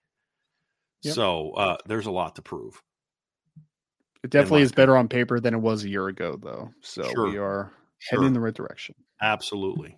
Yep. 1.03 1.14
So 1.14 1.51
uh, 1.53 1.77
there's 1.87 2.07
a 2.07 2.11
lot 2.11 2.37
to 2.37 2.42
prove. 2.42 2.83
It 4.23 4.31
definitely 4.31 4.62
is 4.62 4.73
better 4.73 4.96
on 4.96 5.09
paper 5.09 5.40
than 5.40 5.55
it 5.55 5.61
was 5.61 5.85
a 5.85 5.88
year 5.88 6.09
ago, 6.09 6.38
though. 6.42 6.70
So 6.83 7.03
sure. 7.05 7.31
we 7.31 7.38
are 7.38 7.73
sure. 7.99 8.18
heading 8.18 8.29
in 8.29 8.33
the 8.35 8.40
right 8.40 8.55
direction. 8.55 8.94
Absolutely. 9.23 9.96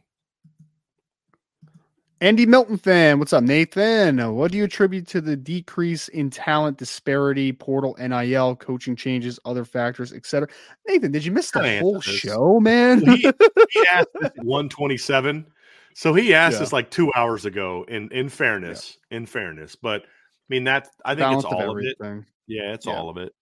Andy 2.23 2.47
Milton 2.47 2.77
fan, 2.77 3.19
what's 3.19 3.33
up, 3.33 3.43
Nathan? 3.43 4.33
What 4.37 4.53
do 4.53 4.59
you 4.59 4.63
attribute 4.63 5.09
to 5.09 5.21
the 5.21 5.35
decrease 5.35 6.07
in 6.07 6.31
talent 6.31 6.79
disparity, 6.79 7.51
portal, 7.51 7.97
NIL, 7.99 8.55
coaching 8.55 8.95
changes, 8.95 9.41
other 9.45 9.65
factors, 9.65 10.13
etc.? 10.13 10.47
Nathan, 10.87 11.11
did 11.11 11.25
you 11.25 11.33
miss 11.33 11.51
the 11.51 11.81
whole 11.81 12.01
show, 12.01 12.61
man? 12.61 13.03
asked 13.91 14.09
127. 14.37 15.45
So 15.95 16.15
he 16.15 16.35
asked 16.35 16.59
yeah. 16.59 16.63
us 16.63 16.73
like 16.73 16.91
two 16.91 17.13
hours 17.15 17.45
ago. 17.45 17.85
In 17.89 18.11
in 18.13 18.29
fairness, 18.29 18.99
yeah. 19.11 19.19
in 19.19 19.27
fairness, 19.27 19.77
but 19.77 20.03
I 20.03 20.07
mean 20.49 20.65
that 20.65 20.89
I 21.05 21.11
think 21.11 21.21
Balance 21.21 21.45
it's 21.45 21.53
all 21.53 21.71
of, 21.71 21.79
of, 21.79 21.85
it. 21.85 22.25
Yeah, 22.47 22.75
it's 22.75 22.87
yeah. 22.87 22.95
all 22.95 23.09
of 23.09 23.17
it. 23.17 23.33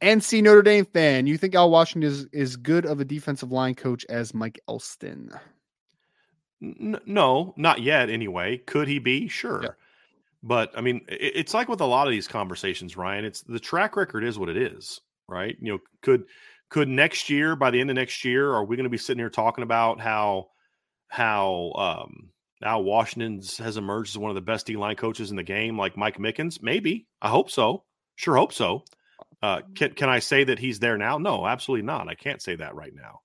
NC 0.00 0.42
Notre 0.42 0.62
Dame 0.62 0.84
fan, 0.84 1.26
you 1.26 1.38
think 1.38 1.54
Al 1.54 1.70
Washington 1.70 2.08
is 2.10 2.26
is 2.32 2.56
good 2.56 2.86
of 2.86 3.00
a 3.00 3.04
defensive 3.04 3.52
line 3.52 3.74
coach 3.74 4.04
as 4.08 4.34
Mike 4.34 4.60
Elston? 4.68 5.30
N- 6.62 7.00
no, 7.06 7.54
not 7.56 7.82
yet. 7.82 8.10
Anyway, 8.10 8.58
could 8.58 8.88
he 8.88 8.98
be? 8.98 9.28
Sure. 9.28 9.76
But 10.42 10.70
I 10.76 10.80
mean, 10.80 11.02
it, 11.08 11.32
it's 11.36 11.54
like 11.54 11.68
with 11.68 11.80
a 11.80 11.86
lot 11.86 12.06
of 12.06 12.12
these 12.12 12.28
conversations, 12.28 12.96
Ryan. 12.96 13.24
It's 13.24 13.42
the 13.42 13.60
track 13.60 13.96
record 13.96 14.24
is 14.24 14.38
what 14.38 14.48
it 14.48 14.56
is, 14.56 15.00
right? 15.28 15.56
You 15.60 15.72
know, 15.72 15.78
could 16.02 16.24
could 16.68 16.88
next 16.88 17.30
year, 17.30 17.56
by 17.56 17.70
the 17.70 17.80
end 17.80 17.90
of 17.90 17.96
next 17.96 18.24
year, 18.24 18.52
are 18.52 18.64
we 18.64 18.76
going 18.76 18.84
to 18.84 18.90
be 18.90 18.98
sitting 18.98 19.20
here 19.20 19.30
talking 19.30 19.62
about 19.62 20.00
how 20.00 20.48
how 21.08 21.72
um 21.76 22.30
now 22.60 22.80
Washington's 22.80 23.58
has 23.58 23.76
emerged 23.76 24.14
as 24.14 24.18
one 24.18 24.30
of 24.30 24.34
the 24.34 24.40
best 24.40 24.66
D 24.66 24.76
line 24.76 24.96
coaches 24.96 25.30
in 25.30 25.36
the 25.36 25.42
game, 25.42 25.78
like 25.78 25.96
Mike 25.96 26.18
Mickens? 26.18 26.62
Maybe. 26.62 27.06
I 27.20 27.28
hope 27.28 27.50
so. 27.50 27.84
Sure, 28.16 28.36
hope 28.36 28.52
so. 28.52 28.84
Uh, 29.42 29.60
can 29.74 29.92
can 29.92 30.08
I 30.08 30.18
say 30.18 30.44
that 30.44 30.58
he's 30.58 30.78
there 30.78 30.96
now? 30.96 31.18
No, 31.18 31.46
absolutely 31.46 31.86
not. 31.86 32.08
I 32.08 32.14
can't 32.14 32.42
say 32.42 32.56
that 32.56 32.74
right 32.74 32.94
now 32.94 33.20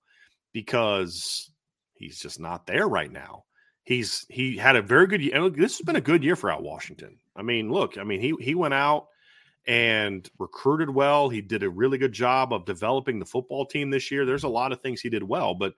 because 0.52 1.50
he's 1.94 2.18
just 2.18 2.38
not 2.38 2.66
there 2.66 2.86
right 2.86 3.10
now. 3.10 3.44
He's 3.84 4.24
he 4.28 4.56
had 4.56 4.76
a 4.76 4.82
very 4.82 5.06
good 5.06 5.22
year. 5.22 5.50
This 5.50 5.78
has 5.78 5.84
been 5.84 5.96
a 5.96 6.00
good 6.00 6.22
year 6.22 6.36
for 6.36 6.50
Al 6.50 6.62
Washington. 6.62 7.18
I 7.34 7.42
mean, 7.42 7.72
look, 7.72 7.98
I 7.98 8.04
mean 8.04 8.20
he 8.20 8.34
he 8.40 8.54
went 8.54 8.74
out 8.74 9.08
and 9.66 10.28
recruited 10.38 10.90
well. 10.90 11.28
He 11.28 11.40
did 11.40 11.62
a 11.62 11.70
really 11.70 11.98
good 11.98 12.12
job 12.12 12.52
of 12.52 12.66
developing 12.66 13.18
the 13.18 13.26
football 13.26 13.66
team 13.66 13.90
this 13.90 14.10
year. 14.10 14.24
There's 14.24 14.44
a 14.44 14.48
lot 14.48 14.72
of 14.72 14.80
things 14.80 15.00
he 15.00 15.10
did 15.10 15.22
well, 15.22 15.54
but 15.54 15.74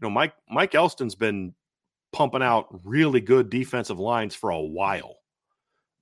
you 0.00 0.08
know, 0.08 0.10
Mike 0.10 0.34
Mike 0.48 0.74
Elston's 0.74 1.14
been 1.14 1.54
pumping 2.12 2.42
out 2.42 2.68
really 2.84 3.20
good 3.20 3.50
defensive 3.50 3.98
lines 3.98 4.34
for 4.34 4.50
a 4.50 4.60
while 4.60 5.16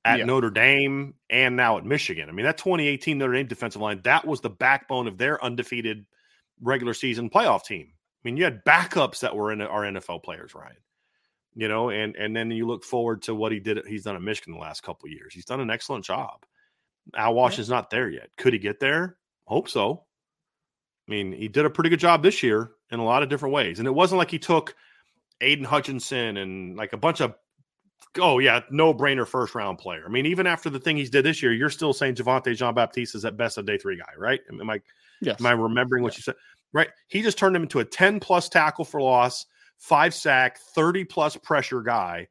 at 0.04 0.18
yeah. 0.18 0.24
Notre 0.24 0.50
Dame 0.50 1.14
and 1.30 1.56
now 1.56 1.78
at 1.78 1.84
Michigan. 1.84 2.28
I 2.28 2.32
mean, 2.32 2.44
that 2.44 2.58
2018 2.58 3.18
Notre 3.18 3.32
Dame 3.32 3.46
defensive 3.46 3.80
line, 3.80 4.00
that 4.04 4.26
was 4.26 4.40
the 4.40 4.50
backbone 4.50 5.06
of 5.06 5.16
their 5.16 5.42
undefeated 5.42 6.04
regular 6.60 6.94
season 6.94 7.30
playoff 7.30 7.64
team. 7.64 7.88
I 7.92 8.28
mean, 8.28 8.36
you 8.36 8.44
had 8.44 8.64
backups 8.64 9.20
that 9.20 9.34
were 9.34 9.52
in 9.52 9.60
our 9.60 9.82
NFL 9.82 10.22
players, 10.22 10.54
Ryan. 10.54 10.76
You 11.56 11.68
know, 11.68 11.90
and 11.90 12.16
and 12.16 12.34
then 12.34 12.50
you 12.50 12.66
look 12.66 12.82
forward 12.82 13.22
to 13.22 13.34
what 13.34 13.52
he 13.52 13.60
did. 13.60 13.86
He's 13.86 14.02
done 14.02 14.16
at 14.16 14.22
Michigan 14.22 14.54
the 14.54 14.60
last 14.60 14.82
couple 14.82 15.08
years. 15.08 15.32
He's 15.32 15.44
done 15.44 15.60
an 15.60 15.70
excellent 15.70 16.04
job. 16.04 16.44
Al 17.16 17.34
Washington's 17.34 17.70
not 17.70 17.90
there 17.90 18.08
yet. 18.08 18.30
Could 18.36 18.54
he 18.54 18.58
get 18.58 18.80
there? 18.80 19.18
Hope 19.44 19.68
so. 19.68 20.04
I 21.06 21.10
mean, 21.10 21.32
he 21.32 21.46
did 21.46 21.64
a 21.64 21.70
pretty 21.70 21.90
good 21.90 22.00
job 22.00 22.22
this 22.24 22.42
year 22.42 22.72
in 22.90 23.00
a 23.00 23.04
lot 23.04 23.22
of 23.22 23.28
different 23.28 23.54
ways, 23.54 23.78
and 23.78 23.88
it 23.88 23.94
wasn't 23.94 24.18
like 24.18 24.30
he 24.30 24.38
took 24.38 24.74
Aidan 25.40 25.64
Hutchinson 25.64 26.36
and 26.36 26.76
like 26.76 26.92
a 26.92 26.98
bunch 26.98 27.20
of 27.20 27.34
oh 28.20 28.38
yeah, 28.38 28.60
no 28.70 28.94
brainer 28.94 29.26
first 29.26 29.54
round 29.54 29.78
player. 29.78 30.04
I 30.06 30.08
mean, 30.08 30.26
even 30.26 30.46
after 30.46 30.70
the 30.70 30.78
thing 30.78 30.96
he's 30.96 31.10
did 31.10 31.24
this 31.24 31.42
year, 31.42 31.52
you're 31.52 31.70
still 31.70 31.92
saying 31.92 32.14
Javontae 32.14 32.56
Jean 32.56 32.74
Baptiste 32.74 33.14
is 33.14 33.24
at 33.24 33.36
best 33.36 33.58
a 33.58 33.62
day 33.62 33.78
three 33.78 33.96
guy, 33.96 34.12
right? 34.16 34.40
Am 34.48 34.70
I 34.70 34.80
yes. 35.20 35.40
am 35.40 35.46
I 35.46 35.52
remembering 35.52 36.02
what 36.02 36.16
you 36.16 36.22
said? 36.22 36.34
right? 36.74 36.88
He 37.08 37.22
just 37.22 37.38
turned 37.38 37.56
him 37.56 37.62
into 37.62 37.78
a 37.78 37.84
10 37.84 38.20
plus 38.20 38.50
tackle 38.50 38.84
for 38.84 39.00
loss, 39.00 39.46
five 39.78 40.12
sack, 40.12 40.58
30 40.74 41.04
plus 41.04 41.36
pressure 41.36 41.80
guy, 41.80 42.28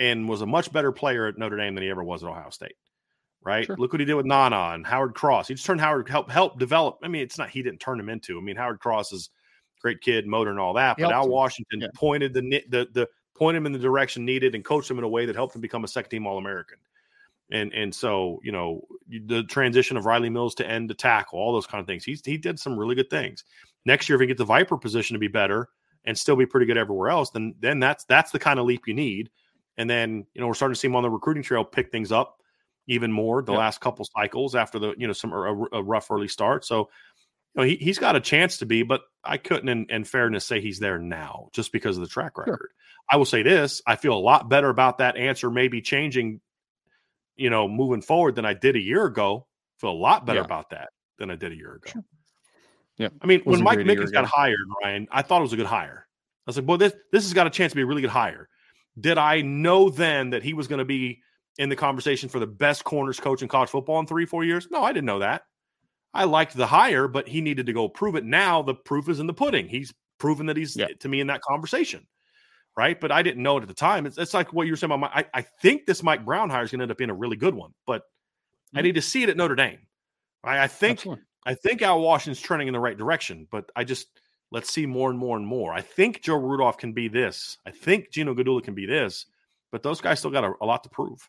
and 0.00 0.28
was 0.28 0.40
a 0.40 0.46
much 0.46 0.72
better 0.72 0.90
player 0.90 1.28
at 1.28 1.38
Notre 1.38 1.56
Dame 1.56 1.76
than 1.76 1.84
he 1.84 1.90
ever 1.90 2.02
was 2.02 2.24
at 2.24 2.30
Ohio 2.30 2.50
State. 2.50 2.74
Right. 3.42 3.66
Sure. 3.66 3.76
Look 3.78 3.92
what 3.92 4.00
he 4.00 4.06
did 4.06 4.14
with 4.14 4.26
Nana 4.26 4.72
and 4.74 4.84
Howard 4.84 5.14
Cross. 5.14 5.46
He 5.46 5.54
just 5.54 5.66
turned 5.66 5.80
Howard 5.80 6.08
help 6.08 6.28
help 6.28 6.58
develop. 6.58 6.98
I 7.04 7.08
mean, 7.08 7.22
it's 7.22 7.38
not 7.38 7.48
he 7.48 7.62
didn't 7.62 7.78
turn 7.78 8.00
him 8.00 8.08
into. 8.08 8.36
I 8.36 8.40
mean, 8.40 8.56
Howard 8.56 8.80
Cross 8.80 9.12
is 9.12 9.30
great 9.86 10.00
kid, 10.00 10.26
motor 10.26 10.50
and 10.50 10.58
all 10.58 10.74
that. 10.74 10.96
But 10.98 11.12
Al 11.12 11.28
Washington 11.28 11.80
yeah. 11.80 11.88
pointed 11.94 12.34
the 12.34 12.42
the 12.68 12.88
the 12.92 13.08
point 13.36 13.56
him 13.56 13.66
in 13.66 13.72
the 13.72 13.78
direction 13.78 14.24
needed 14.24 14.54
and 14.56 14.64
coached 14.64 14.90
him 14.90 14.98
in 14.98 15.04
a 15.04 15.08
way 15.08 15.26
that 15.26 15.36
helped 15.36 15.54
him 15.54 15.60
become 15.60 15.84
a 15.84 15.88
second 15.88 16.10
team 16.10 16.26
All 16.26 16.38
American. 16.38 16.78
And 17.52 17.72
and 17.72 17.94
so 17.94 18.40
you 18.42 18.50
know 18.50 18.82
the 19.08 19.44
transition 19.44 19.96
of 19.96 20.04
Rylie 20.04 20.32
Mills 20.32 20.56
to 20.56 20.68
end 20.68 20.88
to 20.88 20.94
tackle, 20.94 21.38
all 21.38 21.52
those 21.52 21.68
kind 21.68 21.80
of 21.80 21.86
things. 21.86 22.04
He's 22.04 22.20
he 22.24 22.36
did 22.36 22.58
some 22.58 22.76
really 22.76 22.96
good 22.96 23.10
things. 23.10 23.44
Next 23.84 24.08
year, 24.08 24.16
if 24.16 24.20
he 24.20 24.26
get 24.26 24.38
the 24.38 24.44
Viper 24.44 24.76
position 24.76 25.14
to 25.14 25.20
be 25.20 25.28
better 25.28 25.68
and 26.04 26.18
still 26.18 26.34
be 26.34 26.46
pretty 26.46 26.66
good 26.66 26.76
everywhere 26.76 27.10
else, 27.10 27.30
then 27.30 27.54
then 27.60 27.78
that's 27.78 28.04
that's 28.06 28.32
the 28.32 28.40
kind 28.40 28.58
of 28.58 28.66
leap 28.66 28.88
you 28.88 28.94
need. 28.94 29.30
And 29.76 29.88
then 29.88 30.26
you 30.34 30.40
know 30.40 30.48
we're 30.48 30.54
starting 30.54 30.74
to 30.74 30.80
see 30.80 30.88
him 30.88 30.96
on 30.96 31.04
the 31.04 31.10
recruiting 31.10 31.44
trail 31.44 31.62
pick 31.62 31.92
things 31.92 32.10
up 32.10 32.42
even 32.88 33.10
more 33.10 33.42
the 33.42 33.52
last 33.52 33.80
couple 33.80 34.06
cycles 34.16 34.54
after 34.54 34.78
the 34.78 34.94
you 34.96 35.06
know 35.06 35.12
some 35.12 35.32
er, 35.32 35.46
a, 35.46 35.76
a 35.76 35.82
rough 35.82 36.10
early 36.10 36.28
start. 36.28 36.64
So 36.64 36.88
know, 37.56 37.62
he 37.62 37.76
he's 37.76 37.98
got 37.98 38.16
a 38.16 38.20
chance 38.20 38.58
to 38.58 38.66
be, 38.66 38.82
but 38.82 39.02
I 39.24 39.38
couldn't 39.38 39.68
in, 39.68 39.86
in 39.88 40.04
fairness 40.04 40.44
say 40.44 40.60
he's 40.60 40.78
there 40.78 40.98
now 40.98 41.48
just 41.52 41.72
because 41.72 41.96
of 41.96 42.02
the 42.02 42.08
track 42.08 42.36
record. 42.38 42.58
Sure. 42.60 42.70
I 43.10 43.16
will 43.16 43.24
say 43.24 43.42
this: 43.42 43.82
I 43.86 43.96
feel 43.96 44.12
a 44.12 44.20
lot 44.20 44.48
better 44.48 44.68
about 44.68 44.98
that 44.98 45.16
answer 45.16 45.50
maybe 45.50 45.80
changing, 45.80 46.40
you 47.36 47.50
know, 47.50 47.68
moving 47.68 48.02
forward 48.02 48.34
than 48.34 48.44
I 48.44 48.54
did 48.54 48.76
a 48.76 48.80
year 48.80 49.06
ago. 49.06 49.46
I 49.48 49.80
feel 49.80 49.90
a 49.90 49.92
lot 49.92 50.26
better 50.26 50.40
yeah. 50.40 50.44
about 50.44 50.70
that 50.70 50.90
than 51.18 51.30
I 51.30 51.36
did 51.36 51.52
a 51.52 51.56
year 51.56 51.74
ago. 51.74 51.90
Sure. 51.92 52.04
Yeah. 52.98 53.08
I 53.20 53.26
mean, 53.26 53.40
when 53.40 53.52
Wasn't 53.52 53.64
Mike 53.64 53.76
great 53.76 53.86
Mickens 53.86 54.12
got 54.12 54.24
hired, 54.24 54.58
Ryan, 54.82 55.06
I 55.10 55.22
thought 55.22 55.40
it 55.40 55.42
was 55.42 55.52
a 55.52 55.56
good 55.56 55.66
hire. 55.66 56.06
I 56.46 56.50
was 56.50 56.56
like, 56.56 56.66
well, 56.66 56.78
this 56.78 56.94
this 57.12 57.24
has 57.24 57.32
got 57.32 57.46
a 57.46 57.50
chance 57.50 57.72
to 57.72 57.76
be 57.76 57.82
a 57.82 57.86
really 57.86 58.00
good 58.02 58.10
hire. 58.10 58.48
Did 58.98 59.18
I 59.18 59.42
know 59.42 59.90
then 59.90 60.30
that 60.30 60.42
he 60.42 60.54
was 60.54 60.68
going 60.68 60.78
to 60.78 60.84
be 60.84 61.20
in 61.58 61.68
the 61.68 61.76
conversation 61.76 62.28
for 62.28 62.38
the 62.38 62.46
best 62.46 62.84
corners 62.84 63.20
coach 63.20 63.42
in 63.42 63.48
college 63.48 63.68
football 63.68 64.00
in 64.00 64.06
three, 64.06 64.24
four 64.24 64.44
years? 64.44 64.68
No, 64.70 64.82
I 64.82 64.92
didn't 64.92 65.06
know 65.06 65.18
that. 65.18 65.42
I 66.16 66.24
liked 66.24 66.56
the 66.56 66.66
hire, 66.66 67.08
but 67.08 67.28
he 67.28 67.40
needed 67.40 67.66
to 67.66 67.72
go 67.72 67.88
prove 67.88 68.16
it. 68.16 68.24
Now 68.24 68.62
the 68.62 68.74
proof 68.74 69.08
is 69.08 69.20
in 69.20 69.26
the 69.26 69.34
pudding. 69.34 69.68
He's 69.68 69.92
proven 70.18 70.46
that 70.46 70.56
he's 70.56 70.76
Yeah. 70.76 70.88
to 71.00 71.08
me 71.08 71.20
in 71.20 71.26
that 71.28 71.42
conversation. 71.42 72.06
Right. 72.76 73.00
But 73.00 73.10
I 73.12 73.22
didn't 73.22 73.42
know 73.42 73.56
it 73.56 73.62
at 73.62 73.68
the 73.68 73.74
time. 73.74 74.04
It's, 74.06 74.18
it's 74.18 74.34
like 74.34 74.52
what 74.52 74.66
you 74.66 74.72
were 74.72 74.76
saying 74.76 74.90
about 74.92 75.00
my, 75.00 75.20
I, 75.22 75.24
I 75.32 75.42
think 75.42 75.86
this 75.86 76.02
Mike 76.02 76.24
Brown 76.24 76.50
hire 76.50 76.62
is 76.62 76.70
going 76.70 76.80
to 76.80 76.82
end 76.84 76.90
up 76.92 76.98
being 76.98 77.10
a 77.10 77.14
really 77.14 77.36
good 77.36 77.54
one, 77.54 77.72
but 77.86 78.02
I 78.74 78.80
Mhm. 78.80 78.84
need 78.84 78.94
to 78.96 79.02
see 79.02 79.22
it 79.22 79.28
at 79.30 79.36
Notre 79.36 79.54
Dame. 79.54 79.78
I, 80.44 80.64
I 80.64 80.66
think. 80.68 81.06
I 81.46 81.54
think 81.54 81.80
Al 81.80 82.00
Washington's 82.00 82.40
trending 82.40 82.66
in 82.66 82.74
the 82.74 82.80
right 82.80 82.98
direction, 82.98 83.46
but 83.52 83.70
I 83.76 83.84
just 83.84 84.08
let's 84.50 84.68
see 84.68 84.84
more 84.84 85.10
and 85.10 85.18
more 85.18 85.36
and 85.36 85.46
more. 85.46 85.72
I 85.72 85.80
think 85.80 86.22
Joe 86.22 86.34
Rudolph 86.36 86.76
can 86.76 86.92
be 86.92 87.06
this. 87.06 87.56
I 87.64 87.70
think 87.70 88.10
Gino 88.10 88.34
Guidugli 88.34 88.64
can 88.64 88.74
be 88.74 88.84
this, 88.84 89.26
but 89.70 89.82
those 89.84 90.00
guys 90.00 90.18
still 90.18 90.32
got 90.32 90.42
a, 90.44 90.54
a 90.60 90.66
lot 90.66 90.82
to 90.82 90.88
prove, 90.90 91.28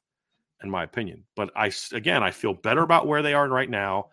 in 0.64 0.72
my 0.72 0.84
opinion. 0.84 1.24
But 1.36 1.52
I 1.56 1.72
again, 1.94 2.24
I 2.24 2.32
feel 2.32 2.56
better 2.56 2.82
about 2.82 3.06
where 3.06 3.22
they 3.22 3.36
are 3.36 3.48
right 3.48 3.70
now 3.70 4.08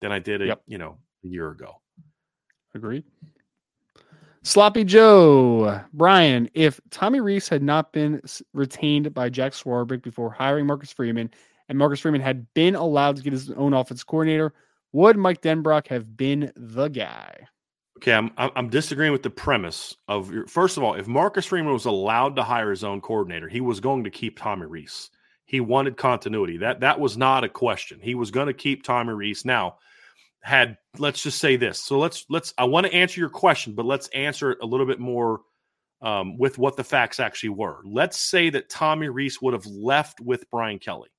than 0.00 0.12
I 0.12 0.18
did, 0.18 0.42
a, 0.42 0.46
Yep. 0.46 0.62
you 0.66 0.78
know, 0.78 0.98
a 1.24 1.28
year 1.28 1.50
ago. 1.50 1.80
Agreed. 2.74 3.04
Sloppy 4.42 4.84
Joe, 4.84 5.82
Brian, 5.92 6.48
if 6.54 6.80
Tommy 6.90 7.20
Rees 7.20 7.48
had 7.48 7.62
not 7.62 7.92
been 7.92 8.22
retained 8.54 9.12
by 9.12 9.28
Jack 9.28 9.52
Swarbrick 9.52 10.02
before 10.02 10.30
hiring 10.30 10.66
Marcus 10.66 10.92
Freeman, 10.92 11.30
and 11.68 11.76
Marcus 11.76 12.00
Freeman 12.00 12.22
had 12.22 12.52
been 12.54 12.74
allowed 12.74 13.16
to 13.16 13.22
get 13.22 13.34
his 13.34 13.50
own 13.50 13.74
offense 13.74 14.02
coordinator, 14.02 14.54
would 14.92 15.18
Mike 15.18 15.42
Denbrock 15.42 15.88
have 15.88 16.16
been 16.16 16.50
the 16.56 16.88
guy? 16.88 17.34
Okay, 17.98 18.14
I'm 18.14 18.30
I'm 18.38 18.50
I'm 18.56 18.68
disagreeing 18.70 19.12
with 19.12 19.22
the 19.22 19.28
premise 19.30 19.94
of 20.08 20.32
your. 20.32 20.46
First 20.46 20.78
of 20.78 20.82
all, 20.82 20.94
if 20.94 21.06
Marcus 21.06 21.44
Freeman 21.44 21.74
was 21.74 21.84
allowed 21.84 22.34
to 22.36 22.42
hire 22.42 22.70
his 22.70 22.82
own 22.82 23.02
coordinator, 23.02 23.46
he 23.46 23.60
was 23.60 23.78
going 23.78 24.04
to 24.04 24.10
keep 24.10 24.38
Tommy 24.38 24.64
Rees. 24.64 25.10
He 25.44 25.60
wanted 25.60 25.98
continuity. 25.98 26.56
That 26.56 26.80
that 26.80 26.98
was 26.98 27.18
not 27.18 27.44
a 27.44 27.48
question. 27.48 28.00
He 28.00 28.14
was 28.14 28.30
going 28.30 28.46
to 28.46 28.54
keep 28.54 28.82
Tommy 28.84 29.12
Rees. 29.12 29.44
Now, 29.44 29.76
had 30.42 30.78
let's 30.98 31.22
just 31.22 31.38
say 31.38 31.56
this. 31.56 31.80
So 31.80 31.98
let's 31.98 32.24
let's. 32.28 32.54
I 32.56 32.64
want 32.64 32.86
to 32.86 32.94
answer 32.94 33.20
your 33.20 33.30
question, 33.30 33.74
but 33.74 33.86
let's 33.86 34.08
answer 34.08 34.52
it 34.52 34.58
a 34.62 34.66
little 34.66 34.86
bit 34.86 34.98
more 34.98 35.40
um, 36.02 36.38
with 36.38 36.58
what 36.58 36.76
the 36.76 36.84
facts 36.84 37.20
actually 37.20 37.50
were. 37.50 37.80
Let's 37.84 38.18
say 38.18 38.50
that 38.50 38.70
Tommy 38.70 39.08
Rees 39.08 39.40
would 39.42 39.54
have 39.54 39.66
left 39.66 40.20
with 40.20 40.50
Brian 40.50 40.78
Kelly. 40.78 41.10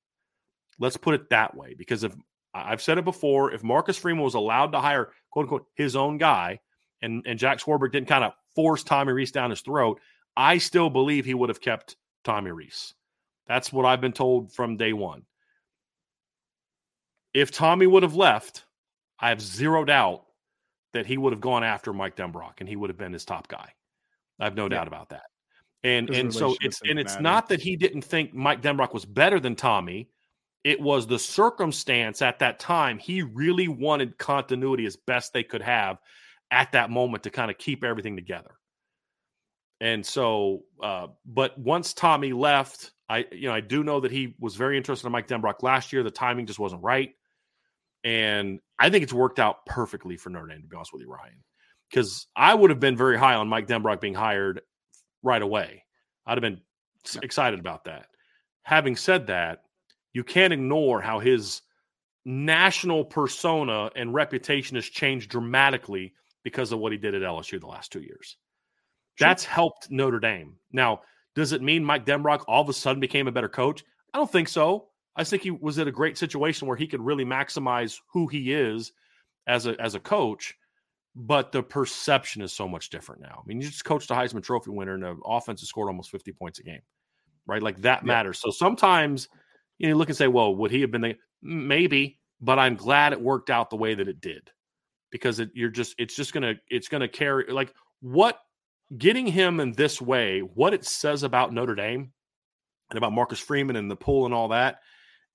Let's 0.80 0.98
put 0.98 1.14
it 1.14 1.30
that 1.30 1.56
way, 1.56 1.76
because 1.78 2.04
if 2.04 2.16
I've 2.54 2.82
said 2.82 2.98
it 2.98 3.06
before, 3.06 3.54
if 3.54 3.64
Marcus 3.64 3.98
Freeman 3.98 4.24
was 4.24 4.34
allowed 4.34 4.72
to 4.72 4.80
hire 4.80 5.12
quote 5.30 5.44
unquote 5.44 5.68
his 5.76 5.96
own 5.96 6.18
guy, 6.18 6.60
and 7.02 7.24
and 7.28 7.38
Jack 7.38 7.60
Swarbrick 7.60 7.92
didn't 7.92 8.08
kind 8.08 8.24
of 8.24 8.34
force 8.56 8.84
Tommy 8.84 9.14
Rees 9.14 9.32
down 9.32 9.52
his 9.52 9.62
throat, 9.62 10.00
I 10.36 10.58
still 10.58 10.90
believe 10.90 11.26
he 11.26 11.34
would 11.36 11.50
have 11.50 11.62
kept 11.62 11.96
Tommy 12.24 12.52
Rees. 12.52 12.96
That's 13.48 13.72
what 13.72 13.86
I've 13.86 14.02
been 14.02 14.14
told 14.14 14.54
from 14.54 14.78
day 14.78 14.94
one. 14.94 15.24
If 17.34 17.52
Tommy 17.52 17.88
would 17.88 18.04
have 18.04 18.16
left, 18.16 18.66
I 19.22 19.30
have 19.30 19.42
zero 19.42 19.86
doubt 19.86 20.26
that 20.94 21.06
he 21.06 21.18
would 21.18 21.34
have 21.34 21.42
gone 21.42 21.64
after 21.64 21.94
Mike 21.94 22.16
Denbrock 22.18 22.56
and 22.60 22.68
he 22.68 22.76
would 22.76 22.90
have 22.90 22.98
been 22.98 23.14
his 23.14 23.26
top 23.26 23.48
guy. 23.48 23.74
I 24.40 24.46
have 24.46 24.56
no 24.56 24.68
Yeah. 24.68 24.80
doubt 24.80 24.88
about 24.88 25.10
that. 25.10 25.24
And 25.84 26.10
and 26.12 26.34
so 26.34 26.56
it's 26.62 26.82
and 26.88 27.00
it's 27.00 27.14
matter. 27.14 27.24
not 27.24 27.50
that 27.50 27.62
he 27.62 27.76
didn't 27.76 28.04
think 28.04 28.34
Mike 28.34 28.62
Denbrock 28.62 28.94
was 28.94 29.06
better 29.06 29.40
than 29.40 29.56
Tommy. 29.56 30.10
It 30.64 30.80
was 30.80 31.08
the 31.08 31.18
circumstance 31.20 32.22
at 32.22 32.40
that 32.40 32.60
time. 32.60 33.00
He 33.00 33.24
really 33.24 33.68
wanted 33.68 34.18
continuity 34.18 34.86
as 34.86 34.96
best 34.96 35.34
they 35.34 35.44
could 35.44 35.64
have 35.64 35.98
at 36.52 36.72
that 36.74 36.92
moment 36.92 37.24
to 37.24 37.32
kind 37.32 37.50
of 37.50 37.58
keep 37.58 37.84
everything 37.84 38.16
together. 38.16 38.52
And 39.80 40.06
so, 40.06 40.66
uh, 40.84 41.08
but 41.26 41.58
once 41.58 41.94
Tommy 41.94 42.34
left, 42.34 42.92
I 43.10 43.26
you 43.32 43.48
know 43.48 43.54
I 43.56 43.62
do 43.62 43.84
know 43.84 44.00
that 44.02 44.12
he 44.12 44.36
was 44.40 44.56
very 44.56 44.78
interested 44.78 45.08
in 45.08 45.12
Mike 45.14 45.28
Denbrock 45.28 45.64
last 45.64 45.92
year. 45.92 46.04
The 46.04 46.12
timing 46.12 46.46
just 46.46 46.60
wasn't 46.60 46.84
right, 46.84 47.14
and 48.04 48.60
I 48.80 48.90
think 48.90 49.04
it's 49.04 49.14
worked 49.14 49.40
out 49.40 49.66
perfectly 49.66 50.18
for 50.18 50.30
Notre 50.30 50.48
Dame 50.48 50.62
to 50.62 50.68
be 50.68 50.76
honest 50.76 50.94
with 50.94 51.02
you, 51.02 51.10
Ryan. 51.10 51.44
Because 51.90 52.28
I 52.36 52.56
would 52.56 52.70
have 52.70 52.80
been 52.80 52.96
very 52.96 53.18
high 53.18 53.36
on 53.36 53.48
Mike 53.48 53.68
Denbrock 53.68 54.00
being 54.00 54.14
hired 54.14 54.62
right 55.24 55.42
away. 55.42 55.84
I'd 56.26 56.38
have 56.38 56.42
been 56.42 56.62
excited 57.22 57.60
about 57.60 57.84
that. 57.86 58.08
Having 58.64 58.96
said 58.96 59.28
that, 59.28 59.64
you 60.14 60.24
can't 60.24 60.54
ignore 60.54 61.02
how 61.02 61.20
his 61.20 61.62
national 62.26 63.04
persona 63.04 63.90
and 63.96 64.14
reputation 64.14 64.76
has 64.76 64.86
changed 64.86 65.30
dramatically 65.30 66.14
because 66.44 66.72
of 66.72 66.80
what 66.80 66.92
he 66.92 66.98
did 66.98 67.16
at 67.16 67.22
LSU 67.22 67.60
the 67.60 67.68
last 67.68 67.92
two 67.92 68.02
years. 68.02 68.38
That's 69.20 69.44
helped 69.46 69.92
Notre 69.92 70.20
Dame. 70.20 70.56
Now, 70.72 71.02
does 71.36 71.52
it 71.52 71.62
mean 71.62 71.84
Mike 71.84 72.06
Denbrock 72.06 72.44
all 72.48 72.62
of 72.62 72.70
a 72.70 72.74
sudden 72.74 73.00
became 73.00 73.28
a 73.28 73.32
better 73.32 73.50
coach? 73.50 73.84
I 74.14 74.18
don't 74.18 74.32
think 74.32 74.48
so. 74.48 74.88
I 75.16 75.24
think 75.24 75.44
he 75.44 75.52
was 75.52 75.78
in 75.78 75.88
a 75.88 75.92
great 75.92 76.18
situation 76.18 76.68
where 76.68 76.78
he 76.78 76.88
could 76.88 77.02
really 77.02 77.26
maximize 77.26 78.00
who 78.14 78.28
he 78.28 78.54
is 78.54 78.92
as 79.48 79.66
a 79.68 79.80
as 79.82 79.96
a 79.96 80.00
coach. 80.00 80.56
But 81.14 81.52
the 81.52 81.62
perception 81.62 82.42
is 82.42 82.54
so 82.54 82.70
much 82.70 82.90
different 82.90 83.22
now. 83.22 83.42
I 83.44 83.46
mean, 83.46 83.60
you 83.60 83.68
just 83.68 83.84
coached 83.84 84.10
a 84.12 84.14
Heisman 84.14 84.44
Trophy 84.44 84.70
winner, 84.72 84.94
and 84.94 85.04
the 85.04 85.18
offense 85.26 85.60
has 85.60 85.68
scored 85.68 85.90
almost 85.90 86.10
50 86.10 86.32
points 86.32 86.60
a 86.60 86.64
game, 86.64 86.82
right? 87.46 87.62
Like 87.62 87.82
that 87.82 88.04
Yeah. 88.04 88.08
matters. 88.08 88.40
So 88.40 88.50
sometimes 88.50 89.28
you, 89.78 89.88
know, 89.88 89.90
you 89.90 89.96
look 89.96 90.08
and 90.08 90.18
say, 90.18 90.30
well, 90.30 90.56
would 90.56 90.72
he 90.72 90.80
have 90.82 90.92
been 90.92 91.02
the 91.02 91.16
maybe? 91.42 92.20
But 92.40 92.60
I'm 92.60 92.76
glad 92.76 93.12
it 93.12 93.22
worked 93.22 93.50
out 93.50 93.70
the 93.70 93.76
way 93.76 93.94
that 93.94 94.08
it 94.08 94.22
did 94.22 94.50
because 95.12 95.40
it, 95.42 95.50
you're 95.54 95.70
just 95.70 95.96
it's 95.98 96.16
just 96.16 96.34
gonna 96.34 96.56
it's 96.70 96.88
gonna 96.88 97.10
carry 97.10 97.52
like 97.52 97.74
what 98.00 98.40
getting 98.98 99.28
him 99.28 99.60
in 99.60 99.74
this 99.74 100.02
way, 100.02 100.40
what 100.40 100.74
it 100.74 100.86
says 100.86 101.24
about 101.24 101.54
Notre 101.54 101.76
Dame 101.76 102.14
and 102.90 102.98
about 102.98 103.12
Marcus 103.12 103.40
Freeman 103.40 103.76
and 103.76 103.92
the 103.92 103.96
pool 103.96 104.26
and 104.26 104.34
all 104.34 104.48
that 104.50 104.80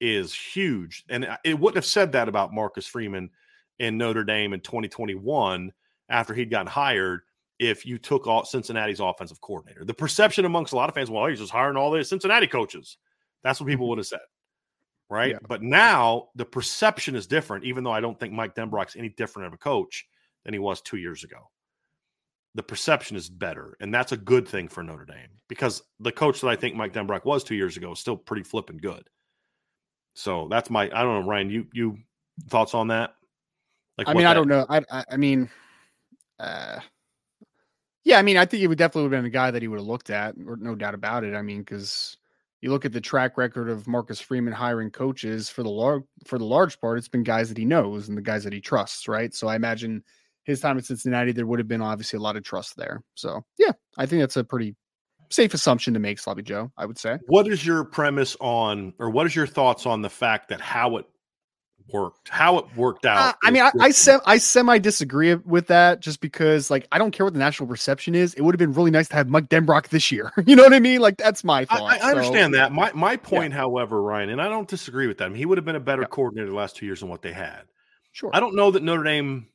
is 0.01 0.35
huge. 0.35 1.05
And 1.09 1.27
it 1.45 1.59
wouldn't 1.59 1.77
have 1.77 1.87
said 1.87 2.13
that 2.13 2.29
about 2.29 2.53
Marcus 2.53 2.87
Freeman 2.87 3.31
in 3.79 3.99
Notre 3.99 4.25
Dame 4.25 4.53
in 4.53 4.61
2021 4.61 5.73
after 6.09 6.35
he'd 6.35 6.51
gotten 6.51 6.67
hired 6.67 7.21
if 7.59 7.87
you 7.87 7.99
took 7.99 8.27
all 8.27 8.45
Cincinnati's 8.45 9.01
offensive 9.01 9.41
coordinator. 9.41 9.85
The 9.85 9.95
perception 9.95 10.45
amongst 10.45 10.73
a 10.73 10.77
lot 10.77 10.89
of 10.89 10.95
fans, 10.95 11.11
well, 11.11 11.27
he's 11.27 11.39
just 11.39 11.53
hiring 11.53 11.77
all 11.77 11.91
the 11.91 12.05
Cincinnati 12.05 12.47
coaches. 12.47 12.99
That's 13.43 13.61
what 13.61 13.67
people 13.67 13.85
mm-hmm. 13.85 13.91
would 13.91 13.99
have 13.99 14.07
said. 14.07 14.21
Right. 15.09 15.33
Yeah. 15.33 15.39
But 15.47 15.63
now 15.63 16.29
the 16.35 16.45
perception 16.45 17.15
is 17.15 17.27
different, 17.27 17.65
even 17.65 17.85
though 17.85 17.93
I 17.93 18.01
don't 18.01 18.19
think 18.19 18.33
Mike 18.33 18.55
Denbrock's 18.55 18.97
any 18.97 19.11
different 19.11 19.47
of 19.47 19.53
a 19.53 19.59
coach 19.59 20.05
than 20.45 20.53
he 20.53 20.59
was 20.59 20.81
two 20.81 20.97
years 20.97 21.23
ago. 21.23 21.39
The 22.57 22.63
perception 22.63 23.17
is 23.17 23.29
better, 23.29 23.77
and 23.81 23.93
that's 23.93 24.13
a 24.13 24.17
good 24.17 24.49
thing 24.49 24.67
for 24.67 24.83
Notre 24.83 25.05
Dame 25.05 25.29
because 25.47 25.83
the 26.01 26.11
coach 26.11 26.41
that 26.41 26.49
I 26.49 26.57
think 26.57 26.75
Mike 26.75 26.95
Denbrock 26.95 27.25
was 27.25 27.45
two 27.45 27.55
years 27.55 27.77
ago 27.77 27.93
is 27.93 28.01
still 28.01 28.17
pretty 28.17 28.43
flipping 28.43 28.79
good. 28.79 29.09
So 30.17 30.49
that's 30.51 30.71
my 30.71 30.85
I 30.85 31.03
don't 31.03 31.21
know, 31.21 31.29
Ryan. 31.29 31.51
You 31.51 31.67
you 31.75 31.99
thoughts 32.49 32.75
on 32.75 32.89
that? 32.89 33.15
Like 33.99 34.09
I 34.09 34.15
mean, 34.15 34.27
I 34.27 34.33
don't 34.33 34.49
know. 34.49 34.65
I 34.69 34.81
I, 34.91 35.05
I 35.13 35.17
mean, 35.19 35.51
uh, 36.41 36.81
yeah, 38.03 38.19
I 38.19 38.23
mean, 38.23 38.39
I 38.39 38.47
think 38.47 38.63
it 38.63 38.69
would 38.69 38.79
definitely 38.79 39.03
have 39.03 39.11
been 39.11 39.27
a 39.27 39.31
guy 39.31 39.51
that 39.51 39.61
he 39.61 39.69
would 39.69 39.79
have 39.79 39.87
looked 39.87 40.09
at, 40.09 40.35
or 40.47 40.57
no 40.57 40.75
doubt 40.75 40.95
about 40.95 41.23
it. 41.23 41.35
I 41.35 41.43
mean, 41.43 41.59
because 41.59 42.17
you 42.63 42.71
look 42.71 42.87
at 42.87 42.93
the 42.93 43.01
track 43.01 43.37
record 43.37 43.69
of 43.69 43.87
Marcus 43.87 44.19
Freeman 44.19 44.55
hiring 44.55 44.91
coaches 44.91 45.51
for 45.51 45.63
the 45.63 45.69
large 45.69 46.03
for 46.25 46.39
the 46.39 46.47
large 46.47 46.81
part, 46.81 46.97
it's 46.97 47.09
been 47.09 47.23
guys 47.23 47.51
that 47.51 47.59
he 47.59 47.67
knows 47.67 48.09
and 48.09 48.17
the 48.17 48.23
guys 48.23 48.43
that 48.45 48.55
he 48.55 48.61
trusts, 48.61 49.09
right? 49.09 49.35
So 49.35 49.49
I 49.49 49.57
imagine 49.57 50.03
his 50.45 50.61
time 50.61 50.79
at 50.79 50.87
Cincinnati, 50.87 51.33
there 51.33 51.47
would 51.47 51.59
have 51.59 51.69
been 51.69 51.83
obviously 51.83 52.17
a 52.17 52.23
lot 52.23 52.37
of 52.37 52.43
trust 52.43 52.75
there. 52.77 53.03
So 53.17 53.45
yeah, 53.59 53.73
I 53.99 54.07
think 54.07 54.23
that's 54.23 54.39
a 54.39 54.45
pretty 54.45 54.77
safe 55.31 55.55
assumption 55.55 55.95
to 55.95 56.01
make, 56.01 56.19
Sloppy 56.19 56.43
Joe. 56.43 56.71
I 56.77 56.87
would 56.87 56.99
say. 56.99 57.19
What 57.27 57.49
is 57.49 57.65
your 57.67 57.85
premise 57.85 58.37
on, 58.41 58.93
or 58.99 59.11
what 59.11 59.27
is 59.27 59.35
your 59.37 59.47
thoughts 59.47 59.87
on 59.87 60.03
the 60.03 60.11
fact 60.11 60.49
that 60.49 60.61
how 60.61 60.97
it 60.99 61.07
worked, 61.93 62.29
how 62.29 62.59
it 62.59 62.65
worked 62.77 63.07
out? 63.07 63.19
Uh, 63.19 63.33
I 63.45 63.51
mean, 63.51 63.63
I, 63.63 63.71
I 63.81 63.91
sem 63.91 64.21
I 64.27 64.39
semi 64.39 64.79
disagree 64.79 65.35
with 65.35 65.69
that 65.69 66.01
just 66.01 66.21
because 66.21 66.71
like 66.71 66.87
I 66.93 66.99
don't 66.99 67.11
care 67.13 67.25
what 67.25 67.33
the 67.33 67.39
national 67.39 67.69
reception 67.69 68.15
is. 68.15 68.35
It 68.35 68.43
would 68.43 68.55
have 68.55 68.59
been 68.59 68.73
really 68.73 68.91
nice 68.91 69.09
to 69.09 69.17
have 69.17 69.29
Mike 69.29 69.49
Denbrock 69.49 69.89
this 69.89 70.11
year. 70.11 70.33
You 70.47 70.57
know 70.57 70.63
what 70.65 70.75
I 70.75 70.81
mean? 70.81 71.01
Like 71.01 71.17
that's 71.17 71.45
my 71.45 71.61
I, 71.61 71.65
thought. 71.65 71.83
I- 71.83 71.99
I 71.99 72.11
understand 72.11 72.55
So, 72.55 72.59
that. 72.59 72.73
My 72.73 72.91
my 72.95 73.17
point, 73.17 73.53
however, 73.53 74.03
Ryan, 74.03 74.31
and 74.31 74.41
I 74.43 74.49
don't 74.49 74.69
disagree 74.69 75.07
with 75.07 75.19
that. 75.19 75.27
I 75.27 75.29
mean, 75.29 75.39
he 75.39 75.47
would 75.47 75.59
have 75.59 75.65
been 75.65 75.77
a 75.77 75.81
better 75.81 76.03
Yeah. 76.03 76.09
coordinator 76.09 76.49
the 76.51 76.57
last 76.57 76.77
two 76.77 76.87
years 76.87 77.01
than 77.01 77.09
what 77.09 77.23
they 77.23 77.33
had. 77.33 77.63
Sure. 78.13 78.31
I 78.33 78.41
don't 78.41 78.57
know 78.57 78.71
that 78.71 78.83
Notre 78.83 79.05
Dame 79.05 79.49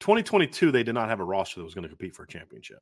2022 0.00 0.70
they 0.70 0.82
did 0.82 0.94
not 0.94 1.08
have 1.08 1.20
a 1.20 1.24
roster 1.24 1.60
that 1.60 1.64
was 1.64 1.74
going 1.74 1.82
to 1.84 1.88
compete 1.88 2.14
for 2.14 2.24
a 2.24 2.26
championship. 2.28 2.78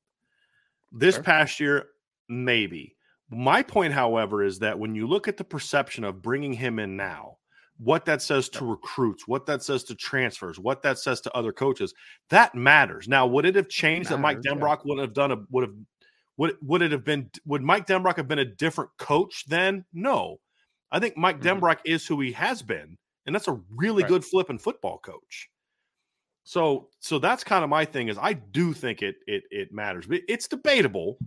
This 0.93 1.17
Fair. 1.17 1.25
past 1.25 1.61
year, 1.61 1.87
maybe. 2.29 2.97
My 3.31 3.63
point, 3.63 3.93
however, 3.93 4.43
is 4.45 4.61
that 4.61 4.79
when 4.79 4.95
you 4.95 5.07
look 5.07 5.27
at 5.29 5.37
the 5.37 5.45
perception 5.45 6.05
of 6.05 6.23
bringing 6.23 6.53
him 6.53 6.79
in 6.79 6.97
now, 6.97 7.39
what 7.79 8.05
that 8.07 8.23
says 8.23 8.49
to 8.51 8.65
recruits, 8.65 9.27
what 9.29 9.47
that 9.47 9.63
says 9.63 9.85
to 9.85 9.95
transfers, 9.95 10.59
what 10.59 10.83
that 10.83 10.99
says 10.99 11.21
to 11.23 11.33
other 11.37 11.53
coaches, 11.53 11.93
that 12.31 12.55
matters. 12.55 13.09
Now, 13.09 13.27
would 13.27 13.45
it 13.45 13.55
have 13.57 13.69
changed 13.69 14.09
that 14.11 14.19
Mike 14.21 14.39
matters, 14.39 14.45
yeah. 14.47 14.77
Wouldn't 14.85 15.01
have 15.09 15.13
done 15.15 15.33
a 15.33 15.45
would 15.51 15.63
have 15.69 15.75
would 16.39 16.57
would 16.63 16.83
it 16.83 16.93
have 16.93 17.05
been 17.05 17.31
would 17.47 17.63
Mike 17.63 17.87
Denbrock 17.87 18.17
have 18.17 18.29
been 18.29 18.39
a 18.39 18.45
different 18.45 18.91
coach 18.99 19.45
then? 19.49 19.85
No. 19.93 20.39
I 20.93 21.01
think 21.01 21.17
Mike 21.17 21.41
Mhm. 21.41 21.61
Denbrock 21.61 21.81
is 21.85 22.07
who 22.07 22.21
he 22.21 22.33
has 22.33 22.63
been, 22.63 22.97
and 23.27 23.35
that's 23.35 23.49
a 23.49 23.61
really 23.71 24.05
Right. 24.05 24.09
good 24.09 24.25
flipping 24.25 24.59
football 24.59 24.99
coach. 24.99 25.51
So 26.49 26.89
so 27.01 27.19
that's 27.19 27.43
kind 27.43 27.65
of 27.65 27.71
my 27.71 27.85
thing 27.85 28.07
is 28.07 28.17
I 28.19 28.35
do 28.35 28.73
think 28.73 29.03
it 29.03 29.17
it 29.27 29.43
it 29.51 29.73
matters. 29.73 30.07
But 30.07 30.23
it's 30.29 30.47
debatable. 30.47 31.19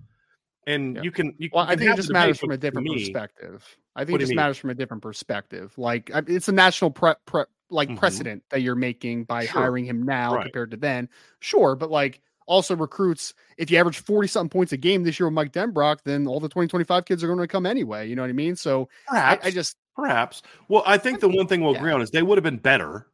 And 0.66 0.96
Yeah. 0.96 1.02
you 1.04 1.12
can 1.12 1.36
you 1.38 1.50
Well, 1.52 1.66
can 1.66 1.74
I 1.74 1.76
think 1.78 1.92
it 1.92 1.98
just 1.98 2.12
matters 2.12 2.40
from 2.40 2.52
a 2.52 2.58
different 2.58 2.88
me- 2.88 3.04
perspective. 3.06 3.78
I 3.98 4.06
think 4.06 4.16
it 4.16 4.22
just 4.24 4.34
matters 4.36 4.58
from 4.58 4.70
a 4.70 4.74
different 4.74 5.04
perspective. 5.04 5.74
Like 5.78 6.10
it's 6.14 6.48
a 6.48 6.54
national 6.54 6.92
pre, 6.92 7.14
pre 7.26 7.44
like 7.70 7.90
Mhm. 7.90 7.98
precedent 7.98 8.44
that 8.50 8.62
you're 8.62 8.76
making 8.76 9.26
by 9.26 9.46
Sure. 9.46 9.62
hiring 9.62 9.84
him 9.86 10.04
now 10.04 10.36
Right. 10.36 10.44
compared 10.44 10.72
to 10.72 10.78
then. 10.78 11.10
Sure, 11.42 11.76
but 11.76 11.92
like 11.92 12.22
also 12.48 12.76
recruits. 12.78 13.34
If 13.58 13.70
you 13.70 13.78
average 13.78 14.00
forty 14.00 14.30
something 14.30 14.50
points 14.50 14.72
a 14.72 14.78
game 14.78 15.04
this 15.04 15.20
year 15.20 15.28
with 15.28 15.34
Mike 15.34 15.52
Denbrock, 15.52 15.98
then 16.06 16.28
all 16.28 16.40
the 16.40 16.48
twenty 16.50 16.70
twenty 16.70 16.86
five 16.86 17.04
kids 17.04 17.26
are 17.26 17.28
going 17.28 17.40
to 17.40 17.48
come 17.48 17.66
anyway. 17.66 18.08
You 18.08 18.16
know 18.16 18.22
what 18.24 18.30
I 18.30 18.34
mean? 18.34 18.56
So 18.56 18.88
I, 19.10 19.12
Perhaps. 19.12 19.46
I 19.48 19.52
just 19.52 19.76
Perhaps. 19.98 20.44
Well, 20.70 20.82
I 20.86 20.98
think 20.98 21.20
the 21.20 21.28
one 21.28 21.46
thing 21.48 21.60
we'll 21.62 21.74
Yeah. 21.74 21.80
agree 21.80 21.92
on 21.92 22.02
is 22.02 22.10
they 22.10 22.24
would 22.24 22.38
have 22.38 22.44
been 22.44 22.56
better 22.58 23.08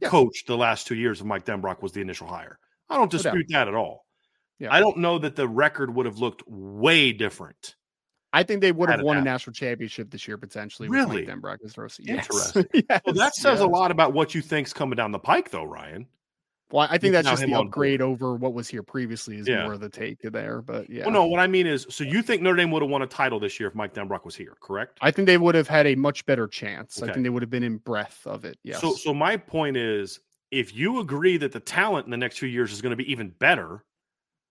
Yeah. 0.00 0.08
coached 0.08 0.46
the 0.46 0.56
last 0.56 0.86
two 0.86 0.94
years 0.94 1.20
of 1.20 1.26
Mike 1.26 1.44
Denbrock 1.44 1.82
was 1.82 1.92
the 1.92 2.00
initial 2.00 2.26
hire. 2.26 2.58
I 2.88 2.96
don't 2.96 3.10
dispute 3.10 3.46
that 3.50 3.68
at 3.68 3.74
all. 3.74 4.04
Yeah. 4.58 4.72
I 4.72 4.80
don't 4.80 4.98
know 4.98 5.18
that 5.18 5.36
the 5.36 5.48
record 5.48 5.94
would 5.94 6.06
have 6.06 6.18
looked 6.18 6.42
way 6.46 7.12
different. 7.12 7.76
I 8.32 8.42
think 8.42 8.60
they 8.60 8.72
would 8.72 8.90
have 8.90 9.02
won 9.02 9.16
a 9.16 9.22
national 9.22 9.54
championship 9.54 10.10
this 10.10 10.28
year 10.28 10.36
potentially. 10.36 10.88
Really? 10.88 11.24
with 11.24 11.28
Mike 11.28 11.60
Denbrock 11.60 11.64
as. 11.64 11.76
Yes. 12.00 12.26
Interesting. 12.26 12.66
yes. 12.90 13.00
Well, 13.04 13.14
that 13.14 13.34
says 13.34 13.60
a 13.60 13.66
lot 13.66 13.90
about 13.90 14.12
what 14.12 14.34
you 14.34 14.42
think's 14.42 14.72
coming 14.72 14.96
down 14.96 15.12
the 15.12 15.18
pike, 15.18 15.50
though, 15.50 15.64
Ryan. 15.64 16.06
Well, 16.72 16.88
I 16.90 16.98
think 16.98 17.12
that's 17.12 17.28
just 17.28 17.42
the 17.42 17.54
upgrade 17.54 18.02
over 18.02 18.34
what 18.34 18.52
was 18.52 18.68
here 18.68 18.82
previously 18.82 19.36
is 19.38 19.46
Yeah. 19.46 19.62
more 19.64 19.74
of 19.74 19.80
the 19.80 19.88
take 19.88 20.20
there. 20.20 20.62
But 20.62 20.90
yeah, 20.90 21.02
Well, 21.04 21.12
no, 21.12 21.26
what 21.26 21.38
I 21.38 21.46
mean 21.46 21.66
is, 21.66 21.86
so 21.88 22.02
you 22.02 22.22
think 22.22 22.42
Notre 22.42 22.56
Dame 22.56 22.72
would 22.72 22.82
have 22.82 22.90
won 22.90 23.02
a 23.02 23.06
title 23.06 23.38
this 23.38 23.60
year 23.60 23.68
if 23.68 23.74
Mike 23.76 23.94
Denbrock 23.94 24.24
was 24.24 24.34
here, 24.34 24.56
correct? 24.60 24.98
I 25.00 25.12
think 25.12 25.26
they 25.26 25.38
would 25.38 25.54
have 25.54 25.68
had 25.68 25.86
a 25.86 25.94
much 25.94 26.26
better 26.26 26.48
chance. 26.48 27.00
I 27.00 27.12
think 27.12 27.22
they 27.22 27.30
would 27.30 27.42
have 27.42 27.50
been 27.50 27.62
in 27.62 27.76
breath 27.78 28.20
of 28.26 28.44
it. 28.44 28.58
Yes. 28.64 28.80
So, 28.80 28.94
so 28.94 29.14
my 29.14 29.36
point 29.36 29.76
is, 29.76 30.18
if 30.50 30.74
you 30.74 30.98
agree 31.00 31.36
that 31.36 31.52
the 31.52 31.60
talent 31.60 32.06
in 32.06 32.10
the 32.10 32.16
next 32.16 32.38
few 32.38 32.48
years 32.48 32.72
is 32.72 32.82
going 32.82 32.90
to 32.90 32.96
be 32.96 33.10
even 33.10 33.30
better, 33.30 33.84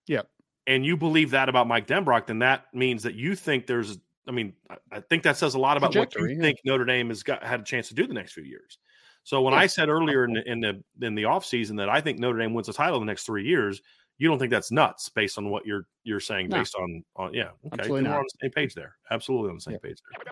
Yep. 0.07 0.30
and 0.68 0.86
you 0.86 0.95
believe 0.95 1.32
that 1.32 1.49
about 1.49 1.68
Mike 1.68 1.88
Denbrock, 1.88 2.28
then 2.28 2.39
that 2.39 2.74
means 2.74 3.03
that 3.03 3.16
you 3.16 3.36
think 3.36 3.68
there's. 3.68 3.97
I 4.28 4.32
mean, 4.32 4.53
I- 4.91 5.01
think 5.01 5.22
that 5.24 5.38
says 5.38 5.53
a 5.53 5.59
lot 5.59 5.78
about 5.78 5.95
what 5.95 6.16
you 6.16 6.28
yeah. 6.28 6.39
think 6.41 6.59
Notre 6.66 6.84
Dame 6.86 7.09
has 7.09 7.22
got 7.24 7.43
had 7.43 7.59
a 7.59 7.63
chance 7.63 7.89
to 7.89 7.93
do 7.93 8.07
the 8.07 8.13
next 8.13 8.34
few 8.34 8.43
years. 8.43 8.80
So 9.26 9.42
when 9.42 9.54
Yeah. 9.54 9.60
I 9.60 9.68
said 9.68 9.90
earlier 9.90 10.24
in 10.24 10.34
the 10.34 10.50
in 10.50 10.60
the 10.62 10.82
in 11.06 11.14
the 11.16 11.24
offseason 11.24 11.76
that 11.78 11.90
I 11.90 12.00
think 12.00 12.20
Notre 12.20 12.38
Dame 12.40 12.54
wins 12.54 12.68
the 12.68 12.74
title 12.74 12.96
in 13.02 13.06
the 13.06 13.12
next 13.12 13.26
three 13.26 13.44
years, 13.46 13.82
you 14.18 14.30
don't 14.30 14.40
think 14.40 14.52
that's 14.52 14.72
nuts 14.72 15.10
based 15.10 15.38
on 15.38 15.50
what 15.50 15.66
you're 15.66 15.88
you're 16.04 16.20
saying 16.22 16.48
No. 16.50 16.60
based 16.60 16.76
on 16.76 17.04
on 17.18 17.34
yeah 17.34 17.50
okay 17.66 17.80
Absolutely 17.80 18.04
we're 18.04 18.10
not. 18.10 18.18
on 18.20 18.24
the 18.24 18.38
same 18.44 18.52
page 18.52 18.74
there 18.76 18.96
absolutely 19.12 19.50
on 19.50 19.56
the 19.56 19.62
same 19.62 19.74
Yeah. 19.74 19.80
page 19.90 19.98
there. 20.10 20.32